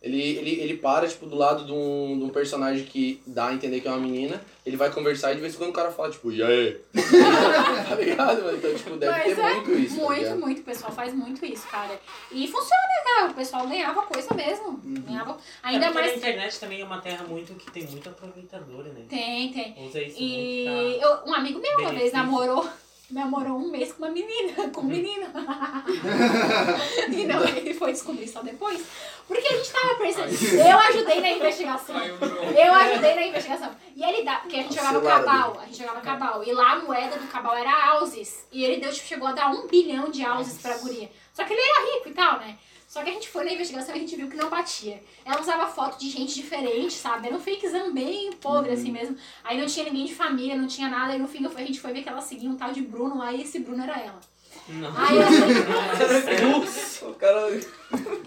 [0.06, 3.54] ele, ele, ele para, tipo, do lado de um, de um personagem que dá a
[3.56, 5.92] entender que é uma menina, ele vai conversar e de vez em quando o cara
[5.92, 6.80] fala, tipo, e aí?
[7.90, 8.56] tá ligado, mano?
[8.58, 10.40] Então, tipo, deve Mas ter é muito isso, tá Muito, ligado?
[10.40, 10.62] muito.
[10.62, 12.00] O pessoal faz muito isso, cara.
[12.32, 13.32] E funciona, cara.
[13.32, 14.80] O pessoal ganhava coisa mesmo.
[14.84, 15.38] Ganhava.
[15.64, 16.14] Ainda é mais.
[16.14, 19.06] a internet também é uma terra muito que tem muito aproveitador, né?
[19.10, 19.76] Tem, tem.
[19.88, 21.10] Usa isso E muito pra...
[21.10, 22.68] eu- um amigo meu uma vez namorou.
[23.12, 25.28] Namorou um mês com uma menina, com um menino.
[27.10, 28.84] e não, ele foi descobrir só depois.
[29.28, 30.68] Porque a gente tava percebendo.
[30.68, 31.96] Eu ajudei na investigação.
[31.98, 33.76] Eu ajudei na investigação.
[33.96, 36.44] E ele dá, porque a gente jogava cabal, a gente jogava cabal.
[36.44, 38.48] E lá a moeda do cabal era houses.
[38.52, 41.10] E ele deu, tipo, chegou a dar um bilhão de houses pra guria.
[41.32, 42.58] Só que ele era rico e tal, né?
[42.96, 45.04] Só que a gente foi na investigação e a gente viu que não batia.
[45.26, 47.28] Ela usava foto de gente diferente, sabe?
[47.28, 49.18] Era um fakezão bem podre, assim mesmo.
[49.44, 51.12] Aí não tinha ninguém de família, não tinha nada.
[51.12, 53.34] Aí no fim a gente foi ver que ela seguia um tal de Bruno lá
[53.34, 54.22] e esse Bruno era ela.
[54.70, 54.94] Não.
[54.96, 57.50] Aí eu falei, Nossa, o cara...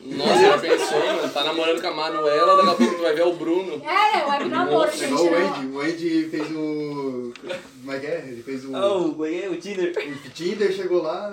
[0.04, 1.28] Nossa, já pensou, mano?
[1.32, 3.82] Tá namorando com a Manuela, daqui a pouco tu vai ver o Bruno.
[3.86, 5.12] é, web namoro, Nossa, É gente.
[5.12, 5.66] igual o não- Andy.
[5.76, 7.32] O Andy fez o.
[7.80, 8.18] Como é que é?
[8.28, 8.76] Ele fez o.
[8.76, 9.94] Oh, ganhei o Tinder.
[10.26, 11.30] O Tinder chegou lá.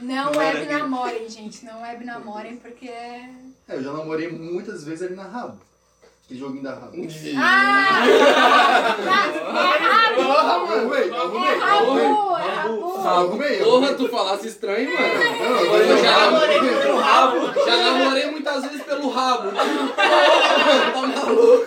[0.00, 1.64] Não Não web namorem, gente.
[1.64, 3.28] Não web namorem, porque é.
[3.68, 5.58] É, eu já namorei muitas vezes ali na Rabo.
[6.24, 6.92] Aquele joguinho da Rabo.
[7.36, 8.02] Ah!
[10.16, 10.72] É Eu rabu!
[10.72, 11.58] arrumei, É arrumei.
[11.58, 11.98] rabu!
[12.38, 12.96] É rabu!
[12.98, 15.08] arrumei, eu Porra, tu falasse estranho, mano.
[15.08, 17.54] Não, Eu já namorei pelo rabo.
[17.66, 19.50] Já namorei muitas vezes pelo rabo.
[19.52, 21.64] tá maluco?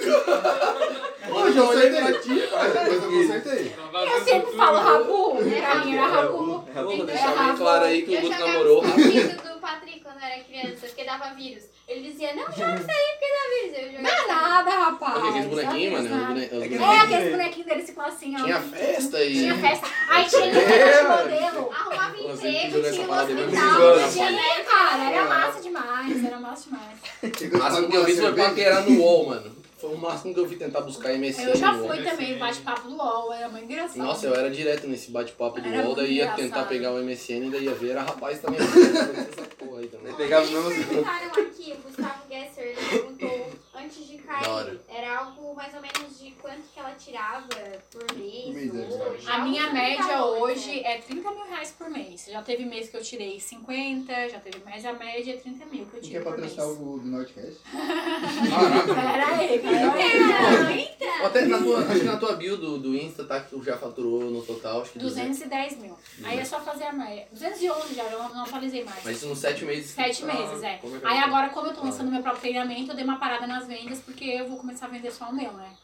[1.36, 2.02] Hoje eu acertei.
[2.02, 3.70] Mas eu consertei.
[3.92, 5.36] Tá Eu sempre falo rabu.
[5.36, 6.63] Pra mim era rabu.
[6.76, 9.12] É Vou bom, deixar É bem claro aí que o Eu Guto jogava namorou rápido.
[9.12, 11.64] vírus do Patrick quando eu era criança, porque dava vírus.
[11.88, 13.94] Ele dizia, não joga isso aí porque dá vírus.
[13.96, 14.42] Eu Não é jogava.
[14.42, 15.18] nada, rapaz.
[15.24, 16.04] Aqueles bonequinhos, Não é mano.
[16.04, 16.28] os nada.
[16.34, 17.04] bone- os É É, bonequinhos.
[17.04, 18.44] aqueles bonequinhos dele ficam assim, ó.
[18.44, 19.34] Tinha festa e.
[19.34, 19.88] Tinha festa.
[20.10, 21.24] Aí tinha É, de mano.
[21.24, 21.72] modelo.
[21.74, 25.12] Arrumava emprego, tinha um parada aí, hospital, mas não tinha Tinha, cara.
[25.12, 26.26] Era massa demais.
[26.26, 27.54] Era massa demais.
[27.54, 29.63] O máximo que eu vi foi paquerar no UOL, mano.
[29.84, 31.42] Foi o máximo que eu vi tentar buscar MSN.
[31.44, 31.90] Eu já UOL.
[31.90, 33.34] fui também no bate-papo do LOL.
[33.34, 33.98] Era muito engraçado.
[33.98, 36.38] Nossa, eu era direto nesse bate-papo do UOL, daí ia engraçado.
[36.38, 38.62] tentar pegar o MSN, daí ia ver, era rapaz também.
[38.64, 40.16] essa porra aí também.
[40.16, 40.86] Pegava os Eles mesmos...
[40.86, 46.32] perguntaram aqui, o Gustavo Gesser, perguntou antes de cair, era algo mais ou menos de
[46.32, 47.48] quanto que ela tirava
[47.92, 49.28] por mês, mês, hoje?
[49.28, 50.94] A minha média valores, hoje né?
[50.94, 52.26] é 30 mil reais por mês.
[52.30, 55.86] Já teve mês que eu tirei 50, já teve mês a média é 30 mil
[55.86, 57.60] que eu tiro quer patrocinar o do Nordcast?
[57.74, 60.90] Aí, pera aí.
[60.96, 63.64] Então, Até na tua, acho que na tua bio do, do Insta tá que tu
[63.64, 65.40] já faturou no total, acho que 200.
[65.40, 65.98] 210 mil.
[66.24, 67.28] Aí é só fazer a média.
[67.32, 69.04] 211 já, eu não, atualizei mais.
[69.04, 69.92] Mas isso nos sete meses.
[69.92, 70.78] Sete Ah, meses, é.
[70.78, 73.63] que Aí agora, como eu tô lançando meu próprio treinamento, eu dei uma parada nas
[73.66, 75.76] vendas, porque eu vou começar a vender só o meu, né?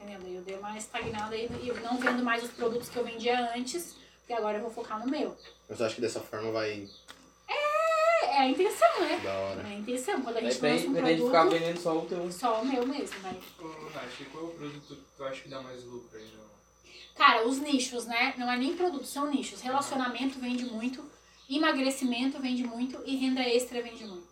[0.00, 0.36] Entendeu?
[0.36, 3.52] Eu dei uma estagnada e e eu não vendo mais os produtos que eu vendia
[3.54, 5.36] antes, porque agora eu vou focar no meu.
[5.68, 6.88] Mas eu acho que dessa forma vai
[7.48, 9.20] É, é a intenção, né?
[9.22, 9.62] da hora.
[9.62, 10.22] É a intenção.
[10.22, 12.32] Quando a gente Depende, lança um depende de ficar produto, vendendo só o teu...
[12.32, 13.36] só o meu mesmo, né?
[13.94, 16.28] Nath, qual é o produto que tu acha que dá mais lucro aí?
[16.36, 16.50] Não?
[17.14, 18.34] Cara, os nichos, né?
[18.38, 19.60] Não é nem produto, são nichos.
[19.60, 21.04] Relacionamento vende muito,
[21.48, 24.29] emagrecimento vende muito e renda extra vende muito.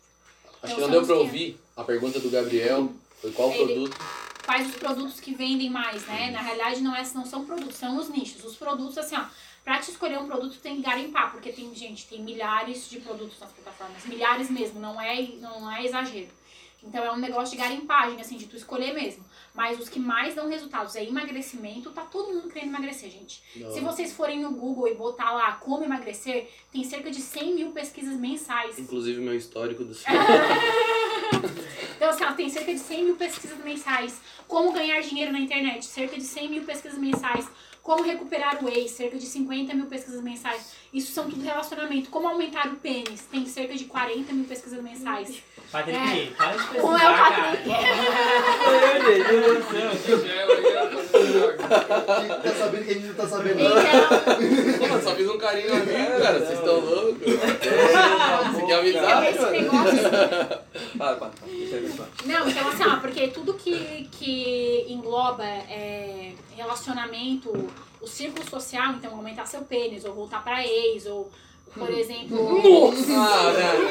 [0.63, 2.93] Acho Então que não deu que- ouvir a pergunta do Gabriel.
[3.21, 3.97] Foi qual Ele- produto?
[4.45, 6.31] Quais os produtos que vendem mais, né?
[6.31, 8.43] Na realidade, não, é, não são produtos, são os nichos.
[8.45, 9.25] Os produtos, assim, ó,
[9.63, 12.99] pra te escolher um produto, tu tem que garimpar, porque tem, gente, tem milhares de
[13.01, 14.05] produtos nas plataformas.
[14.07, 16.29] Milhares mesmo, não é, não é exagero.
[16.83, 19.25] Então é um negócio de garimpagem, assim, de tu escolher mesmo.
[19.55, 23.43] Mas os que mais dão resultados é emagrecimento, tá todo mundo querendo emagrecer, gente.
[23.57, 27.55] Da Se vocês forem no Google e botar lá como emagrecer, tem cerca de 100
[27.55, 28.79] mil pesquisas mensais.
[28.79, 29.95] Inclusive meu histórico do
[31.97, 34.21] Então, assim, ó, tem cerca de 100 mil pesquisas mensais.
[34.47, 37.49] Como ganhar dinheiro na internet, cerca de 100 mil pesquisas mensais.
[37.89, 40.75] Como recuperar o whey, cerca de 50 mil pesquisas mensais.
[40.93, 42.11] Isso são tudo relacionamento.
[42.11, 45.43] Como aumentar o pênis, tem cerca de 40 mil pesquisas mensais.
[45.73, 46.27] Patrick, É.
[46.37, 47.41] para de Como é o pesquisar.
[47.41, 47.69] Patrick?
[49.09, 51.57] Meu Deus do céu.
[52.43, 53.59] Tá sabendo que a gente não tá sabendo.
[53.59, 56.39] Então, mano, só fiz um carinho na minha, cara.
[56.39, 57.27] Vocês estão loucos?
[57.27, 59.53] É, aqui é amizade, esse mano.
[59.53, 59.99] negócio,
[60.99, 61.31] Para, para.
[61.47, 67.53] Deixa eu ver Não, então assim, ó, porque tudo que, que engloba é, relacionamento,
[68.01, 71.31] o círculo social, então aumentar seu pênis, ou voltar pra ex, ou,
[71.75, 72.63] por exemplo.
[72.63, 73.13] Nossa!
[73.17, 73.89] Ah, velho.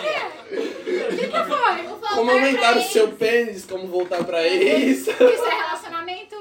[0.00, 1.12] Ver.
[1.12, 1.92] O que, que foi?
[2.14, 5.06] Como aumentar o seu pênis, como voltar pra ex.
[5.06, 6.31] Isso é relacionamento?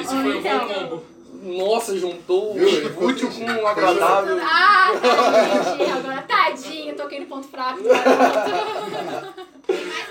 [0.00, 0.42] Esse foi o eles.
[0.42, 1.04] bom combo.
[1.42, 4.38] Nossa, juntou o útil com o agradável.
[4.40, 5.90] Ah, entendi.
[5.90, 7.80] Agora, tadinho, toquei no ponto fraco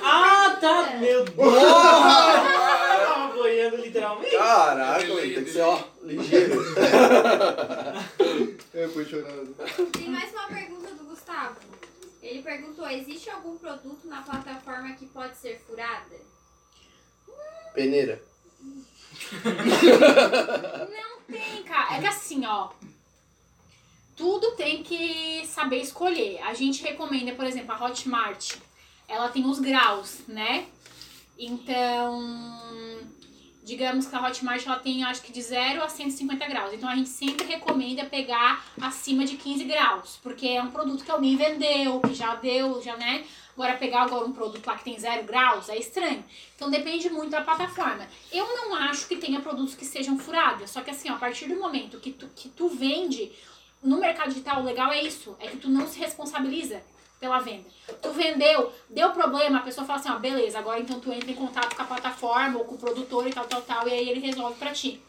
[0.04, 0.98] Ah, tá.
[1.00, 1.38] Meu Deus.
[1.38, 4.36] Eu tava boiando literalmente.
[4.36, 6.62] Caraca, tem que ser, ó, ligeiro.
[8.74, 9.56] Eu fui chorando.
[9.92, 11.56] Tem mais uma pergunta do Gustavo.
[12.22, 16.16] Ele perguntou: existe algum produto na plataforma que pode ser furada?
[17.74, 18.22] Peneira.
[20.90, 21.96] Não tem, cara.
[21.96, 22.70] É que assim, ó.
[24.16, 26.42] Tudo tem que saber escolher.
[26.44, 28.58] A gente recomenda, por exemplo, a Hotmart.
[29.08, 30.68] Ela tem os graus, né?
[31.38, 32.22] Então,
[33.64, 36.74] digamos que a Hotmart ela tem acho que de 0 a 150 graus.
[36.74, 41.12] Então a gente sempre recomenda pegar acima de 15 graus, porque é um produto que
[41.12, 43.26] alguém vendeu, que já deu, já né?
[43.62, 46.26] Agora pegar agora um produto lá que tem 0 graus é estranho.
[46.56, 48.08] Então depende muito da plataforma.
[48.32, 51.48] Eu não acho que tenha produtos que sejam furados, só que assim, ó, a partir
[51.48, 53.32] do momento que tu, que tu vende
[53.84, 56.82] no mercado digital, o legal é isso, é que tu não se responsabiliza
[57.20, 57.70] pela venda.
[58.02, 61.36] Tu vendeu, deu problema, a pessoa fala assim, ó, beleza, agora então tu entra em
[61.36, 64.22] contato com a plataforma ou com o produtor e tal, tal, tal, e aí ele
[64.22, 65.00] resolve pra ti.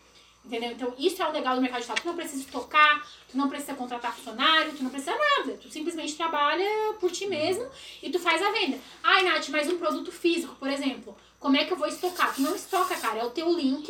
[0.44, 0.72] Entendeu?
[0.72, 1.96] Então isso é o legal do mercado digital.
[2.02, 5.56] Tu não precisa tocar, tu não precisa contratar funcionário, tu não precisa nada.
[5.56, 7.64] Tu simplesmente trabalha por ti mesmo
[8.02, 8.78] e tu faz a venda.
[9.02, 12.34] Ai, Nath, mas um produto físico, por exemplo, como é que eu vou estocar?
[12.34, 13.88] Tu não estoca, cara, é o teu link.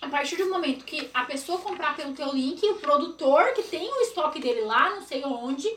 [0.00, 3.88] A partir do momento que a pessoa comprar pelo teu link, o produtor que tem
[3.88, 5.68] o estoque dele lá, não sei onde,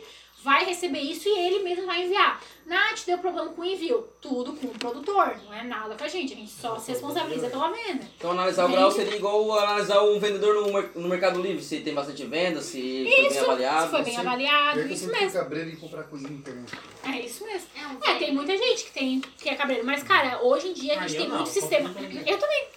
[0.46, 2.40] vai receber isso e ele mesmo vai enviar.
[2.68, 4.08] Nath, deu problema com o envio.
[4.22, 6.34] Tudo com o produtor, não é nada com a gente.
[6.34, 8.08] A gente só se responsabiliza pela venda.
[8.18, 11.94] Então analisar o grau seria igual analisar um vendedor no, no Mercado Livre, se tem
[11.94, 13.86] bastante venda, se foi bem Isso, avaliado.
[13.86, 15.32] se foi bem avaliado, eu isso mesmo.
[15.40, 16.74] cabreiro em comprar coisa na internet.
[17.04, 17.68] É isso mesmo.
[17.76, 19.86] É um É, tem muita gente que tem que é cabreiro.
[19.86, 21.90] Mas, cara, hoje em dia a Ah, gente tem não, muito sistema.
[22.26, 22.68] Eu também.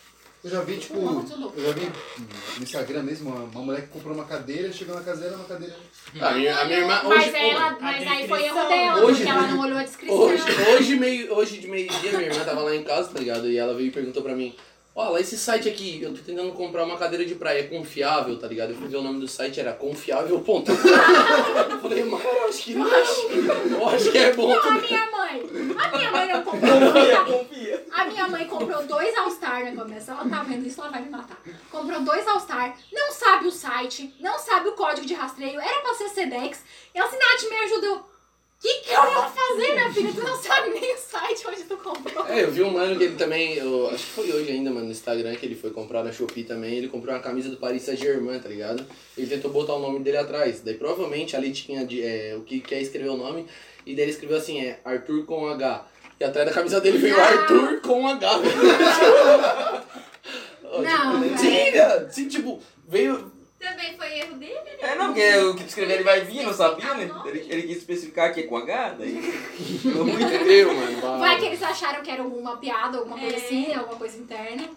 [0.45, 1.53] Eu já vi, tipo, louco.
[1.57, 1.91] eu já vi
[2.59, 5.74] no Instagram mesmo, uma, uma mulher que comprou uma cadeira, chegou na caseira, uma cadeira.
[6.20, 7.01] A minha, a minha irmã.
[7.05, 9.82] Mas, Hoje, ela, a mas aí foi erro dela, Hoje- porque ela não olhou a
[9.82, 10.16] descrição.
[10.16, 10.43] hoje,
[10.76, 13.49] hoje, meio, hoje de meio-dia, minha irmã tava lá em casa, tá ligado?
[13.51, 14.55] E ela veio e perguntou pra mim:
[14.99, 18.49] Lá esse site aqui, eu tô tentando comprar uma cadeira de praia, é confiável, tá
[18.49, 18.70] ligado?
[18.70, 20.64] Eu fui ver o nome do site, era confiável.com.
[21.70, 22.88] eu falei, mano, eu acho que não.
[22.88, 24.49] Eu acho que é bom.
[24.49, 25.42] Não, a minha mãe.
[25.78, 26.92] A minha mãe não comprou.
[26.92, 27.86] Confia, confia.
[27.92, 30.11] A minha mãe comprou dois All-Star no começo.
[30.11, 31.40] Ela tá vendo isso, ela vai me matar.
[31.70, 35.94] Comprou dois All-Star, não sabe o site, não sabe o código de rastreio, era pra
[35.94, 36.64] ser Sedex.
[36.92, 38.17] E ela assim, Nath, me ajudou.
[38.59, 40.12] O que, que eu vou fazer, minha filha?
[40.12, 42.26] Tu não sabe nem o site onde tu comprou.
[42.26, 44.86] É, eu vi um mano que ele também, eu, acho que foi hoje ainda, mano,
[44.86, 47.82] no Instagram, que ele foi comprar na Shopee também, ele comprou uma camisa do Paris
[47.82, 48.84] Saint-Germain, tá ligado?
[49.16, 52.82] Ele tentou botar o nome dele atrás, daí provavelmente ali tinha é, o que quer
[52.82, 53.46] escrever o nome,
[53.86, 55.86] e daí ele escreveu assim, é Arthur com H.
[56.18, 57.22] E atrás da camisa dele veio Não.
[57.22, 58.38] Arthur com H.
[60.64, 61.38] Não, tipo, velho.
[61.38, 62.11] sim, viado.
[62.11, 63.38] Sim, tipo, veio...
[63.59, 64.76] Também foi erro dele, né?
[64.80, 67.11] É, não, porque o que tu escreveu ele vai vir, não sabia, né?
[67.26, 69.12] Ele, ele quis especificar que é com H, daí.
[69.84, 70.22] Muito.
[70.22, 71.18] Entendeu, mano?
[71.18, 73.38] Vai que eles acharam que era alguma piada, alguma coisa É.
[73.38, 74.68] assim, alguma coisa interna.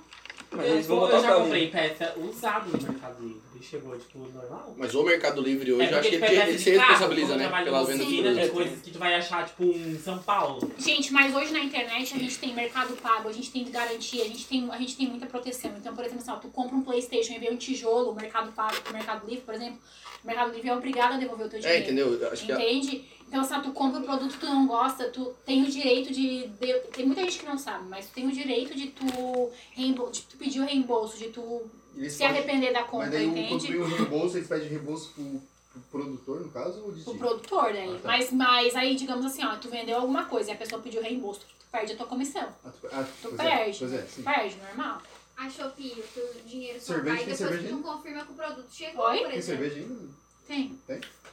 [0.51, 3.41] Mas Eu, eles vão eu já comprei peça usada no Mercado Livre.
[3.59, 4.73] E chegou, tipo, normal.
[4.75, 6.71] Mas o Mercado Livre hoje, É eu acho que porque, ele, tipo, é ele se
[6.71, 7.33] de responsabiliza, né?
[7.35, 8.41] eu trabalho Pela em venda do oficina, produto.
[8.41, 10.71] Tem coisas que tu vai achar, tipo, em São Paulo.
[10.79, 14.27] Gente, mas hoje na internet a gente tem mercado pago, a gente tem garantia, a
[14.27, 15.71] gente tem, a gente tem muita proteção.
[15.77, 18.51] Então, por exemplo, assim, ó, tu compra um Playstation e vê um tijolo, o mercado
[18.51, 19.77] pago, o mercado livre, por exemplo,
[20.23, 21.83] o mercado livre é obrigado a devolver o teu É, dinheiro.
[21.83, 22.13] entendeu?
[22.19, 23.05] Eu Acho que a- Entende?
[23.31, 26.47] Então, ó, tu compra um produto que tu não gosta, tu tem o direito de,
[26.47, 30.11] de- Tem muita gente que não sabe, mas tu tem o direito de tu, reembo,
[30.11, 31.61] de tu pedir o reembolso, de tu
[31.95, 33.67] Eles se podem- arrepender da Mas compra, daí o- quando entende?
[33.71, 35.41] vem o reembolso, eles pedem reembolso pro,
[35.71, 37.17] pro produtor, no caso, ou de O ti?
[37.19, 37.85] produtor, né?
[37.89, 38.07] Ah, tá.
[38.09, 41.39] mas, mas aí, digamos assim, ó, tu vendeu alguma coisa e a pessoa pediu reembolso,
[41.39, 42.49] tu perde a tua comissão.
[42.65, 43.75] Ah, tu, ah, Tu pois perde.
[43.75, 44.23] É, pois é, sim.
[44.23, 45.01] Perde, normal.
[45.37, 48.35] A Shopee, o teu dinheiro só Cerveja, vai tem depois que tu confirma que o
[48.35, 49.19] produto chegou, Oi?
[49.19, 49.63] por Tem exemplo.
[49.63, 50.09] cerveja ainda?
[50.45, 50.79] Tem.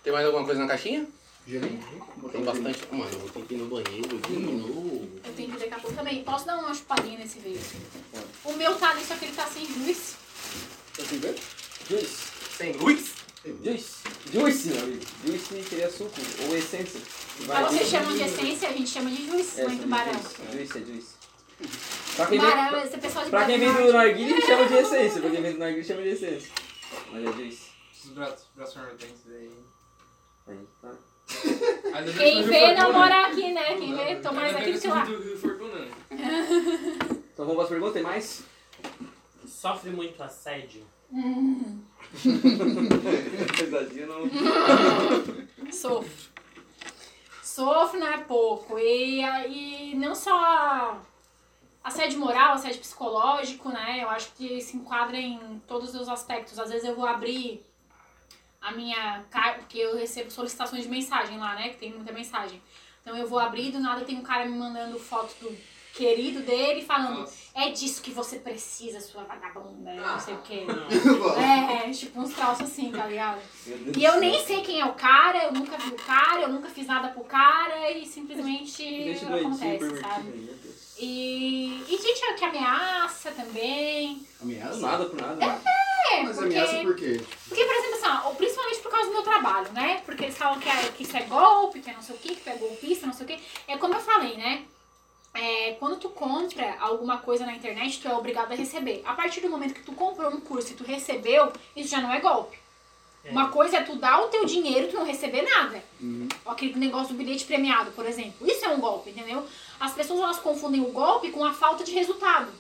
[0.05, 1.09] Tem mais alguma coisa na caixinha?
[1.49, 1.83] Gelinho?
[2.31, 2.87] Tem bastante.
[2.93, 5.09] Mano, eu vou ter que ir no banheiro de novo.
[5.25, 6.23] Eu tenho que daqui a pouco também.
[6.23, 7.59] Posso dar uma chupadinha nesse veio?
[8.45, 10.17] O meu tá ali, só que ele tá sem juiz.
[10.95, 11.35] Tá sem ver?
[11.89, 12.17] Juice.
[12.55, 13.15] Sem luz?
[13.65, 13.97] Juice.
[14.31, 15.03] Juice, meu amigo.
[15.25, 17.01] Juice seria suco ou essência.
[17.47, 20.21] Pra vocês chamam de essência, a gente chama de juiz, É, mãe do barão.
[20.53, 21.15] Juice é juice.
[22.15, 25.21] Pra quem vem, Barão, esse pessoal de pra quem vem do narguilé chama de essência.
[25.21, 26.53] Pra quem vem do narguilé chama de essência.
[27.11, 27.69] Mas é juice.
[27.95, 29.51] Esses braços, braços vermelhos aí.
[30.49, 30.91] Aí, tá.
[32.17, 33.77] Quem que vê não mora aqui, né?
[33.77, 35.07] Quem vê toma mais aqui do que lá.
[37.33, 38.43] Então vamos para as perguntas, tem mais?
[39.47, 40.87] Sofre muito assédio.
[43.57, 44.31] Pesadinha não.
[45.73, 46.29] Sofro.
[47.43, 48.79] Sofro não é pouco.
[48.79, 51.01] E, e não só
[51.83, 54.03] assédio moral, assédio psicológico, né?
[54.03, 56.59] Eu acho que se enquadra em todos os aspectos.
[56.59, 57.65] Às vezes eu vou abrir
[58.61, 61.71] a minha carta, porque eu recebo solicitações de mensagem lá, né?
[61.71, 62.61] Que tem muita mensagem.
[63.03, 65.57] Então eu vou abrir e do nada tem um cara me mandando foto do
[65.95, 70.65] querido dele falando é disso que você precisa, sua vagabunda, não sei o quê.
[71.89, 73.41] É, tipo uns troços assim, tá ligado?
[73.97, 76.69] E eu nem sei quem é o cara, eu nunca vi o cara, eu nunca
[76.69, 80.51] fiz nada pro cara e simplesmente acontece, sabe?
[80.99, 84.27] E, e gente que ameaça também.
[84.41, 84.79] Ameaça?
[84.79, 85.61] Nada por nada.
[86.11, 87.21] É, Mas porque, ameaça por quê?
[87.49, 90.03] porque, por exemplo, assim, ó, principalmente por causa do meu trabalho, né?
[90.05, 92.35] Porque eles falam que, é, que isso é golpe, que é não sei o que,
[92.37, 93.39] que é golpista, não sei o que.
[93.67, 94.65] É como eu falei, né?
[95.35, 99.03] É, quando tu compra alguma coisa na internet, tu é obrigado a receber.
[99.05, 102.13] A partir do momento que tu comprou um curso e tu recebeu, isso já não
[102.13, 102.59] é golpe.
[103.25, 103.31] É.
[103.31, 105.83] Uma coisa é tu dar o teu dinheiro e tu não receber nada.
[106.47, 108.49] Aquele negócio do bilhete premiado, por exemplo.
[108.49, 109.47] Isso é um golpe, entendeu?
[109.81, 112.51] As pessoas elas confundem o golpe com a falta de resultado.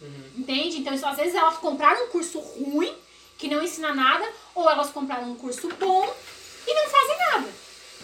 [0.00, 0.24] Uhum.
[0.38, 0.78] Entende?
[0.78, 2.94] Então, isso, às vezes elas compraram um curso ruim,
[3.36, 6.14] que não ensina nada, ou elas compraram um curso bom
[6.66, 7.48] e não fazem nada.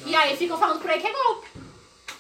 [0.06, 1.48] E aí ficam falando por aí que é golpe.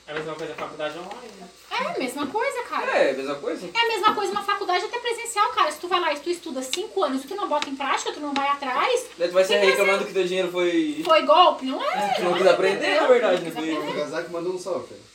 [0.06, 1.48] É a mesma coisa a faculdade online, né?
[1.70, 2.90] É a mesma coisa, cara.
[2.90, 3.70] É, a mesma coisa?
[3.72, 5.72] É a mesma coisa uma faculdade até presencial, cara.
[5.72, 8.12] Se tu vai lá e tu estuda cinco anos e tu não bota em prática,
[8.12, 11.00] tu não vai atrás, Daí tu vai ser reclamando que teu dinheiro foi.
[11.04, 12.14] foi golpe, não é?
[12.16, 13.50] Tu não é, quis aprender, na verdade, Não né?
[13.50, 13.90] quis Foi- aprender.
[13.98, 15.13] O Kazak mandou um cara.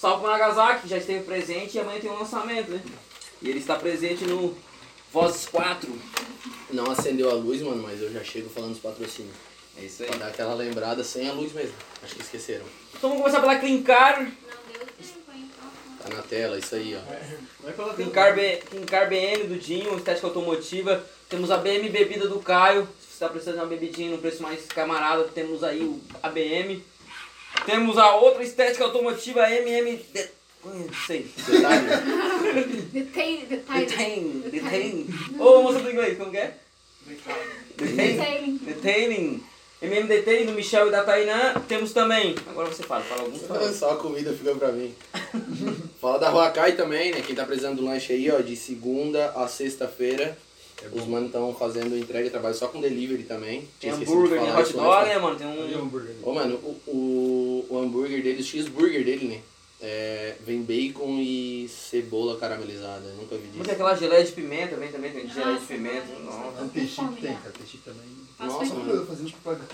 [0.00, 2.80] Salve pro Nagasaki, que já esteve presente e amanhã tem um lançamento, né?
[3.42, 4.56] E ele está presente no
[5.12, 5.92] Vozes 4.
[6.72, 9.34] Não acendeu a luz, mano, mas eu já chego falando dos patrocínios.
[9.76, 10.08] É isso aí.
[10.08, 11.74] Pra dar aquela lembrada sem a luz mesmo.
[12.02, 12.64] Acho que esqueceram.
[12.96, 14.22] Então vamos começar pela Clincar.
[14.22, 14.30] Não
[14.72, 15.50] deu tempo, hein?
[15.62, 17.62] Ó, Tá na tela, isso aí, ó.
[17.62, 21.04] Vai pela Clincar, B, Clincar BM do Dinho, estética automotiva.
[21.28, 22.88] Temos a BM Bebida do Caio.
[23.02, 26.82] Se você está precisando de uma bebidinha no preço mais camarada, temos aí o ABM.
[27.66, 29.96] Temos a outra estética automotiva, MM.
[29.96, 30.28] De...
[30.64, 31.30] Não sei.
[31.46, 31.86] Detalhe,
[32.92, 34.42] Detain, detain, Detain.
[34.50, 35.06] Detain.
[35.38, 36.54] Ô, moça do inglês, como que é?
[37.06, 37.36] Detain.
[37.76, 38.56] detain.
[38.58, 39.42] Detailing.
[39.82, 41.54] MM Detailing do Michel e da Tainã.
[41.66, 42.34] Temos também.
[42.46, 43.42] Agora você fala, fala alguns.
[43.42, 43.72] fala.
[43.72, 44.94] só a comida fica pra mim.
[46.00, 47.20] Fala da Huacai também, né?
[47.20, 50.36] Quem tá precisando do lanche aí, ó, de segunda a sexta-feira.
[50.92, 53.68] Os manos estão fazendo entrega e trabalho só com delivery também.
[53.78, 55.36] Tem Tinha hambúrguer, tem hot dog, antes, né, mano?
[55.36, 56.14] Tem é um hambúrguer.
[56.22, 59.40] Ô, mano, o, o, o hambúrguer dele, o cheeseburger dele, né?
[59.82, 63.06] É, vem bacon e cebola caramelizada.
[63.06, 63.64] Eu nunca vi Mas disso.
[63.64, 66.18] tem aquela geleia de pimenta também, também tem geleia de pimenta.
[66.22, 66.70] Nossa.
[66.72, 67.52] Peixinho tem, cara.
[67.56, 68.08] Peixinho também.
[68.38, 69.06] Nossa, mano.
[69.06, 69.68] Fazendo propaganda.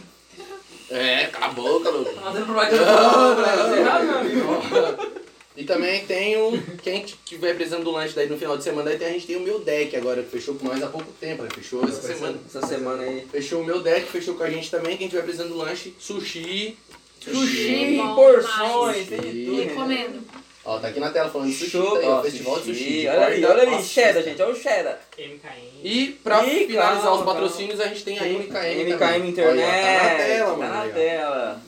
[0.91, 2.15] É, cala a boca, louco.
[2.15, 3.67] Fazendo propaganda não, Brasil.
[3.67, 5.17] Você errado, meu amigo.
[5.57, 6.61] E também tem o.
[6.83, 9.37] Quem tiver precisando do lanche daí no final de semana, daí tem, a gente tem
[9.37, 11.49] o meu deck agora, que fechou com nós há pouco tempo, né?
[11.55, 12.39] Fechou essa semana.
[12.47, 13.27] Essa semana aí.
[13.31, 14.97] Fechou o meu deck, fechou com a gente também.
[14.97, 16.77] Quem tiver precisando do lanche, sushi.
[17.21, 19.57] Sushi, Bom porções, tem tudo.
[19.63, 20.21] Recomendo.
[20.65, 22.65] Ó, tá aqui na tela falando de sushi, Show, tá aí, ó, ó, Festival de
[22.67, 23.07] Sushi.
[23.09, 25.01] Olha ali, quarta olha ali, a cheddar, gente, olha o cheddar.
[25.17, 25.81] MKM.
[25.85, 28.85] E pra Ih, finalizar calma, os patrocínios, a gente tem a MKM.
[28.85, 29.29] MKM também.
[29.31, 29.63] Internet.
[29.63, 30.71] Olha, tá na tela, Tá mano.
[30.75, 30.93] na aí, ó.
[30.93, 31.63] tela.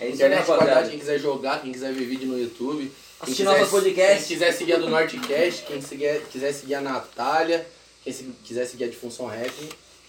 [0.00, 0.90] É isso aí, Internet de qualidade, rapaziada.
[0.90, 2.78] quem quiser jogar, quem quiser ver vídeo no YouTube.
[2.84, 4.18] Quem Assistir quiser- nosso podcast.
[4.28, 7.66] Quem quiser seguir a do Nortecast, quem quiser, quiser seguir a Natália,
[8.04, 9.50] quem se- quiser seguir a de Função Rap,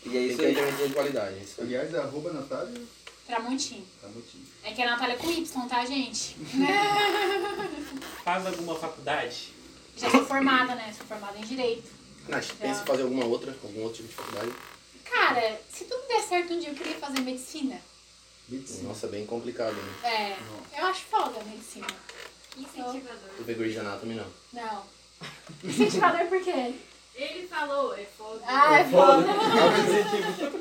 [0.05, 0.51] E é tem isso que ter aí.
[0.53, 1.35] internet de qualidade.
[1.35, 1.65] é isso aí.
[1.67, 2.81] Aliás, é arroba Natália
[3.25, 3.83] Tramontim.
[3.99, 4.43] Tramontim.
[4.63, 6.35] É que a Natália é com Y, tá, gente?
[8.23, 9.53] Faz alguma faculdade?
[9.97, 10.93] Já sou formada, né?
[10.97, 11.89] Sou formada em Direito.
[12.27, 14.51] Nath, pensa em fazer alguma outra, algum outro tipo de faculdade?
[15.03, 17.79] Cara, se tudo der certo um dia, eu queria fazer medicina.
[18.49, 18.89] Medicina.
[18.89, 20.37] Nossa, bem complicado, né?
[20.73, 21.87] É, eu acho foda a medicina.
[22.57, 23.29] Incentivador.
[23.39, 24.25] O Grey's Anatomy não.
[24.53, 24.83] Não.
[25.63, 26.73] Incentivador por quê?
[27.15, 28.39] Ele falou, é foda.
[28.47, 29.25] Ah, é foda.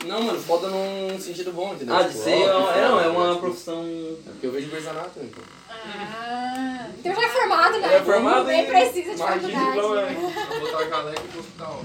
[0.07, 1.95] Não, mano, foda num sentido bom, entendeu?
[1.95, 3.85] Ah, de Tipo, ser, ó, é, não, é uma tipo, profissão...
[4.27, 5.41] É porque eu vejo Grey's Anatomy, pô.
[5.71, 7.95] Ah, então já é formado, né?
[7.95, 9.79] É formado Nem e- precisa de Imagina, faculdade.
[9.79, 10.15] então, é.
[10.15, 11.81] Vou botar a e pro hospital.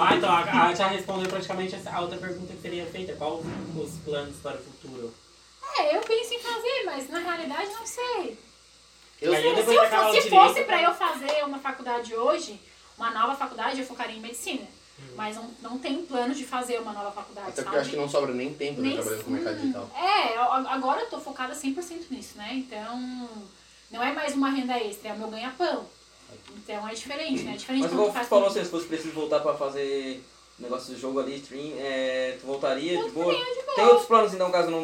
[0.00, 3.12] Ah, então a, a já respondeu praticamente essa- a outra pergunta que seria feita.
[3.14, 3.40] Qual
[3.76, 5.14] os planos para o futuro?
[5.78, 8.38] É, eu penso em fazer, mas na realidade não sei.
[9.20, 12.60] Eu, Se, depois eu fosse, se direito, fosse pra eu fazer uma faculdade hoje,
[12.96, 14.66] uma nova faculdade, eu focaria em medicina.
[15.14, 17.76] Mas não, não tenho plano de fazer uma nova faculdade, até porque sabe?
[17.76, 19.90] eu acho que não sobra nem tempo né, Nem- trabalhando com o mercado digital.
[19.96, 22.48] É, eu- agora eu tô focada 100% nisso, né?
[22.52, 23.28] Então,
[23.92, 25.86] não é mais uma renda extra, é o meu ganha-pão.
[26.56, 27.54] Então é diferente, né?
[27.54, 30.22] É diferente Mas igual tu falou, assim, se fosse preciso voltar pra fazer
[30.58, 33.32] negócio de jogo ali, stream, é, tu voltaria de boa?
[33.32, 33.74] De boa.
[33.76, 34.82] Tem outros planos então, caso não?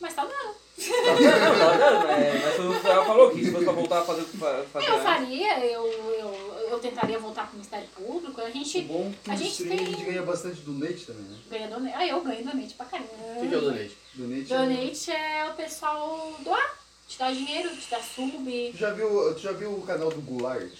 [0.00, 0.54] Mas tá dando.
[0.78, 2.06] Tá dando, tá dando.
[2.10, 4.24] É, mas foi o que ela falou que se fosse pra voltar a fazer o
[4.26, 5.04] que fa- fazia Eu antes.
[5.04, 8.40] faria, eu, eu, eu tentaria voltar pro Ministério Público.
[8.40, 11.04] A O gente bom é que A gente stream a tem- gente ganha bastante donate
[11.04, 11.38] também, né?
[11.50, 11.94] ganha donate.
[11.96, 13.10] Ah, eu ganho donate pra caramba.
[13.12, 13.96] O que, que é o donate?
[14.14, 14.52] Donate.
[14.52, 16.78] é- Donate é o pessoal doar.
[17.08, 18.70] Te dá dinheiro, te dá sub.
[18.72, 20.70] Tu já viu, tu já viu o canal do Goulart?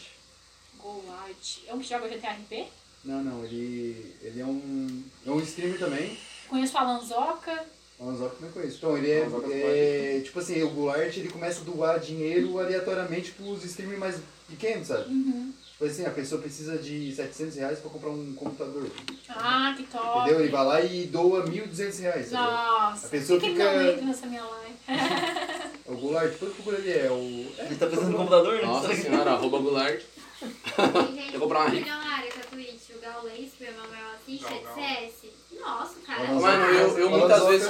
[0.78, 1.58] Goulart.
[1.66, 2.66] É um que joga GTRP.
[3.04, 5.02] Não, não, ele, ele é um.
[5.26, 6.16] É um streamer também.
[6.48, 7.64] Conheço o Alanzoca.
[7.98, 8.76] O Anzoc também conheço.
[8.76, 13.64] Então, ele é, é, Tipo assim, o Goulart ele começa a doar dinheiro aleatoriamente pros
[13.64, 14.16] streamers mais
[14.48, 15.10] pequenos, sabe?
[15.12, 15.52] Uhum.
[15.72, 18.88] Tipo assim, a pessoa precisa de 700 reais pra comprar um computador.
[19.28, 20.20] Ah, que top.
[20.20, 20.40] Entendeu?
[20.40, 22.30] Ele vai lá e doa 1.200 reais.
[22.32, 23.06] Nossa.
[23.06, 24.74] A pessoa Por que, fica- que ele não entra nessa minha live?
[25.88, 27.50] É o Goulart, depois procura ele, é o.
[27.58, 28.62] É, Ele tá precisando de um computador, né?
[28.66, 30.02] Nossa senhora, arroba Goulart.
[30.42, 31.80] Gente Eu vou comprar uma rica.
[31.86, 33.72] milionária com a Twitch, o Gaulês, que meu
[34.14, 34.74] assiste, Gal, é Gal.
[34.74, 35.32] CS.
[35.60, 37.68] Nossa, cara Mano, eu, eu muitas vezes.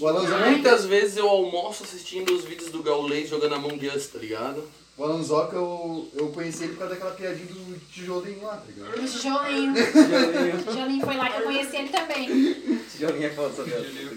[0.00, 0.50] O Alanzoca-.
[0.50, 4.66] Muitas vezes eu almoço assistindo os vídeos do Gaulês jogando Among Us, tá ligado?
[4.96, 8.98] O Alanzoca, eu, eu conheci ele por causa daquela piadinha do tijolinho lá, tá ligado?
[8.98, 9.72] O tijolinho.
[9.72, 10.56] Tijolinho.
[10.56, 12.54] O tijolinho foi lá que eu conheci ele também.
[12.90, 13.70] Tijolinho é foda, sabe?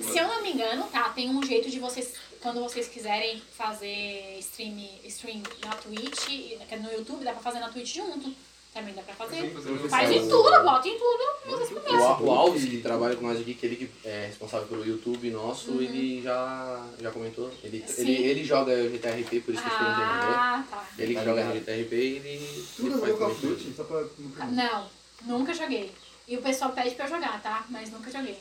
[0.03, 4.37] Se eu não me engano, tá, tem um jeito de vocês, quando vocês quiserem fazer
[4.39, 8.33] stream, stream na Twitch, e no YouTube, dá pra fazer na Twitch junto.
[8.73, 9.53] Também dá pra fazer.
[9.87, 11.23] Faz em tudo, bota em tudo.
[11.45, 12.07] Vocês O, começam.
[12.07, 15.29] Al- o Alves, que trabalha com nós aqui, que ele que é responsável pelo YouTube
[15.29, 17.51] nosso, ele já, já comentou.
[17.63, 17.87] Ele, Uhum.
[17.87, 18.01] Sim.
[18.01, 20.35] ele, ele joga GTRP, por isso que eu perguntei, entendeu?
[20.35, 20.87] Ah, tá.
[20.97, 23.45] Ele que joga GTRP e ele, Tu faz jogou Call of.
[23.45, 23.73] Duty?
[23.75, 24.05] Só pra.
[24.47, 24.87] Não,
[25.23, 25.91] nunca joguei.
[26.27, 27.65] E o pessoal pede pra eu jogar, tá?
[27.69, 28.39] Mas nunca joguei.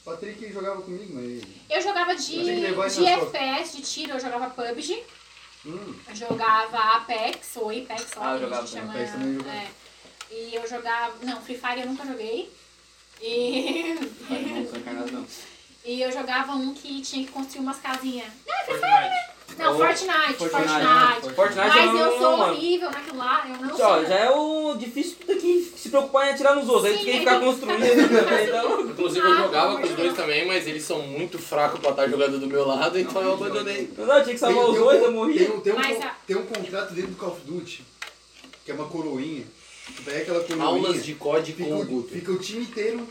[0.00, 1.42] O Patrick jogava comigo, mas.
[1.68, 3.34] Eu jogava de, levar de essas fotos.
[3.34, 5.02] FPS, de tiro, eu jogava PUBG,
[5.66, 8.92] Hum, eu jogava Apex, ou Apex, lá Ah, eu que a jogava gente chama.
[8.92, 9.56] Apex também jogava.
[9.56, 9.70] é.
[10.30, 11.14] E eu jogava.
[11.22, 12.52] Não, Free Fire eu nunca joguei.
[13.20, 13.94] E.
[14.30, 15.26] Não, encarnado não.
[15.84, 18.32] e eu jogava um que tinha que construir umas casinhas.
[18.66, 19.29] Fortnite.
[19.58, 20.68] Não, Fortnite, Fortnite.
[20.68, 21.34] Fortnite.
[21.34, 22.52] Fortnite Mas eu não- eu sou mano.
[22.54, 24.06] horrível naquilo lá, eu não sou.
[24.06, 26.86] já é o difícil daqui se preocupar em atirar nos outros.
[26.86, 28.40] Aí tu tem que ficar construindo também.
[28.48, 31.80] Então, Inclusive eu Ah, jogava pelo com os dois também, mas eles são muito fracos
[31.80, 33.90] pra estar jogando do meu lado, então eu abandonei.
[33.96, 35.38] não, tinha que salvar os dois, eu morri.
[36.26, 37.84] Tem, um- contrato dentro do Call of Duty,
[38.64, 39.44] que é uma coroinha.
[40.04, 40.64] Pega aquela coroinha.
[40.66, 43.06] Aulas de código fica, com o fica o time inteiro.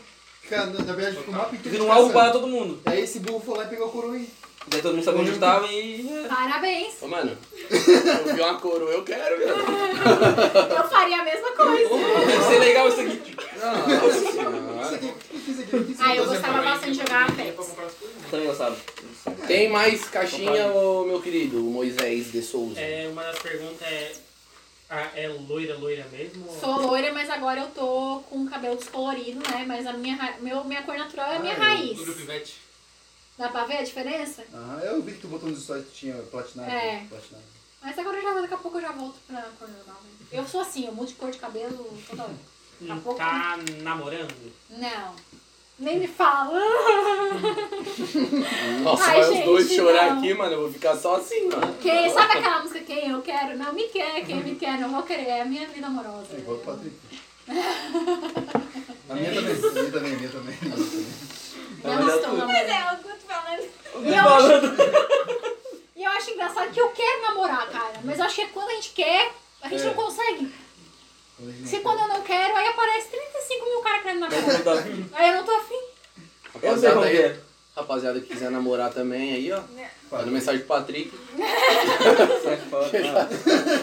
[0.50, 0.64] Na,
[0.94, 1.70] verdade, fica o mapa inteiro.
[1.70, 2.24] Vira um alvo caçando.
[2.24, 2.80] para todo mundo.
[2.86, 4.26] Aí esse burro foi lá e pegou a coroinha.
[4.68, 6.26] Daí todo mundo sabia onde estava e.
[6.28, 6.94] Parabéns.
[7.02, 7.36] Ô, mano,
[7.70, 9.50] eu vi uma coroa, eu quero, velho.
[10.76, 11.88] Eu faria a mesma coisa.
[12.26, 13.36] Deve ser legal isso aqui.
[13.60, 15.14] Nossa eu
[15.98, 17.56] Ah, eu gostava bastante de jogar Pra Apex.
[17.56, 17.92] coisas.
[18.30, 18.76] Também gostava.
[19.46, 22.80] Tem mais caixinha, ô, meu querido Moisés de Souza?
[22.80, 24.12] É, uma das perguntas é.
[24.88, 26.46] ah, é loira, loira mesmo?
[26.48, 29.64] ou- Sou loira, mas agora eu tô com o cabelo descolorido, né?
[29.66, 31.98] Mas a minha, ra- meu, minha cor natural é a minha Ah, eu- raiz.
[31.98, 32.54] Tudo pivete.
[33.40, 34.44] Dá pra ver a diferença?
[34.52, 36.70] Aham, eu vi que tu botou nos stories que tu tinha platinado.
[36.70, 37.06] É.
[37.08, 37.42] platinado.
[37.82, 39.96] Mas agora já, daqui a pouco eu já volto pra cor normal.
[40.04, 40.10] né?
[40.30, 42.34] Eu sou assim, eu mudo de cor de cabelo toda hora.
[42.78, 43.18] Daqui a pouco.
[43.18, 44.34] Tá namorando?
[44.68, 45.16] Não.
[45.78, 46.60] Nem me fala.
[48.82, 50.18] Nossa, Ai, vai os dois gente, chorar não.
[50.18, 50.52] aqui, mano.
[50.52, 51.74] Eu vou ficar só assim, mano.
[51.80, 53.56] Quem, sabe aquela música Quem eu quero?
[53.56, 55.28] Não me quer, quem me quer, não vou querer.
[55.28, 56.26] É a minha vida amorosa.
[56.34, 56.94] É igual o Patrick.
[59.08, 61.29] A minha também, a minha também, a minha também.
[61.82, 62.68] Não é estou namorando.
[62.70, 63.68] é, o Guto falando.
[64.06, 65.56] E eu, acho,
[65.96, 67.94] e eu acho engraçado que eu quero namorar, cara.
[68.04, 69.32] Mas eu acho que quando a gente quer,
[69.62, 69.86] a gente É.
[69.86, 70.54] não consegue.
[71.64, 74.62] Se quando eu não quero, aí aparece 35 mil caras querendo namorar.
[74.62, 74.72] tá.
[75.14, 75.80] Aí eu não tô afim.
[76.62, 77.40] Eu sei é.
[77.76, 79.56] Rapaziada que quiser namorar também aí, ó.
[79.60, 80.26] Manda Fala.
[80.26, 81.12] mensagem pro Patrick.
[82.44, 82.90] Sai fora.
[83.16, 83.28] Ah,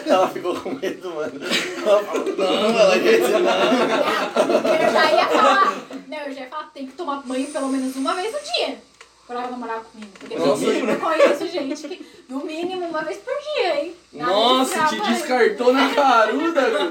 [0.06, 1.40] Ela ficou com medo, mano.
[1.86, 4.74] Ela falou, não, ela quer dizer não.
[4.74, 5.74] Eu já ia falar.
[6.06, 8.78] Não, eu já ia falar, tem que tomar banho pelo menos uma vez no dia.
[9.26, 10.10] Pra ela namorar comigo.
[10.18, 13.94] Porque eu conheço gente que, no mínimo, uma vez por dia, hein?
[14.12, 15.14] Nada de Nossa, ficar te banho.
[15.14, 16.90] descartou na caruda, velho.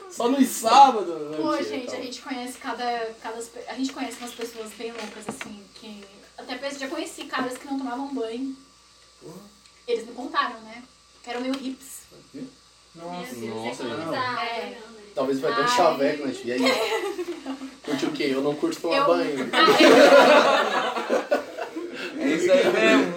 [0.09, 1.07] Só nos sábados.
[1.31, 2.03] né, Pô, gente, a Calma.
[2.05, 3.43] gente conhece cada, cada.
[3.67, 6.03] A gente conhece umas pessoas bem loucas, assim, que.
[6.37, 8.55] Até penso- já conheci caras que não tomavam banho.
[9.87, 10.83] Eles me contaram, né?
[11.23, 12.01] Que eram meio hips.
[12.33, 12.45] Meu
[13.09, 14.43] Deus, Nossa, economizar.
[14.47, 14.61] É.
[14.71, 14.77] né?
[15.15, 16.35] Talvez vai ter um chaveco, né?
[16.45, 16.61] E aí?
[17.83, 18.29] Curte o quê?
[18.31, 19.49] Eu não curto tomar Eu- banho.
[22.19, 23.13] É isso aí mesmo.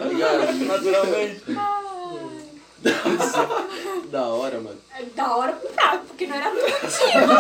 [1.55, 1.81] Tá
[4.11, 4.79] Da hora, mano.
[4.99, 7.33] É da hora prato, porque não era produtivo.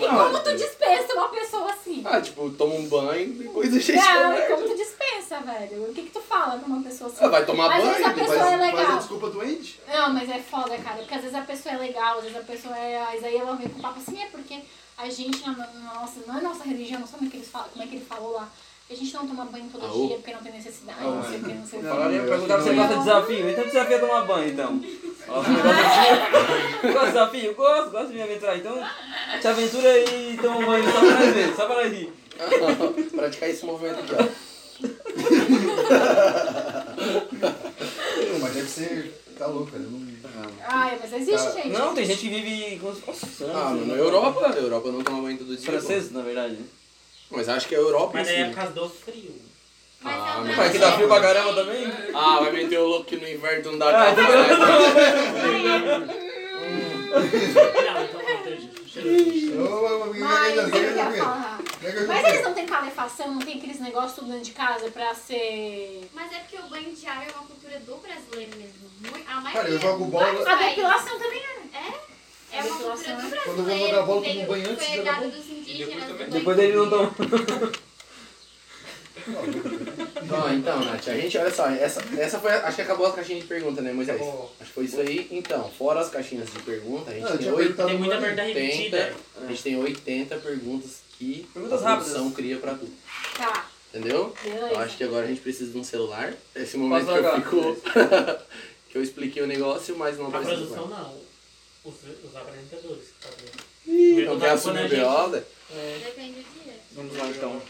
[0.00, 2.02] E como tu dispensa uma pessoa assim?
[2.04, 4.54] Ah, tipo, toma um banho e depois deixa de Não, e conversa.
[4.56, 5.40] como tu dispensa?
[5.40, 5.84] velho.
[5.90, 7.24] O que que tu fala pra uma pessoa assim?
[7.24, 7.88] Ah, vai tomar Às banho.
[7.94, 8.98] vezes a depois- pessoa é Mas a legal.
[8.98, 9.80] desculpa doente?
[9.86, 10.96] Não, mas é foda, cara.
[10.96, 13.00] Porque às vezes a pessoa é legal, às vezes a pessoa é.
[13.04, 14.58] Mas aí ela vem com o papo assim, é porque
[14.98, 17.48] a gente, na, na nossa, não é nossa religião, não sei como é que, eles
[17.48, 18.48] falam, como é que ele falou lá.
[18.90, 21.38] A gente não toma banho todo Ah, dia porque não tem necessidade, Ah, não sei
[21.38, 22.28] o que, não sei o que.
[22.28, 23.50] Perguntaram se você gosta de desafio.
[23.50, 24.80] Então desafio é tomar banho, então.
[25.30, 25.50] Gosta
[26.82, 27.54] de- gosta de desafio?
[27.54, 28.56] Gosto, gosto de me aventurar.
[28.56, 28.82] Então,
[29.40, 32.12] te aventura aí e toma banho só pra nós ver, só pra rir.
[33.14, 34.80] Praticar esse movimento aqui, ó.
[38.32, 39.22] Não, mas deve ser.
[39.38, 39.84] Tá louco, cara.
[39.84, 40.10] eu Não...
[40.66, 41.52] Ai, mas existe, Tá.
[41.52, 41.68] gente.
[41.68, 44.00] Não, tem gente que vive com os Nossa, Ah, anos, mano, né?
[44.00, 45.64] Europa, Europa não toma banho todo dia.
[45.70, 46.58] Francês, na verdade.
[47.30, 49.34] Mas acho que é Europa Mas é por causa do frio.
[50.02, 51.92] Mas Ah, é um mas Mas que dá frio pra caramba também.
[52.14, 54.14] Ah, vai meter o louco que no inverno não dá Ah.
[57.10, 58.70] Não, então não, tem.
[59.58, 60.68] Ô, ô, ô, Mas eu
[61.18, 61.58] falar.
[62.06, 66.08] Mas eles não têm calefação, não tem aqueles negócios tudo dentro de casa pra ser.
[66.12, 68.90] Mas é porque o banho de água é uma cultura do brasileiro mesmo.
[69.00, 69.52] Mui- A maioria.
[69.52, 70.68] Cara, eu jogo bola- A países.
[70.76, 71.78] depilação também é.
[71.78, 71.92] É
[72.52, 73.28] A uma cultura do né?
[73.30, 73.42] brasileiro.
[73.44, 75.30] Quando eu vou jogar bola, tomo banho antes de jogar bola.
[75.30, 76.04] dos indígenas.
[76.30, 77.14] Depois dele não toma.
[79.26, 83.14] Não, então, Nath, a gente, olha só, essa, essa foi, a- acho que acabou as
[83.14, 84.20] caixinhas de pergunta, né, Moisés?
[84.20, 84.50] Acabou.
[84.58, 85.28] Acho que foi isso aí.
[85.30, 88.42] Então, fora as caixinhas de pergunta, a gente eu tem tinha perguntado Tem muita pergunta
[88.42, 89.14] repetida.
[89.42, 92.36] A gente tem 80 perguntas que Perguntas a produção rápidas.
[92.36, 92.88] cria pra tu.
[93.36, 94.34] Tá, Entendeu?
[94.42, 94.66] beleza.
[94.68, 96.32] Eu acho que agora a gente precisa de um celular.
[96.54, 97.82] Esse momento Posso que eu fico.
[98.90, 100.56] que eu expliquei o negócio, mas não A apareceu.
[100.56, 101.29] produção não.
[101.84, 101.94] Os,
[102.24, 103.48] os apresentadores que fazem.
[103.86, 105.42] Ih, não quer assumir o BO, né?
[105.72, 106.00] É.
[106.04, 106.74] Depende do dia.
[106.92, 107.62] Vamos lá então.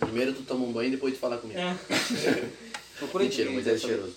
[0.00, 1.58] Primeiro tu toma um banho e depois tu fala comigo.
[1.58, 1.76] É.
[2.98, 4.16] Procurei Mentira, mas é cheiroso.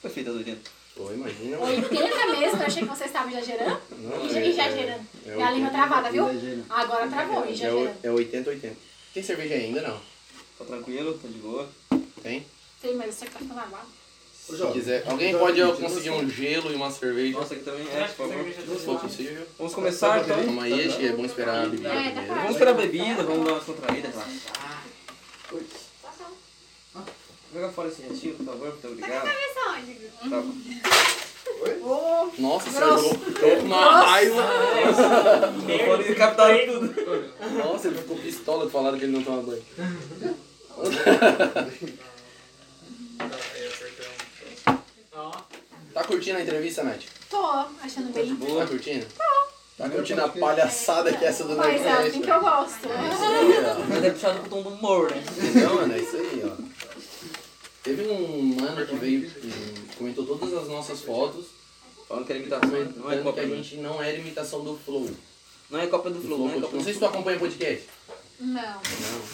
[0.00, 0.70] Foi feita as 80.
[0.94, 1.58] Pô, imagina.
[1.58, 3.80] 80 mesmo, eu achei que você estava exagerando.
[3.98, 5.06] Não, E já- e já gerando.
[5.26, 5.70] É, É a língua 80.
[5.70, 6.28] travada, viu?
[6.28, 6.64] Exagero.
[6.68, 7.98] Agora travou, e É, já o- gerando.
[8.02, 8.76] é 80, 80.
[9.14, 10.00] Tem cerveja ainda, não?
[10.58, 11.68] Tá tranquilo, tá de boa.
[12.22, 12.46] Tem?
[12.80, 13.88] Sei, mas você tá ficando aguado.
[14.48, 15.04] Ô, Se quiser.
[15.08, 17.38] Alguém pode tira conseguir um gelo e uma cerveja?
[17.38, 18.44] Nossa, aqui também é, por favor.
[18.52, 19.46] Se for possível.
[19.56, 20.44] Vamos começar então.
[20.44, 22.26] Calma aí, acho que é bom esperar a bebida É, primeiro.
[22.26, 24.22] pra- Vamos esperar a bebida, vamos dar umas contraídas um.
[27.54, 29.24] Joga fora esse retiro, por favor, muito Tá com a obrigado.
[29.24, 29.94] cabeça onde?
[30.30, 30.54] Tá bom.
[32.38, 34.42] Nossa, jogou tô com uma raiva.
[36.66, 36.94] Tudo.
[37.58, 39.62] Nossa, ele ficou pistola de falar que ele não toma banho.
[45.22, 45.32] Ó,
[45.94, 47.02] Tá curtindo a entrevista, Nath?
[47.30, 47.44] tô
[47.82, 48.34] achando bem.
[48.36, 49.06] Tá curtindo?
[49.78, 52.88] Tá curtindo a palhaçada que é essa do Mas é assim que eu gosto.
[52.88, 55.22] É isso aí, Mas é puxado pro tom do humor, né?
[55.26, 55.42] ó.
[55.44, 55.94] Entendeu, mano?
[55.94, 56.62] É isso aí, ó.
[57.82, 61.46] Teve um mano que veio e comentou todas as nossas fotos,
[62.08, 63.42] Falando que era imitação, não é que cópia.
[63.42, 65.10] a gente não era imitação do Flow.
[65.70, 67.10] Não é cópia do Flow, Flow não é cópia Não do sei se tu Flow.
[67.10, 67.88] acompanha podcast.
[68.44, 68.60] Não.
[68.60, 68.80] Não,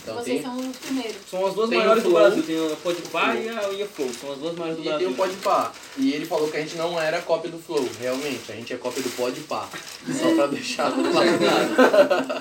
[0.02, 0.42] então Vocês tem.
[0.42, 1.16] são os primeiros.
[1.30, 2.10] São as duas Tem o maiores do.
[2.10, 2.42] Brasil.
[2.42, 4.10] Tem a Podpah e a, e a Flow.
[4.12, 5.10] São as duas maiores do E tem Brasil.
[5.10, 5.72] o Podpah.
[5.96, 8.52] E ele falou que a gente não era cópia do Flow, realmente.
[8.52, 9.66] A gente é cópia do Podpah.
[10.20, 11.30] Só pra deixar tudo claro.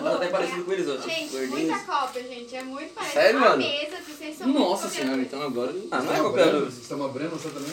[0.03, 0.97] Mas até parecido com eles, ó.
[1.07, 1.49] Gente, Gordinhos.
[1.51, 2.55] muita cópia, gente.
[2.55, 3.21] É muito parecido.
[3.21, 3.57] Sério, a mano?
[3.57, 5.73] mesa, vocês são Nossa senhora, então agora.
[5.89, 6.61] Ah, não é Vocês copiador.
[6.65, 7.71] Vocês estão abrindo você também?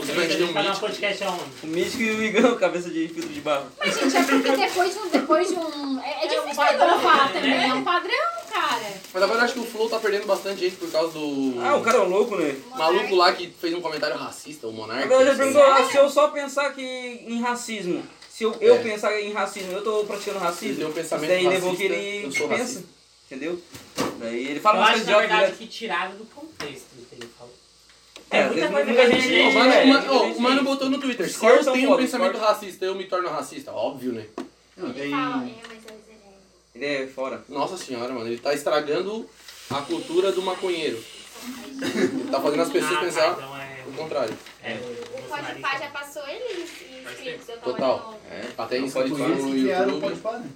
[0.00, 0.80] Os deu dar um mítico.
[0.80, 1.42] podcast aonde?
[1.62, 3.66] O Mítico e o Igão, cabeça de filtro de barro.
[3.78, 5.08] Mas, gente, é porque depois de um.
[5.08, 7.32] Depois de um é, é É um difícil padrão, provar né?
[7.40, 7.70] também.
[7.70, 8.94] É um padrão, cara.
[9.12, 11.54] Mas agora eu acho que o Flow tá perdendo bastante gente por causa do.
[11.62, 12.56] Ah, o cara é um louco, né?
[12.70, 15.04] maluco lá que fez um comentário racista, o Monark.
[15.04, 18.78] Agora já perguntou, ah, se eu só pensar que em racismo, se eu, eu É.
[18.82, 22.24] pensar em racismo, eu tô praticando racismo, tem um pensamento daí racista, levou que ele
[22.26, 22.84] eu sou pensa, racista.
[23.30, 23.62] entendeu?
[24.18, 25.58] Daí ele fala Eu umas acho, coisas na verdade, direto.
[25.58, 27.54] que tiraram do contexto do que ele falou.
[28.34, 30.36] É, É, muita coisa muita que a gente- mano, É, o ma- muita ô, gente
[30.36, 33.72] o mano botou no Twitter, se eu tenho um pensamento racista, eu me torno racista.
[33.72, 34.26] Óbvio, né?
[34.76, 35.14] Não, Ele tem.
[35.14, 35.16] é,
[35.46, 35.84] ele
[36.74, 37.44] Ele é fora.
[37.48, 39.28] Nossa senhora, mano, ele tá estragando
[39.70, 41.00] a cultura do maconheiro.
[41.80, 44.36] Ele tá fazendo as pessoas Ah, tá, pensar então é- o contrário.
[44.62, 46.62] É, o pá, já passou ele
[47.08, 48.20] inscritos, eu tava Total.
[48.30, 50.10] É, até em Pode Spotify no que criaram o YouTube.
[50.10, 50.46] Podpah, né?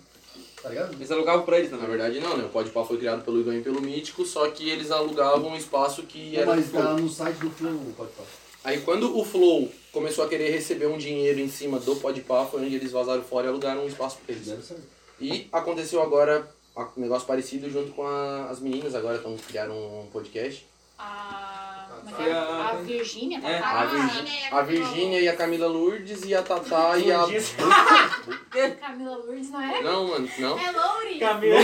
[0.62, 0.92] Tá ligado?
[0.94, 2.44] Eles alugavam pra eles, Na na verdade não, né?
[2.44, 6.02] O Podpah foi criado pelo Igor e pelo Mítico, só que eles alugavam um espaço
[6.02, 8.24] que era Mas tá no site do Flow o Podpah.
[8.64, 12.64] Aí quando o Flow começou a querer receber um dinheiro em cima do Podpah, foi
[12.64, 14.46] onde eles vazaram fora e alugaram um espaço pra eles.
[14.48, 14.78] Deve ser.
[15.20, 20.06] E aconteceu agora um negócio parecido junto com a- as meninas, agora estão criaram um
[20.12, 20.66] podcast.
[20.98, 21.77] A.
[22.10, 22.32] é Foi é?
[22.32, 23.58] a- A Virgínia, É?
[23.58, 27.20] A, Ah, né, a Virgínia e a Camila Lourdes e a Tatá e a.
[27.22, 27.54] Lourdes.
[28.80, 29.82] Camila Lourdes, não é?
[29.82, 30.58] Não, mano, não.
[30.58, 31.18] É Louri.
[31.18, 31.58] Camila.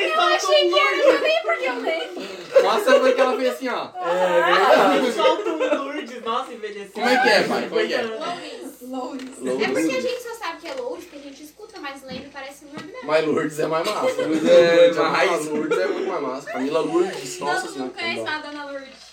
[0.00, 2.62] Eu achei que era também porque eu dei.
[2.62, 3.88] Nossa, foi que ela fez assim, ó.
[3.94, 6.22] Ah, solta um Lourdes.
[6.24, 6.90] Nossa, envelheceu.
[6.92, 7.68] Como é que é, pai?
[7.68, 8.02] Como é que é?
[8.02, 8.78] Louris.
[8.82, 9.28] Lourdes.
[9.28, 10.02] É porque a Lourdes.
[10.02, 12.86] gente só sabe que é Lourdes porque a gente escuta música, mas parece um Lourdes
[12.92, 13.06] mesmo.
[13.06, 14.22] Mas Lourdes é mais massa.
[14.22, 15.46] Lourdes é mais.
[15.46, 16.52] Lourdes é muito mais massa.
[16.52, 17.90] Camila Lourdes, nossa Todo senhora.
[17.90, 19.08] mundo conhece a Dona Lourdes.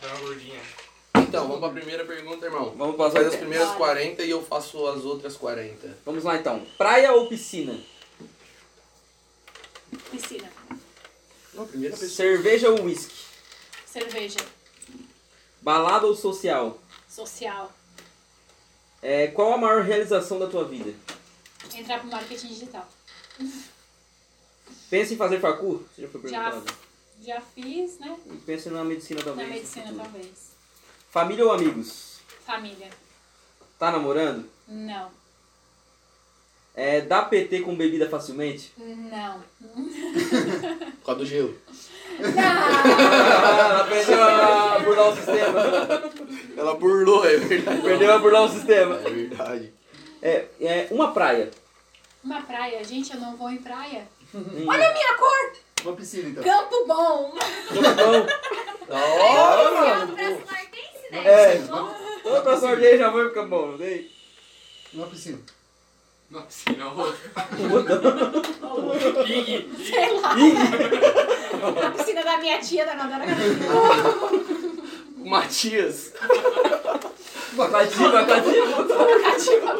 [0.00, 0.60] Dá uma gordinha.
[1.16, 2.74] Então, vamos pra primeira pergunta, irmão.
[2.76, 3.78] Vamos para Faz as as primeiras Bora.
[3.78, 5.98] 40 e eu faço as outras 40.
[6.04, 6.64] Vamos lá então.
[6.76, 7.78] Praia ou piscina?
[10.10, 10.48] Piscina.
[11.52, 11.96] Não, primeira.
[11.96, 13.24] Cerveja ou whisky?
[13.84, 14.38] Cerveja.
[15.60, 16.78] Balada ou social?
[17.08, 17.72] Social.
[19.02, 20.92] É, qual a maior realização da tua vida?
[21.74, 22.88] Entrar pro marketing digital.
[24.90, 25.84] Pensa em fazer facu?
[25.94, 26.76] Você já foi Já, perguntado.
[27.22, 28.16] já fiz, né?
[28.26, 29.48] E pensa na medicina Na também.
[29.48, 30.52] medicina, talvez.
[31.10, 32.20] Família ou amigos?
[32.46, 32.88] Família.
[33.78, 34.48] Tá namorando?
[34.66, 35.10] Não.
[36.74, 38.72] É, dá PT com bebida facilmente?
[38.78, 39.42] Não.
[39.60, 41.58] Por causa do gelo.
[42.20, 42.30] Não!
[43.70, 45.60] ela perdeu a burlar o sistema.
[46.56, 47.82] Ela burlou, é verdade.
[47.82, 48.94] Perdeu a burlar o sistema.
[48.96, 49.72] É verdade.
[50.22, 51.50] É, é uma praia.
[52.22, 52.82] Uma praia.
[52.84, 54.06] Gente, eu não vou em praia.
[54.34, 54.66] Hum.
[54.66, 55.52] Olha a minha cor!
[55.84, 56.42] Uma piscina então.
[56.42, 57.34] Campo bom!
[57.70, 58.26] Então,
[58.88, 61.24] Nossa, Ela pra Martense, né?
[61.24, 61.58] É.
[61.58, 63.68] Bom, toda pra sorte aí já foi ficar bom.
[63.68, 64.10] não sei.
[64.92, 65.38] Uma piscina.
[66.30, 67.18] Na piscina, outra.
[69.84, 70.34] Sei lá.
[71.86, 74.54] A piscina da minha tia, da Nodora o
[75.28, 76.12] Matias.
[77.70, 79.74] Cativa, cativa.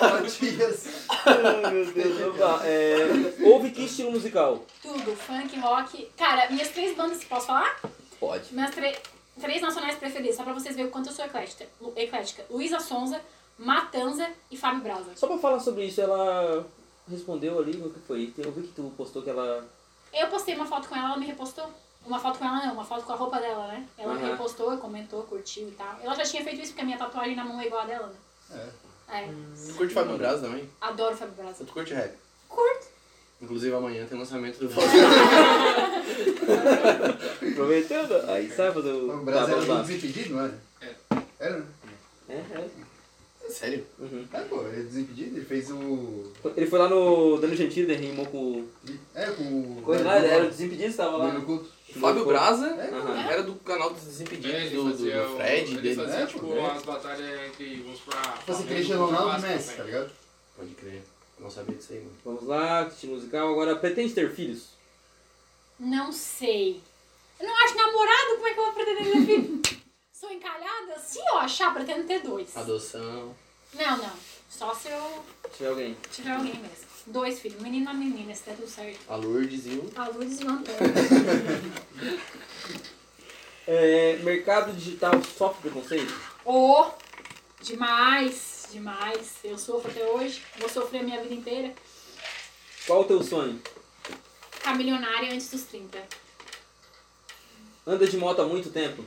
[0.00, 0.86] Matias.
[1.26, 2.18] Ai, meu Deus.
[2.18, 2.60] Vamos lá.
[2.64, 2.96] É,
[3.44, 4.64] ouve que estilo musical?
[4.82, 6.08] Tudo, funk, rock.
[6.16, 7.80] Cara, minhas três bandas, posso falar?
[8.20, 8.54] Pode.
[8.54, 8.96] Minhas tre-
[9.40, 11.66] três nacionais preferidas, só pra vocês verem o quanto eu sou eclética.
[11.96, 12.44] Eclética.
[12.50, 13.20] Luísa Sonza,
[13.58, 15.10] Matanza e Fábio Braza.
[15.16, 16.66] Só pra falar sobre isso, ela
[17.10, 18.32] respondeu ali, o que foi?
[18.38, 19.66] Eu vi que tu postou que ela...
[20.12, 21.68] Eu postei uma foto com ela, ela me repostou.
[22.04, 23.86] Uma foto com ela não, uma foto com a roupa dela, né?
[23.96, 24.30] Ela Aham.
[24.32, 25.98] repostou, comentou, curtiu e tal.
[26.02, 28.08] Ela já tinha feito isso porque a minha tatuagem na mão é igual a dela,
[28.08, 28.16] né?
[28.54, 29.28] É.
[29.66, 30.68] Tu curte Fábio Braz também?
[30.80, 31.64] Adoro Fábio Braza.
[31.64, 32.14] Tu curte rap?
[32.48, 32.86] Curto.
[33.40, 34.68] Inclusive amanhã tem lançamento do
[37.52, 39.24] Aproveitando, aí fazer o...
[39.24, 39.82] Tá, era do.
[39.82, 40.58] Desimpedido, não era?
[41.38, 41.66] Era, né?
[42.28, 43.50] É, é.
[43.50, 43.84] Sério?
[43.98, 44.24] Uhum.
[44.32, 46.32] É, pô, ele é Desimpedido, ele fez o...
[46.56, 48.64] Ele foi lá no Dano Gentili, ele rimou com...
[49.14, 49.82] É, com o...
[49.82, 51.32] Coisa lá, era o Desimpedido, tava lá.
[51.32, 51.68] No culto.
[52.00, 53.30] Fábio Braza É, Aham.
[53.30, 55.94] era do canal dos Desimpedidos, É, do, do, do Fred, Ele dele.
[55.96, 56.58] fazia, É, tipo, é.
[56.60, 58.34] umas batalhas entre, vamos pra...
[58.48, 60.10] Assim, Cristiano Ronaldo e Messi, tá ligado?
[60.56, 61.02] Pode crer.
[61.38, 62.16] Não sabia disso aí, mano.
[62.24, 63.50] Vamos lá, estilo musical.
[63.50, 64.68] Agora, pretende ter filhos?
[65.78, 66.80] Não sei.
[67.40, 69.62] Eu não acho namorado, como é que eu vou pretender ter filho?
[70.12, 70.98] Sou encalhada?
[71.00, 72.56] Se eu achar, pretendo ter dois.
[72.56, 73.34] Adoção.
[73.74, 74.12] Não, não.
[74.48, 75.96] Só se eu Se tiver alguém.
[76.12, 76.91] tiver alguém mesmo.
[77.06, 79.00] Dois filhos, menino e uma menina, se der tudo certo.
[79.08, 79.90] A Lourdes e o...
[79.96, 80.78] A Lourdes e o Antônio.
[83.64, 86.12] É, mercado digital sofre preconceito?
[86.44, 86.86] Ô,
[87.60, 89.36] demais, demais.
[89.44, 91.72] Eu sofro até hoje, vou sofrer a minha vida inteira.
[92.86, 93.62] Qual o teu sonho?
[94.50, 95.96] Ficar milionária antes dos 30.
[97.86, 99.04] Anda de moto há muito tempo?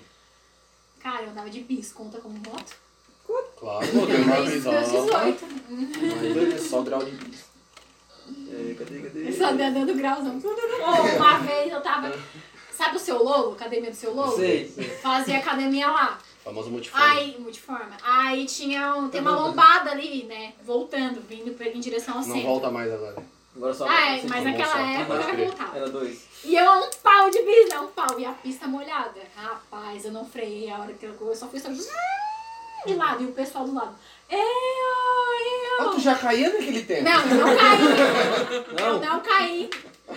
[0.99, 2.75] Cara, eu andava de bis, conta como moto.
[3.57, 4.73] Claro, Desde meus visão.
[4.73, 5.45] 18.
[5.69, 7.43] Mas é só grau de bis.
[8.51, 9.31] É, cadê, cadê?
[9.31, 10.39] Só dando grauzão.
[11.17, 12.13] Uma vez eu tava.
[12.71, 13.53] Sabe o seu logo?
[13.53, 14.35] Academia do seu logo?
[14.35, 14.83] Sei, sei.
[14.97, 16.17] Fazia academia lá.
[16.43, 17.05] Famoso multiforme.
[17.05, 17.91] Aí, multiforma.
[18.03, 20.53] Aí tinha um, tem uma lombada ali, né?
[20.63, 22.41] Voltando, vindo pra- em direção ao Não centro.
[22.49, 23.15] volta mais agora.
[23.55, 25.47] Agora só Ah, é, mas naquela época crer.
[25.47, 25.71] voltar.
[25.75, 26.25] Era dois.
[26.43, 28.19] E eu um pau de bis, um pau.
[28.19, 29.21] E a pista molhada.
[29.35, 33.23] Rapaz, eu não freiei a hora que eu, eu só fui só de lado.
[33.23, 33.95] E o pessoal do lado.
[34.29, 34.39] Eu,
[35.79, 35.89] Ah, eu.
[35.91, 37.03] tu já caía naquele tempo?
[37.03, 37.79] Não, eu não caí.
[38.77, 39.69] Eu Não, não caí.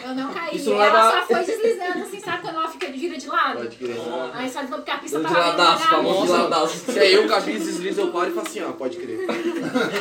[0.05, 0.56] Eu não caí.
[0.56, 3.59] Isso não ela leva- só foi deslizando assim, sabe quando ela fica vira de lado?
[3.59, 3.97] Pode crer.
[4.35, 6.76] Aí só porque a pista de tava meio ladaço, famoso de ladaço.
[6.93, 9.20] Se é eu, Cabiz, desliza, eu paro e falo assim, ó, pode crer.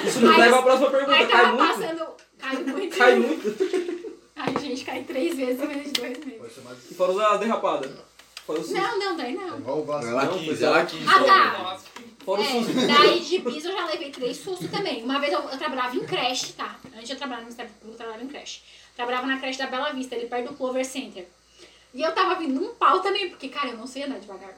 [0.05, 1.13] Isso nos Aí- leva à próxima pergunta.
[1.13, 1.79] Aí Cai tava muito?
[1.79, 2.07] passando.
[2.37, 2.97] Cai muito.
[2.97, 4.17] Cai muito.
[4.35, 6.37] Ai, gente, cai três vezes em menos de dois meses.
[6.39, 6.79] Pode chamar de...
[6.91, 7.11] E fora
[8.59, 8.75] o susto.
[8.79, 9.57] Não, não, daí É não.
[9.57, 10.09] igual o Vasco.
[10.11, 10.85] Ela Não, quis, ela é.
[10.85, 11.07] quis.
[11.07, 11.77] Ah, tá.
[12.27, 12.79] Nossa, Fora o susto.
[12.79, 15.01] É, daí de bis eu já levei três sustos também.
[15.03, 16.77] Uma vez eu, eu trabalhava em creche, tá?
[16.95, 18.61] Antes eu trabalhar no Ministério Público, eu trabalhava em creche.
[18.95, 21.27] Trabalhava na creche da Bela Vista, ali perto do Clover Center.
[21.93, 24.53] E eu tava vindo num pau também, porque, cara, eu não sei andar devagar.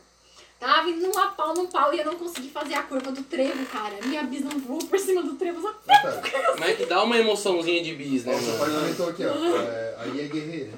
[0.60, 3.66] Tava vindo numa pau, num pau, e eu não consegui fazer a curva do trevo,
[3.68, 3.96] cara.
[4.04, 5.62] Minha bis não voou por cima do trevo.
[5.62, 5.72] Só...
[5.72, 6.22] Tá.
[6.52, 9.30] Como é que dá uma emoçãozinha de bis, né, Seu pai comentou aqui, ó.
[9.30, 10.72] é, aí é guerreira.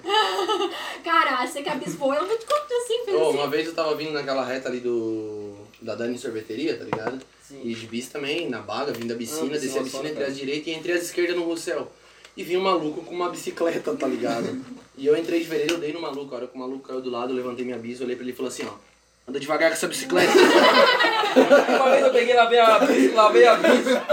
[1.04, 3.38] Cara, sei que a bis voou, ela não te conta assim, fez Ô, assim.
[3.38, 5.58] uma vez eu tava vindo naquela reta ali do.
[5.82, 7.20] Da Dani Sorveteria, tá ligado?
[7.48, 7.62] Sim.
[7.64, 10.30] E de bis também, na baga, vindo da piscina, Ah, desci a piscina entre tá.
[10.30, 11.91] as direitas e entre as esquerdas no Russell.
[12.38, 14.64] E vi um maluco com uma bicicleta, tá ligado?
[14.98, 16.34] e eu entrei de vereda, eu dei no maluco.
[16.34, 18.32] A hora que o maluco caiu do lado, eu levantei minha bis, olhei pra ele
[18.32, 18.74] e falei assim, ó.
[19.28, 20.32] Anda devagar com essa bicicleta.
[21.76, 22.78] Uma vez eu peguei, lavei a
[23.14, 24.03] lavei a bicha.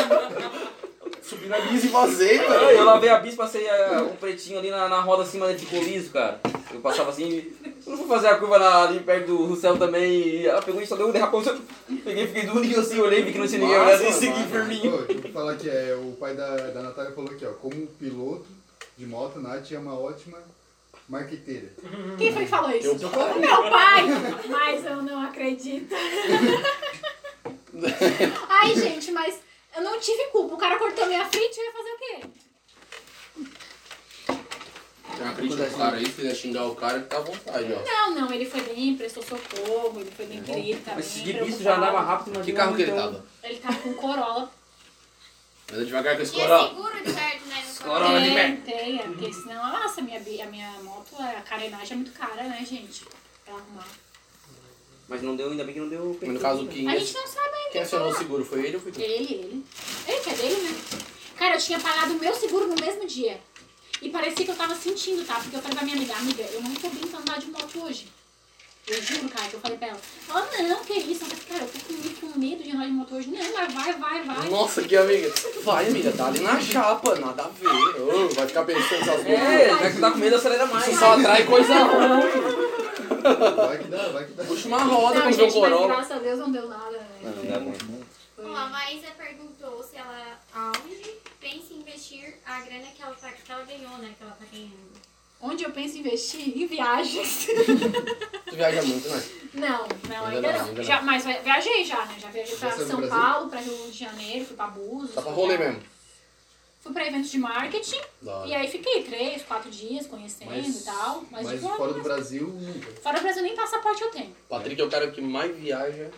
[1.29, 2.71] Subi na bis e vazei, Eu, mano.
[2.71, 5.83] eu lavei a bis, passei a- um pretinho ali na, na roda acima, ele ficou
[5.83, 6.41] liso, cara.
[6.73, 7.53] Eu passava assim,
[7.87, 10.87] eu fui fazer a curva na- ali perto do Russell também, e ela pegou e
[10.87, 11.43] só deu um derrapão.
[12.03, 14.91] Peguei, fiquei durinho assim, olhei, vi que não tinha ninguém olhando e segui firminho.
[15.07, 18.47] Pô, eu falar que é, o pai da, da Natália falou aqui, ó, como piloto
[18.97, 20.39] de moto, Nath é uma ótima
[21.09, 21.73] marqueteira.
[22.17, 22.91] Quem foi que falou isso?
[22.93, 24.05] O meu pai!
[24.49, 25.95] Mas eu não acredito.
[28.49, 29.39] Ai, gente, mas
[29.79, 30.55] eu não tive culpa.
[30.55, 32.21] O cara cortou minha frente, eu ia fazer o quê?
[35.17, 37.83] Tem uma crítica pro cara aí, se quiser xingar o cara, fica à vontade, ó.
[37.85, 40.95] Não, não, ele foi bem, prestou socorro, ele foi bem querido também.
[40.97, 43.25] Mas esse de bicho já andava rápido, mas Que carro que ele tava?
[43.43, 44.53] Ele tava com Corolla.
[45.73, 46.69] Anda devagar com esse E é coral.
[46.69, 47.65] seguro de perto, né?
[47.69, 51.15] no Corolla de Tem, tem, é, porque senão, nossa, a minha, bi- a minha moto,
[51.19, 53.05] a carenagem é muito cara, né, gente?
[53.45, 53.87] Pra arrumar.
[55.09, 57.27] Mas não deu, ainda bem que não deu Mas no caso, quem, A gente não
[57.27, 57.71] sabe ainda.
[57.73, 59.01] quem acionou o seguro foi ele ou foi tu?
[59.01, 59.65] Ele, ele.
[60.07, 60.75] Ele que é dele, né?
[61.37, 63.41] Cara, eu tinha pagado o meu seguro no mesmo dia.
[64.03, 65.37] E parecia que eu tava sentindo, tá?
[65.41, 67.85] Porque eu falei pra minha amiga, amiga, eu não tô bem pra andar de moto
[67.85, 68.07] hoje.
[68.87, 70.01] Eu juro, cara, que eu falei pra ela.
[70.31, 71.25] Ela, não, que isso?
[71.25, 73.29] Eu falei, cara, eu tô com medo, com medo de andar de moto hoje.
[73.29, 74.49] Não, mas vai, vai, vai.
[74.49, 75.33] Nossa, que amiga.
[75.63, 78.01] Vai, amiga, tá ali na chapa, nada a ver.
[78.01, 79.29] Ô, vai ficar pensando essas coisas.
[79.29, 80.89] É, já que tu tá com medo, acelera mais.
[80.89, 82.88] Isso só atrai coisa ruim.
[83.23, 84.45] Vai que dá, vai que dá.
[84.45, 85.87] Puxa uma roda não, o gente, mas Corolla.
[85.89, 87.07] graças a Deus não deu nada, né?
[87.23, 88.57] Não, Foi- dá bom.
[88.57, 93.51] a Maísa perguntou se ela aonde pensa em investir a grana que ela, tá, que
[93.53, 94.15] ela ganhou, né?
[94.17, 94.99] Que ela tá ganhando.
[95.41, 96.57] Onde eu penso em investir?
[96.59, 97.47] Em viagens.
[98.49, 99.23] Tu viaja muito, né?
[99.55, 100.69] Não, não, Ainda ainda não, não.
[100.69, 101.05] ainda Já, não.
[101.05, 102.17] mas viajei já, né?
[102.21, 103.09] Já viajei pra São?
[103.09, 105.15] Paulo, pra Rio de Janeiro, fui pra Búzios.
[105.15, 105.83] Tá pra rolê pra- mesmo.
[106.81, 108.01] Fui pra eventos de marketing.
[108.27, 108.47] Hora.
[108.47, 111.25] E aí fiquei três, quatro dias conhecendo Mas- e tal.
[111.31, 112.91] Mas, Mas fora do Brasil, nunca.
[113.03, 114.35] fora do Brasil nem passaporte eu tenho.
[114.49, 116.11] Patrick é o cara que mais viaja.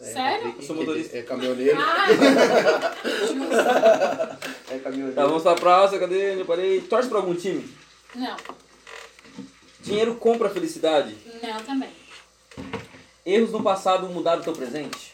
[0.00, 0.38] É, Sério?
[0.52, 1.16] Patrick, Eu sou motorista.
[1.16, 1.78] É caminhoneiro.
[1.80, 2.06] Ah,
[4.70, 5.14] É caminhoneiro.
[5.14, 6.40] Tá, vamos pra próxima, cadê?
[6.40, 6.80] Eu parei.
[6.82, 7.68] Torce pra algum time?
[8.14, 8.36] não,
[9.80, 11.14] Dinheiro compra felicidade.
[11.42, 11.90] não também.
[13.26, 15.13] Erros no passado mudaram o teu presente?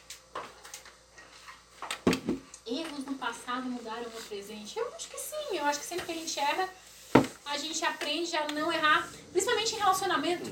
[2.71, 4.79] Erros no passado mudaram o meu presente?
[4.79, 5.57] Eu acho que sim.
[5.57, 6.69] Eu acho que sempre que a gente erra,
[7.47, 9.09] a gente aprende a não errar.
[9.33, 10.51] Principalmente em relacionamento.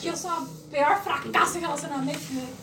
[0.00, 2.32] Que eu sou a pior fracasso em relacionamento.
[2.32, 2.54] Né?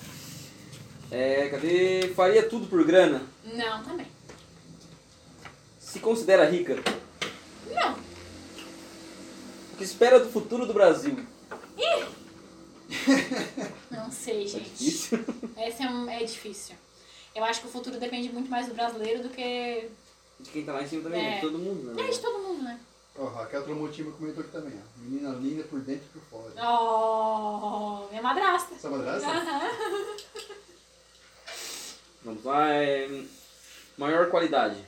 [1.11, 2.13] É, cadê?
[2.15, 3.21] Faria tudo por grana?
[3.43, 4.07] Não, também.
[5.79, 6.75] Se considera rica?
[7.73, 7.93] Não.
[9.73, 11.17] O que espera do futuro do Brasil?
[13.91, 14.69] Não sei, É gente.
[14.69, 15.19] difícil.
[15.57, 16.75] Esse é, um, é difícil.
[17.35, 19.89] Eu acho que o futuro depende muito mais do brasileiro do que
[20.39, 21.35] De quem tá lá em cima também, É.
[21.35, 22.03] de todo mundo, né?
[22.07, 22.79] é, de todo mundo, né?
[23.17, 24.99] Ó, Raquel Tramontima comentou aqui também, ó.
[24.99, 26.69] Menina linda por dentro e por fora.
[26.69, 28.77] Oh, minha madrasta.
[28.77, 29.27] Sua madrasta?
[29.27, 29.69] Aham.
[32.23, 33.23] Vamos lá, é...
[33.97, 34.83] Maior qualidade.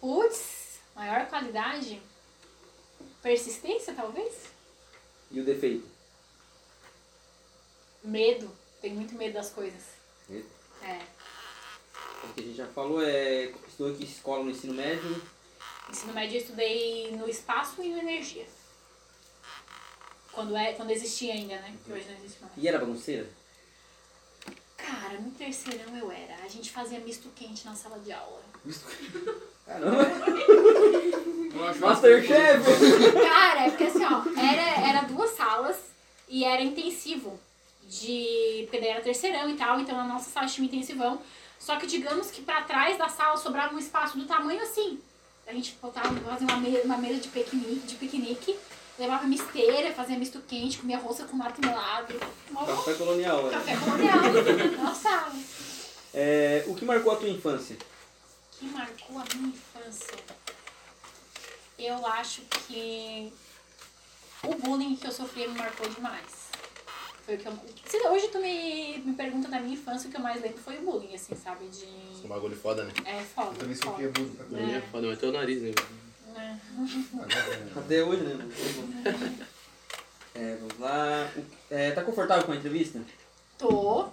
[0.00, 2.02] Putz, maior qualidade?
[3.22, 4.34] Persistência, talvez?
[5.30, 5.86] E o defeito?
[8.02, 8.50] Medo.
[8.80, 9.82] Tenho muito medo das coisas.
[10.28, 10.48] Medo.
[10.82, 11.00] É.
[12.24, 13.52] O que a gente já falou é...
[13.68, 15.22] Estou aqui em escola no ensino médio.
[15.88, 18.46] Ensino médio eu estudei no espaço e no energia.
[20.32, 21.74] Quando, é, quando existia ainda, né?
[21.84, 22.52] Que hoje não existe mais.
[22.56, 23.28] E era bagunceira?
[24.76, 26.36] Cara, no terceirão eu era.
[26.44, 28.42] A gente fazia misto quente na sala de aula.
[29.66, 30.02] Caramba!
[31.54, 32.64] Eu acho Masterchef!
[33.12, 35.76] Cara, é porque assim, ó, era, era duas salas
[36.28, 37.38] e era intensivo.
[37.90, 38.62] De.
[38.64, 41.20] Porque daí era terceirão e tal, então a nossa sala tinha um intensivão.
[41.58, 44.98] Só que digamos que pra trás da sala sobrava um espaço do tamanho assim.
[45.46, 48.56] A gente botava, fazia uma mesa, uma mesa de piquenique, de piquenique,
[48.96, 52.14] levava misteira, fazia misto quente, comia roça com marmelado.
[52.50, 53.50] Mó Café colonial, é.
[53.50, 54.16] Café colonial.
[54.84, 55.32] Nossa,
[56.14, 57.76] É, O que marcou a tua infância?
[58.52, 60.16] que marcou a minha infância.
[61.78, 63.32] Eu acho que
[64.44, 66.39] o bullying que eu sofri me marcou demais.
[67.30, 67.52] Foi o que eu,
[67.86, 70.78] se hoje tu me, me pergunta da minha infância, o que eu mais lembro foi
[70.78, 71.64] o bullying, assim, sabe?
[71.64, 72.26] Um De.
[72.26, 72.92] bagulho foda, né?
[73.06, 73.50] É foda.
[73.50, 75.72] Eu também sofria bullying pra Pra mim é foda, mas teu nariz, né?
[76.36, 77.78] É.
[77.78, 78.50] Até hoje, né?
[80.34, 81.30] É, vamos lá.
[81.70, 83.00] É, tá confortável com a entrevista?
[83.56, 84.08] Tô.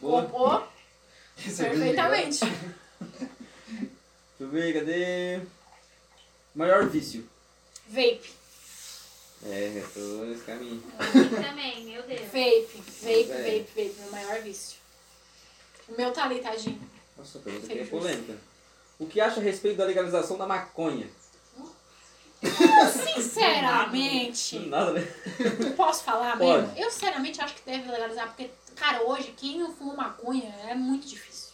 [0.00, 0.62] Popô.
[1.38, 2.40] Isso é Perfeitamente.
[2.40, 3.30] Deixa
[4.40, 5.40] eu ver, cadê?
[6.52, 7.28] Maior vício.
[7.88, 8.28] Vape.
[9.48, 10.82] É, eu tô nesse caminho.
[11.42, 12.20] Também, meu Deus.
[12.22, 12.82] Vape.
[13.02, 13.42] Vape, É.
[13.42, 13.94] vape, vape.
[14.00, 14.78] Meu maior vício.
[15.88, 16.80] O meu tá ali, tadinho.
[17.16, 18.36] Nossa, a pergunta aqui é polêmica.
[18.98, 21.06] O que acha a respeito da legalização da maconha?
[22.92, 24.58] Sinceramente.
[24.60, 25.02] Nada, né?
[25.76, 26.62] Posso falar Pode.
[26.66, 26.78] mesmo?
[26.78, 31.06] Eu sinceramente acho que deve legalizar, porque, cara, hoje quem não fuma maconha é muito
[31.06, 31.52] difícil.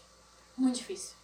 [0.56, 1.14] Muito difícil.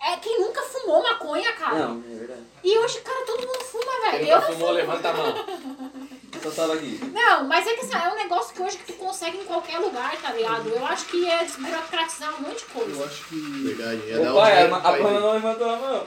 [0.00, 1.78] É quem nunca fumou maconha, cara.
[1.88, 2.42] Não, é verdade.
[2.64, 4.18] E hoje, cara, todo mundo fuma, velho.
[4.18, 5.34] Quem Eu nunca não fumou, levanta a mão.
[6.40, 6.98] Só tava aqui.
[7.12, 9.78] Não, mas é que assim, é um negócio que hoje que tu consegue em qualquer
[9.78, 10.68] lugar, tá ligado?
[10.70, 13.04] Eu acho que ia desburocratizar um monte de Eu coisa.
[13.04, 13.36] acho que.
[13.36, 16.06] Verdade, ia dar um pai, a, dinheiro a não levantou a mão.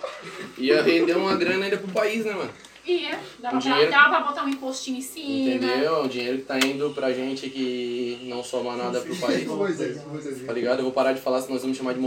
[0.58, 2.52] Ia render uma grana ainda pro país, né, mano?
[2.86, 5.56] Ia, dava, O pra, dinheiro- dava pra botar um impostinho em cima.
[5.56, 6.04] Entendeu?
[6.04, 9.48] O dinheiro que tá indo pra gente que não soma nada pro país.
[9.48, 10.46] Pois é, pois é.
[10.46, 10.80] Tá ligado?
[10.80, 12.00] Eu vou parar de falar, senão nós vamos chamar de.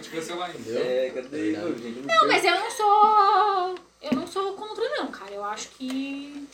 [0.00, 0.58] Te cancelar ainda.
[0.58, 0.82] Entendeu?
[0.84, 1.52] É, cadê?
[1.54, 3.74] Gente, Não, mas eu não sou.
[4.02, 5.30] Eu não sou contra, não, cara.
[5.32, 6.46] Eu acho que.